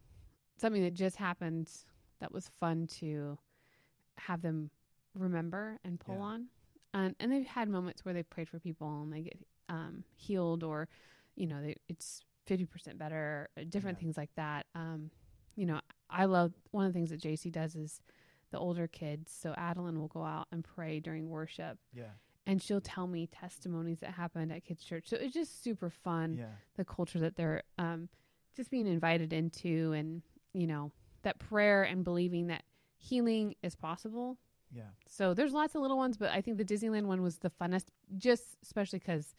something 0.57 0.83
that 0.83 0.94
just 0.94 1.16
happened 1.16 1.70
that 2.20 2.33
was 2.33 2.49
fun 2.61 2.87
to 2.87 3.38
have 4.18 4.42
them 4.42 4.70
remember 5.14 5.79
and 5.85 5.99
pull 5.99 6.16
Yeah. 6.16 6.23
on. 6.23 6.47
And, 6.92 7.16
and 7.18 7.33
they've 7.33 7.47
had 7.47 7.68
moments 7.68 8.05
where 8.05 8.14
they've 8.14 8.29
prayed 8.29 8.49
for 8.49 8.59
people 8.61 9.03
and 9.03 9.12
they 9.12 9.23
get 9.23 9.38
um, 9.68 10.05
healed 10.14 10.62
or, 10.62 10.88
you 11.35 11.47
know, 11.47 11.61
they, 11.61 11.75
it's 11.88 12.20
50% 12.47 12.99
better, 12.99 13.49
uh, 13.59 13.64
different 13.68 13.99
Yeah. 13.99 14.03
things 14.03 14.16
like 14.16 14.33
that. 14.37 14.66
Um, 14.75 15.11
you 15.57 15.66
know, 15.66 15.81
I 16.11 16.27
love 16.27 16.53
one 16.70 16.87
of 16.87 16.92
the 16.92 16.97
things 16.97 17.11
that 17.11 17.20
JC 17.20 17.51
does 17.51 17.75
is 17.75 18.01
the 18.51 18.59
older 18.59 18.87
kids. 18.87 19.33
So 19.33 19.55
Adeline 19.57 19.99
will 19.99 20.09
go 20.09 20.23
out 20.23 20.47
and 20.53 20.62
pray 20.62 21.01
during 21.01 21.29
worship 21.29 21.79
Yeah. 21.92 22.11
And 22.46 22.61
she'll 22.62 22.80
tell 22.80 23.07
me 23.07 23.26
testimonies 23.26 24.00
that 24.00 24.11
happened 24.12 24.52
at 24.52 24.64
kids 24.64 24.85
church 24.85 25.04
so 25.09 25.16
it's 25.16 25.35
just 25.35 25.62
super 25.62 25.90
fun 25.90 26.37
Yeah. 26.38 26.46
the 26.76 26.85
culture 26.85 27.18
that 27.20 27.37
they're 27.37 27.62
um, 27.78 28.09
just 28.57 28.70
being 28.70 28.87
invited 28.87 29.33
into 29.33 29.92
and 29.92 30.22
you 30.52 30.66
know 30.66 30.92
that 31.22 31.38
prayer 31.38 31.83
and 31.83 32.04
believing 32.04 32.48
that 32.48 32.62
healing 32.96 33.54
is 33.62 33.74
possible 33.74 34.38
Yeah. 34.74 34.83
so 35.07 35.35
there's 35.35 35.52
lots 35.52 35.74
of 35.74 35.83
little 35.83 35.96
ones 35.98 36.16
but 36.16 36.30
i 36.30 36.40
think 36.40 36.59
the 36.59 36.64
disneyland 36.64 37.07
one 37.07 37.22
was 37.22 37.38
the 37.38 37.50
funnest 37.50 37.87
just 38.16 38.44
especially 38.62 38.98
because 38.98 39.35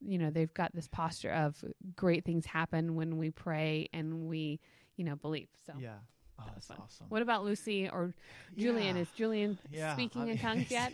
you 0.00 0.18
know 0.18 0.30
they've 0.30 0.52
got 0.54 0.74
this 0.74 0.88
posture 0.88 1.30
of 1.32 1.62
great 1.96 2.24
things 2.24 2.46
happen 2.46 2.94
when 2.94 3.16
we 3.18 3.30
pray 3.30 3.88
and 3.92 4.26
we 4.28 4.58
you 4.96 5.04
know 5.04 5.16
believe 5.16 5.48
so 5.66 5.72
Yeah. 5.78 5.96
Oh, 6.40 6.44
That 6.46 6.54
was 6.56 6.66
that's 6.66 6.66
fun. 6.68 6.76
awesome. 6.84 7.06
what 7.10 7.20
about 7.22 7.44
lucy 7.44 7.88
or 7.88 8.14
julian 8.56 8.96
Yeah. 8.96 9.02
is 9.02 9.08
julian 9.16 9.58
Yeah, 9.70 9.92
speaking 9.94 10.22
I 10.22 10.28
in 10.30 10.38
tongues 10.38 10.70
yet 10.78 10.92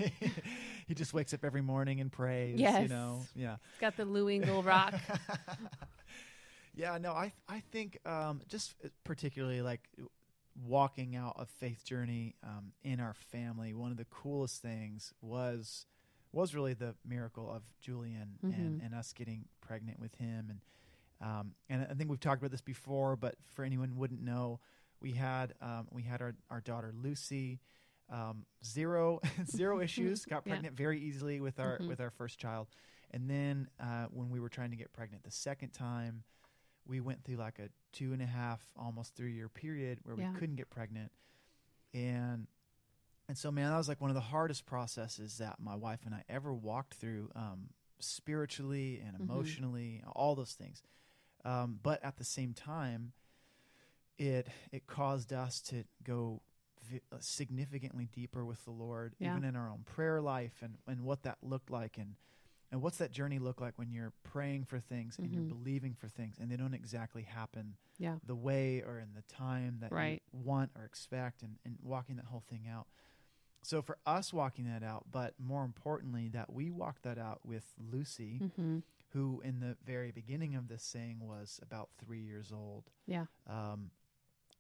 he 0.89 0.95
just 0.95 1.15
wakes 1.15 1.33
up 1.35 1.45
every 1.45 1.63
morning 1.63 2.01
and 2.01 2.11
prays. 2.11 2.59
Yes. 2.59 2.83
You 2.83 2.89
know. 2.89 3.23
Yeah. 3.35 3.57
He's 3.73 3.81
got 3.81 3.97
the 3.97 4.05
Lou 4.05 4.29
Engle 4.29 4.63
rock 4.63 4.95
yeah. 6.75 6.99
No. 6.99 7.13
I 7.13 7.33
I 7.49 7.61
think 7.73 7.99
um, 8.07 8.41
just 8.49 8.75
particularly 9.05 9.63
like 9.63 9.89
walking 10.65 11.17
out 11.17 11.37
a 11.39 11.47
faith 11.47 11.85
journey 11.85 12.35
um, 12.43 12.73
in 12.83 13.01
our 13.01 13.15
family. 13.15 13.75
One 13.75 13.91
of 13.91 13.97
the 13.97 14.07
coolest 14.07 14.63
things 14.63 15.13
was 15.21 15.87
was 16.33 16.55
really 16.55 16.75
the 16.75 16.95
miracle 17.07 17.51
of 17.51 17.63
Julian 17.81 18.39
and, 18.43 18.53
Mhm. 18.81 18.85
and 18.85 18.95
us 18.95 19.13
getting 19.13 19.47
pregnant 19.61 19.99
with 19.99 20.15
him 20.17 20.51
and 20.51 20.61
um, 21.19 21.55
and 21.71 21.87
I 21.91 21.95
think 21.95 22.11
we've 22.11 22.21
talked 22.21 22.43
about 22.43 22.51
this 22.51 22.61
before, 22.61 23.17
but 23.17 23.37
for 23.55 23.65
anyone 23.65 23.89
who 23.89 23.95
wouldn't 23.95 24.21
know, 24.21 24.61
we 25.01 25.13
had 25.13 25.55
um, 25.61 25.89
we 25.91 26.03
had 26.03 26.21
our, 26.23 26.35
our 26.51 26.61
daughter 26.61 26.93
Lucy, 26.95 27.61
um, 28.11 28.45
zero 28.65 29.21
zero 29.47 29.81
issues, 29.87 30.25
got 30.25 30.45
Yeah. 30.47 30.53
pregnant 30.53 30.77
very 30.77 31.01
easily 31.01 31.41
with 31.41 31.59
our 31.59 31.79
Mhm. 31.79 31.89
with 31.89 32.01
our 32.01 32.11
first 32.11 32.39
child, 32.39 32.69
and 33.11 33.29
then 33.31 33.69
uh, 33.81 34.07
when 34.11 34.31
we 34.31 34.41
were 34.41 34.49
trying 34.49 34.71
to 34.71 34.77
get 34.77 34.93
pregnant 34.93 35.23
the 35.25 35.31
second 35.31 35.71
time, 35.71 36.25
we 36.87 37.01
went 37.01 37.25
through 37.25 37.37
like 37.37 37.59
a 37.59 37.69
two 37.93 38.13
and 38.13 38.23
a 38.23 38.27
half, 38.27 38.61
almost 38.77 39.15
three 39.15 39.33
year 39.33 39.49
period 39.49 40.01
where 40.03 40.17
Yeah. 40.17 40.31
we 40.33 40.39
couldn't 40.39 40.57
get 40.57 40.71
pregnant, 40.71 41.13
and 41.95 42.47
and 43.29 43.37
so 43.37 43.51
man, 43.51 43.71
that 43.71 43.77
was 43.77 43.89
like 43.89 44.01
one 44.01 44.11
of 44.11 44.15
the 44.15 44.21
hardest 44.21 44.67
processes 44.67 45.39
that 45.39 45.57
my 45.59 45.75
wife 45.75 46.01
and 46.07 46.15
I 46.15 46.23
ever 46.29 46.55
walked 46.55 46.95
through, 46.95 47.31
um, 47.35 47.71
spiritually 47.99 49.01
and 49.05 49.17
Mhm. 49.17 49.21
emotionally, 49.23 50.03
all 50.15 50.35
those 50.37 50.53
things. 50.55 50.83
Um, 51.45 51.81
but 51.83 52.03
at 52.05 52.17
the 52.19 52.25
same 52.25 52.55
time, 52.55 53.13
it 54.19 54.49
it 54.73 54.87
caused 54.87 55.33
us 55.33 55.61
to 55.63 55.85
go 56.05 56.41
vi- 56.91 57.01
uh, 57.13 57.17
significantly 57.21 58.09
deeper 58.13 58.45
with 58.45 58.65
the 58.65 58.71
Lord, 58.71 59.15
Yeah. 59.19 59.31
even 59.33 59.45
in 59.45 59.57
our 59.57 59.69
own 59.71 59.83
prayer 59.85 60.21
life, 60.21 60.63
and 60.63 60.79
and 60.87 61.03
what 61.03 61.23
that 61.23 61.39
looked 61.43 61.71
like, 61.71 61.99
and 61.99 62.17
and 62.73 62.83
what's 62.83 62.99
that 62.99 63.13
journey 63.13 63.39
look 63.39 63.61
like 63.61 63.79
when 63.79 63.91
you're 63.93 64.13
praying 64.25 64.65
for 64.65 64.81
things 64.81 65.19
and 65.19 65.31
you're 65.31 65.43
Mhm. 65.45 65.49
believing 65.51 65.95
for 65.95 66.09
things, 66.09 66.37
and 66.39 66.51
they 66.51 66.57
don't 66.57 66.75
exactly 66.75 67.23
happen 67.23 67.77
Yeah. 67.97 68.19
the 68.25 68.35
way 68.35 68.83
or 68.83 68.99
in 68.99 69.13
the 69.15 69.23
time 69.23 69.79
that 69.81 69.93
Right. 69.93 70.21
you 70.33 70.41
want 70.41 70.73
or 70.75 70.85
expect, 70.85 71.43
and 71.43 71.59
and 71.65 71.79
walking 71.81 72.17
that 72.17 72.27
whole 72.27 72.41
thing 72.41 72.67
out. 72.67 72.89
So 73.63 73.83
for 73.83 73.99
us 74.07 74.33
walking 74.33 74.65
that 74.67 74.83
out, 74.83 75.11
but 75.11 75.39
more 75.41 75.65
importantly, 75.65 76.29
that 76.31 76.53
we 76.53 76.71
walked 76.71 77.03
that 77.03 77.19
out 77.19 77.45
with 77.45 77.75
Lucy, 77.79 78.39
Mm-hmm. 78.41 78.79
who 79.11 79.41
in 79.43 79.61
the 79.61 79.77
very 79.85 80.11
beginning 80.13 80.55
of 80.55 80.69
this 80.69 80.91
thing 80.93 81.21
was 81.21 81.59
about 81.63 81.91
three 81.99 82.21
years 82.23 82.53
old. 82.53 82.91
Yeah. 83.07 83.27
Um, 83.47 83.91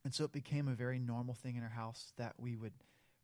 and 0.07 0.15
so 0.15 0.25
it 0.25 0.31
became 0.33 0.69
a 0.69 0.75
very 0.75 0.99
normal 0.99 1.35
thing 1.35 1.57
in 1.57 1.63
our 1.65 1.69
house 1.69 2.13
that 2.17 2.35
we 2.39 2.55
would 2.57 2.73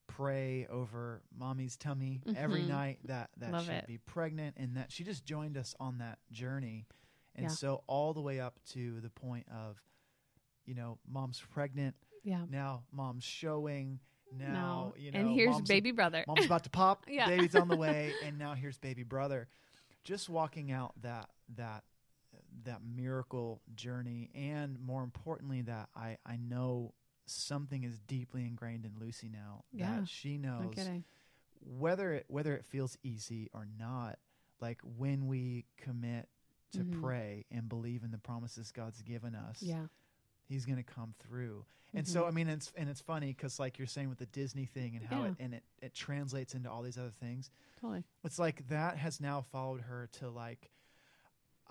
pray 0.09 0.67
over 0.69 1.23
mommy's 1.39 1.77
tummy 1.77 2.21
every 2.37 2.63
Mhm. 2.63 2.69
night 2.69 2.99
that, 3.05 3.31
that 3.39 3.53
Love 3.53 3.65
she'd 3.67 3.73
it. 3.73 3.87
be 3.87 3.99
pregnant 3.99 4.57
and 4.59 4.77
that 4.77 4.91
she 4.93 5.05
just 5.05 5.25
joined 5.25 5.57
us 5.57 5.75
on 5.81 5.99
that 5.99 6.19
journey. 6.31 6.87
And 7.35 7.45
Yeah. 7.45 7.51
so 7.51 7.85
all 7.87 8.13
the 8.13 8.21
way 8.21 8.41
up 8.41 8.59
to 8.71 9.01
the 9.01 9.09
point 9.11 9.49
of, 9.49 9.81
you 10.67 10.75
know, 10.75 10.99
mom's 11.09 11.41
pregnant. 11.41 11.95
Yeah. 12.25 12.45
Now 12.51 12.83
mom's 12.93 13.25
showing. 13.25 14.01
Now, 14.33 14.53
no. 14.53 14.95
you 14.97 15.13
know, 15.13 15.21
and 15.21 15.31
here's 15.31 15.51
mom's 15.53 15.69
baby 15.69 15.93
brother. 15.93 16.25
mom's 16.27 16.45
about 16.47 16.65
to 16.65 16.71
pop 16.71 17.05
Yeah. 17.09 17.29
baby's 17.29 17.55
on 17.55 17.69
the 17.69 17.77
way 17.77 18.13
and 18.25 18.39
now 18.39 18.55
here's 18.55 18.79
baby 18.79 19.03
brother 19.05 19.49
just 20.05 20.29
walking 20.29 20.73
out 20.73 21.01
that 21.03 21.31
that 21.57 21.85
that 22.65 22.83
miracle 22.85 23.61
journey, 23.75 24.31
and 24.35 24.79
more 24.81 25.03
importantly, 25.03 25.63
that 25.63 25.89
I 25.95 26.19
I 26.27 26.37
know 26.37 26.95
something 27.27 27.85
is 27.85 27.99
deeply 28.01 28.43
ingrained 28.47 28.85
in 28.85 28.93
Lucy 28.99 29.29
now 29.29 29.65
Yeah, 29.73 30.01
that 30.01 30.09
she 30.09 30.37
No 30.39 30.61
knows 30.63 30.75
kidding. 30.75 31.05
whether 31.61 32.13
it 32.13 32.27
whether 32.29 32.55
it 32.55 32.65
feels 32.65 32.97
easy 33.03 33.49
or 33.53 33.67
not. 33.79 34.19
Like 34.61 34.81
when 34.83 35.27
we 35.27 35.67
commit 35.77 36.29
to 36.73 36.81
Mhm. 36.85 37.01
pray 37.01 37.47
and 37.51 37.69
believe 37.69 38.03
in 38.05 38.11
the 38.11 38.19
promises 38.19 38.71
God's 38.73 39.03
given 39.03 39.35
us, 39.35 39.63
Yeah. 39.63 39.87
He's 40.49 40.65
going 40.67 40.77
to 40.77 40.83
come 40.83 41.15
through. 41.19 41.65
And 41.95 42.07
so, 42.09 42.23
Mhm. 42.25 42.29
I 42.29 42.31
mean, 42.31 42.49
it's 42.49 42.73
and 42.73 42.89
it's 42.89 43.01
funny 43.01 43.29
because, 43.29 43.59
like 43.59 43.79
you're 43.79 43.87
saying 43.87 44.09
with 44.09 44.19
the 44.19 44.27
Disney 44.27 44.67
thing 44.67 44.97
and 44.97 45.05
how 45.07 45.25
Yeah. 45.25 45.31
it 45.31 45.37
and 45.39 45.55
it 45.55 45.65
it 45.81 45.95
translates 45.95 46.55
into 46.55 46.71
all 46.71 46.83
these 46.83 46.99
other 46.99 47.11
things. 47.11 47.51
Totally. 47.81 48.05
It's 48.25 48.39
like 48.39 48.67
that 48.69 48.97
has 48.99 49.21
now 49.21 49.43
followed 49.43 49.83
her 49.83 50.07
to 50.19 50.31
like, 50.31 50.71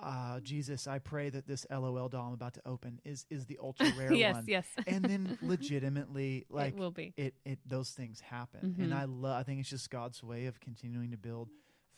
uh, 0.02 0.40
Jesus, 0.42 0.88
I 0.88 1.00
pray 1.00 1.30
that 1.30 1.48
this 1.48 1.66
LOL 1.70 2.10
doll 2.10 2.28
I'm 2.28 2.34
about 2.34 2.54
to 2.56 2.62
open 2.66 3.00
is 3.06 3.26
is 3.30 3.46
the 3.46 3.60
ultra 3.64 3.92
rare 3.98 4.14
yes. 4.14 4.36
one. 4.36 4.46
Yes. 4.48 4.66
Yes. 4.78 4.86
and 4.88 5.06
then 5.06 5.38
legitimately, 5.42 6.46
like 6.50 6.74
it 6.74 6.80
will 6.80 6.92
be. 6.92 7.14
it, 7.18 7.36
it 7.46 7.60
those 7.66 7.92
things 7.92 8.20
happen. 8.20 8.76
And 8.80 8.92
Mhm. 8.92 8.96
I 8.96 9.06
love. 9.06 9.40
I 9.40 9.44
think 9.44 9.60
it's 9.60 9.70
just 9.70 9.90
God's 9.90 10.24
way 10.24 10.46
of 10.48 10.60
continuing 10.60 11.12
to 11.12 11.18
build 11.18 11.50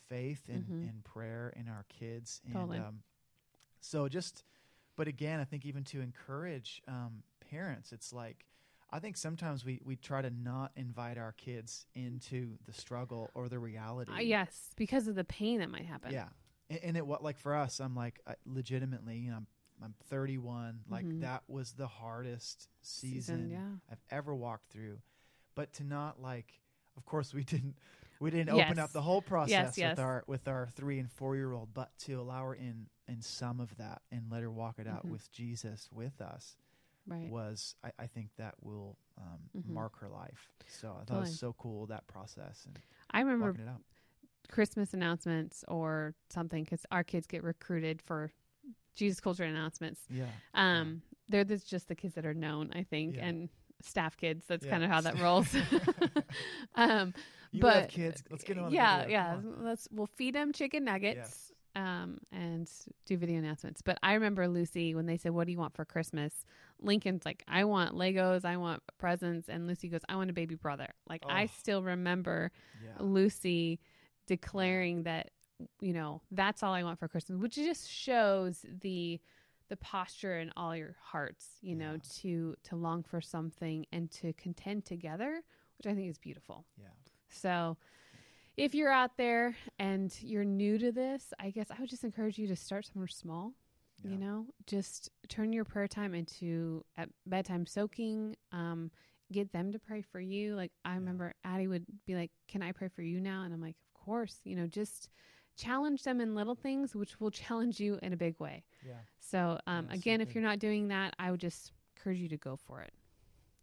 faith 0.08 0.42
and, 0.48 0.64
Mhm. 0.64 0.88
and 0.88 1.04
prayer 1.04 1.52
in 1.56 1.68
our 1.68 1.84
kids. 1.88 2.40
And 2.44 2.54
Totally. 2.54 2.78
um, 2.78 3.02
so 3.80 4.08
just, 4.08 4.44
but 4.96 5.08
again, 5.08 5.40
I 5.40 5.44
think 5.44 5.64
even 5.64 5.84
to 5.84 6.00
encourage 6.00 6.82
um, 6.88 7.22
parents, 7.50 7.92
it's 7.92 8.12
like. 8.12 8.46
I 8.90 9.00
think 9.00 9.16
sometimes 9.16 9.64
we, 9.64 9.80
we 9.84 9.96
try 9.96 10.22
to 10.22 10.30
not 10.30 10.70
invite 10.76 11.18
our 11.18 11.32
kids 11.32 11.84
into 11.96 12.58
the 12.64 12.72
struggle 12.72 13.28
or 13.34 13.48
the 13.48 13.58
reality. 13.58 14.12
Uh, 14.12 14.20
yes, 14.20 14.70
because 14.76 15.08
of 15.08 15.16
the 15.16 15.24
pain 15.24 15.58
that 15.58 15.68
might 15.68 15.86
happen. 15.86 16.12
Yeah. 16.12 16.28
And, 16.70 16.80
and 16.82 16.96
it 16.96 17.06
what 17.06 17.22
like 17.22 17.38
for 17.38 17.54
us, 17.54 17.80
I'm 17.80 17.94
like 17.94 18.20
I, 18.26 18.34
legitimately, 18.46 19.16
you 19.18 19.30
know, 19.30 19.36
I'm 19.38 19.46
I'm 19.82 19.94
31. 20.08 20.80
Like 20.88 21.04
Mhm. 21.04 21.20
that 21.22 21.42
was 21.48 21.72
the 21.72 21.88
hardest 21.88 22.68
season, 22.80 23.18
Season, 23.36 23.50
yeah. 23.50 23.92
I've 23.92 24.02
ever 24.10 24.34
walked 24.34 24.70
through. 24.70 24.98
But 25.56 25.72
to 25.74 25.84
not 25.84 26.20
like, 26.22 26.60
of 26.96 27.04
course, 27.04 27.34
we 27.34 27.44
didn't 27.44 27.76
we 28.20 28.30
didn't 28.30 28.50
open 28.50 28.78
up 28.78 28.92
the 28.92 29.02
whole 29.02 29.20
process 29.20 29.76
yes. 29.76 29.90
with 29.90 29.98
our 29.98 30.24
with 30.26 30.48
our 30.48 30.68
three 30.74 30.98
and 31.00 31.10
four 31.10 31.34
year 31.36 31.52
old, 31.52 31.74
but 31.74 31.90
to 32.00 32.14
allow 32.20 32.44
her 32.44 32.54
in 32.54 32.86
in 33.08 33.20
some 33.20 33.60
of 33.60 33.76
that 33.76 34.00
and 34.10 34.30
let 34.30 34.42
her 34.42 34.50
walk 34.50 34.78
it 34.78 34.86
out 34.86 35.04
Mhm. 35.06 35.10
with 35.10 35.30
Jesus 35.32 35.90
with 35.92 36.20
us 36.22 36.56
Right. 37.06 37.28
was 37.28 37.74
I, 37.84 37.90
I 37.98 38.06
think 38.06 38.30
that 38.36 38.54
will 38.62 38.96
um, 39.18 39.50
Mhm. 39.54 39.66
mark 39.74 39.98
her 39.98 40.08
life. 40.08 40.50
So 40.68 40.88
I 40.88 40.92
thought 40.92 41.00
it 41.02 41.06
Totally. 41.08 41.20
was 41.30 41.38
so 41.38 41.52
cool 41.54 41.86
that 41.88 42.06
process 42.06 42.64
and 42.64 42.78
I 43.10 43.20
remember 43.20 43.60
it. 43.60 43.68
Christmas 44.50 44.94
announcements 44.94 45.64
or 45.68 46.14
something 46.30 46.64
because 46.64 46.84
our 46.90 47.02
kids 47.04 47.26
get 47.26 47.42
recruited 47.42 48.00
for 48.02 48.30
Jesus 48.94 49.20
culture 49.20 49.44
announcements. 49.44 50.00
Yeah. 50.10 50.26
Um, 50.54 51.02
they're 51.28 51.44
the, 51.44 51.56
just 51.58 51.88
the 51.88 51.94
kids 51.94 52.14
that 52.14 52.26
are 52.26 52.34
known, 52.34 52.70
I 52.74 52.82
think, 52.84 53.16
Yeah. 53.16 53.26
and 53.26 53.48
staff 53.82 54.16
kids. 54.16 54.44
That's 54.46 54.64
Yeah. 54.64 54.70
kind 54.70 54.84
of 54.84 54.90
how 54.90 55.00
that 55.00 55.18
rolls. 55.20 55.54
um, 56.74 57.14
You 57.52 57.60
but 57.60 57.88
kids. 57.88 58.22
Let's 58.30 58.44
get 58.44 58.58
on. 58.58 58.72
yeah, 58.72 59.06
yeah. 59.06 59.34
On. 59.36 59.64
Let's 59.64 59.88
we'll 59.90 60.06
feed 60.06 60.34
them 60.34 60.52
chicken 60.52 60.84
nuggets. 60.84 61.50
Um, 61.76 62.18
and 62.30 62.70
do 63.04 63.16
video 63.16 63.38
announcements. 63.38 63.82
But 63.82 63.98
I 64.00 64.14
remember 64.14 64.46
Lucy 64.46 64.94
when 64.94 65.06
they 65.06 65.16
said, 65.16 65.32
"What 65.32 65.46
do 65.46 65.50
you 65.52 65.58
want 65.58 65.74
for 65.74 65.84
Christmas?" 65.84 66.32
Lincoln's 66.80 67.24
like, 67.24 67.42
"I 67.48 67.64
want 67.64 67.96
Legos. 67.96 68.44
I 68.44 68.58
want 68.58 68.80
presents," 68.96 69.48
and 69.48 69.66
Lucy 69.66 69.88
goes, 69.88 70.02
"I 70.08 70.14
want 70.14 70.30
a 70.30 70.32
baby 70.32 70.54
brother." 70.54 70.86
Like 71.08 71.24
I 71.28 71.44
Oh. 71.44 71.50
still 71.58 71.82
remember 71.82 72.52
Yeah. 72.80 72.90
Lucy 73.00 73.80
declaring 74.26 75.02
that 75.04 75.30
you 75.80 75.92
know 75.92 76.20
that's 76.30 76.62
all 76.62 76.72
I 76.74 76.82
want 76.82 76.98
for 76.98 77.08
Christmas, 77.08 77.38
which 77.40 77.54
just 77.54 77.88
shows 77.90 78.64
the 78.80 79.20
the 79.68 79.76
posture 79.76 80.38
in 80.38 80.52
all 80.56 80.76
your 80.76 80.94
hearts, 81.00 81.46
you 81.62 81.74
know, 81.74 81.92
Yeah. 81.94 81.98
to 82.20 82.56
to 82.64 82.76
long 82.76 83.02
for 83.02 83.20
something 83.20 83.86
and 83.92 84.10
to 84.12 84.32
contend 84.34 84.84
together, 84.84 85.42
which 85.78 85.86
I 85.86 85.94
think 85.94 86.10
is 86.10 86.18
beautiful. 86.18 86.66
Yeah. 86.76 86.88
So, 87.28 87.76
if 88.56 88.74
you're 88.74 88.90
out 88.92 89.16
there 89.16 89.56
and 89.78 90.14
you're 90.20 90.44
new 90.44 90.78
to 90.78 90.92
this, 90.92 91.32
I 91.40 91.50
guess 91.50 91.70
I 91.70 91.80
would 91.80 91.88
just 91.88 92.04
encourage 92.04 92.38
you 92.38 92.46
to 92.48 92.56
start 92.56 92.86
somewhere 92.86 93.08
small. 93.08 93.54
Yeah. 94.02 94.10
You 94.12 94.18
know, 94.18 94.46
just 94.66 95.08
turn 95.28 95.52
your 95.52 95.64
prayer 95.64 95.88
time 95.88 96.14
into 96.14 96.84
at 96.96 97.08
bedtime 97.26 97.64
soaking. 97.64 98.36
Um, 98.52 98.90
get 99.32 99.50
them 99.52 99.72
to 99.72 99.78
pray 99.78 100.02
for 100.02 100.20
you. 100.20 100.54
Like 100.56 100.72
I 100.84 100.90
Yeah. 100.90 100.96
remember 100.98 101.34
Addie 101.42 101.68
would 101.68 101.86
be 102.06 102.14
like, 102.14 102.30
"Can 102.48 102.62
I 102.62 102.72
pray 102.72 102.88
for 102.88 103.02
you 103.02 103.18
now?" 103.20 103.44
And 103.44 103.54
I'm 103.54 103.62
like, 103.62 103.76
"Of 103.76 103.83
course." 104.04 104.40
You 104.44 104.56
know, 104.56 104.66
just 104.66 105.08
challenge 105.56 106.02
them 106.02 106.20
in 106.20 106.34
little 106.34 106.54
things, 106.54 106.94
which 106.94 107.20
will 107.20 107.30
challenge 107.42 107.80
you 107.80 107.98
in 108.02 108.12
a 108.12 108.16
big 108.16 108.38
way. 108.38 108.64
Yeah. 108.86 108.94
So, 109.20 109.58
um, 109.66 109.86
Yeah, 109.86 109.94
so 109.94 109.98
again, 109.98 110.20
if 110.20 110.34
you're 110.34 110.44
not 110.44 110.58
doing 110.58 110.88
that, 110.88 111.14
I 111.18 111.30
would 111.30 111.40
just 111.40 111.72
encourage 111.96 112.18
you 112.18 112.28
to 112.28 112.36
go 112.36 112.56
for 112.56 112.80
it. 112.80 112.92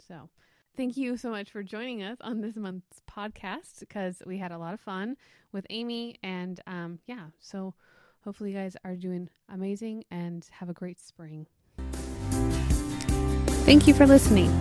So, 0.08 0.30
thank 0.76 0.98
you 0.98 1.18
so 1.18 1.30
much 1.30 1.52
for 1.52 1.64
joining 1.64 2.02
us 2.04 2.18
on 2.22 2.42
this 2.42 2.56
month's 2.56 3.02
podcast 3.10 3.80
because 3.80 4.22
we 4.26 4.38
had 4.38 4.52
a 4.52 4.58
lot 4.58 4.74
of 4.74 4.80
fun 4.80 5.16
with 5.52 5.66
Amy. 5.70 6.16
And 6.24 6.60
um, 6.68 7.00
yeah, 7.06 7.28
so 7.40 7.74
hopefully, 8.24 8.52
you 8.52 8.58
guys 8.58 8.76
are 8.84 8.96
doing 8.96 9.30
amazing 9.50 10.06
and 10.12 10.46
have 10.52 10.70
a 10.70 10.74
great 10.74 11.00
spring. 11.00 11.48
Thank 13.66 13.88
you 13.88 13.94
for 13.94 14.08
listening. 14.08 14.52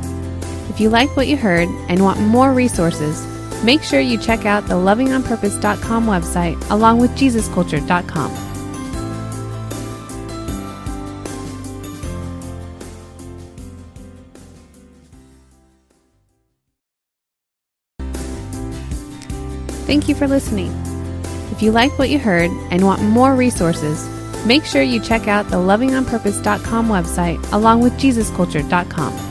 If 0.69 0.79
you 0.79 0.89
like 0.89 1.17
what 1.17 1.27
you 1.27 1.37
heard 1.37 1.69
and 1.89 2.03
want 2.03 2.21
more 2.21 2.53
resources, 2.53 3.25
make 3.65 3.83
sure 3.83 4.01
you 4.01 4.19
check 4.19 4.47
out 4.47 4.67
the 4.67 4.75
lovingonpurpose.com 4.75 6.07
website 6.07 6.71
along 6.71 6.99
with 6.99 7.11
jesusculture.com. 7.13 8.51
Thank 19.87 20.09
you 20.09 20.15
for 20.15 20.29
listening. 20.29 20.73
If 21.51 21.63
you 21.63 21.73
like 21.73 21.99
what 21.99 22.11
you 22.11 22.19
heard 22.21 22.51
and 22.71 22.87
want 22.87 23.03
more 23.03 23.35
resources, 23.35 24.09
make 24.47 24.65
sure 24.65 24.83
you 24.83 25.01
check 25.01 25.27
out 25.27 25.49
the 25.49 25.57
lovingonpurpose.com 25.57 26.87
website 26.87 27.53
along 27.53 27.81
with 27.81 27.95
jesusculture.com. 27.95 29.30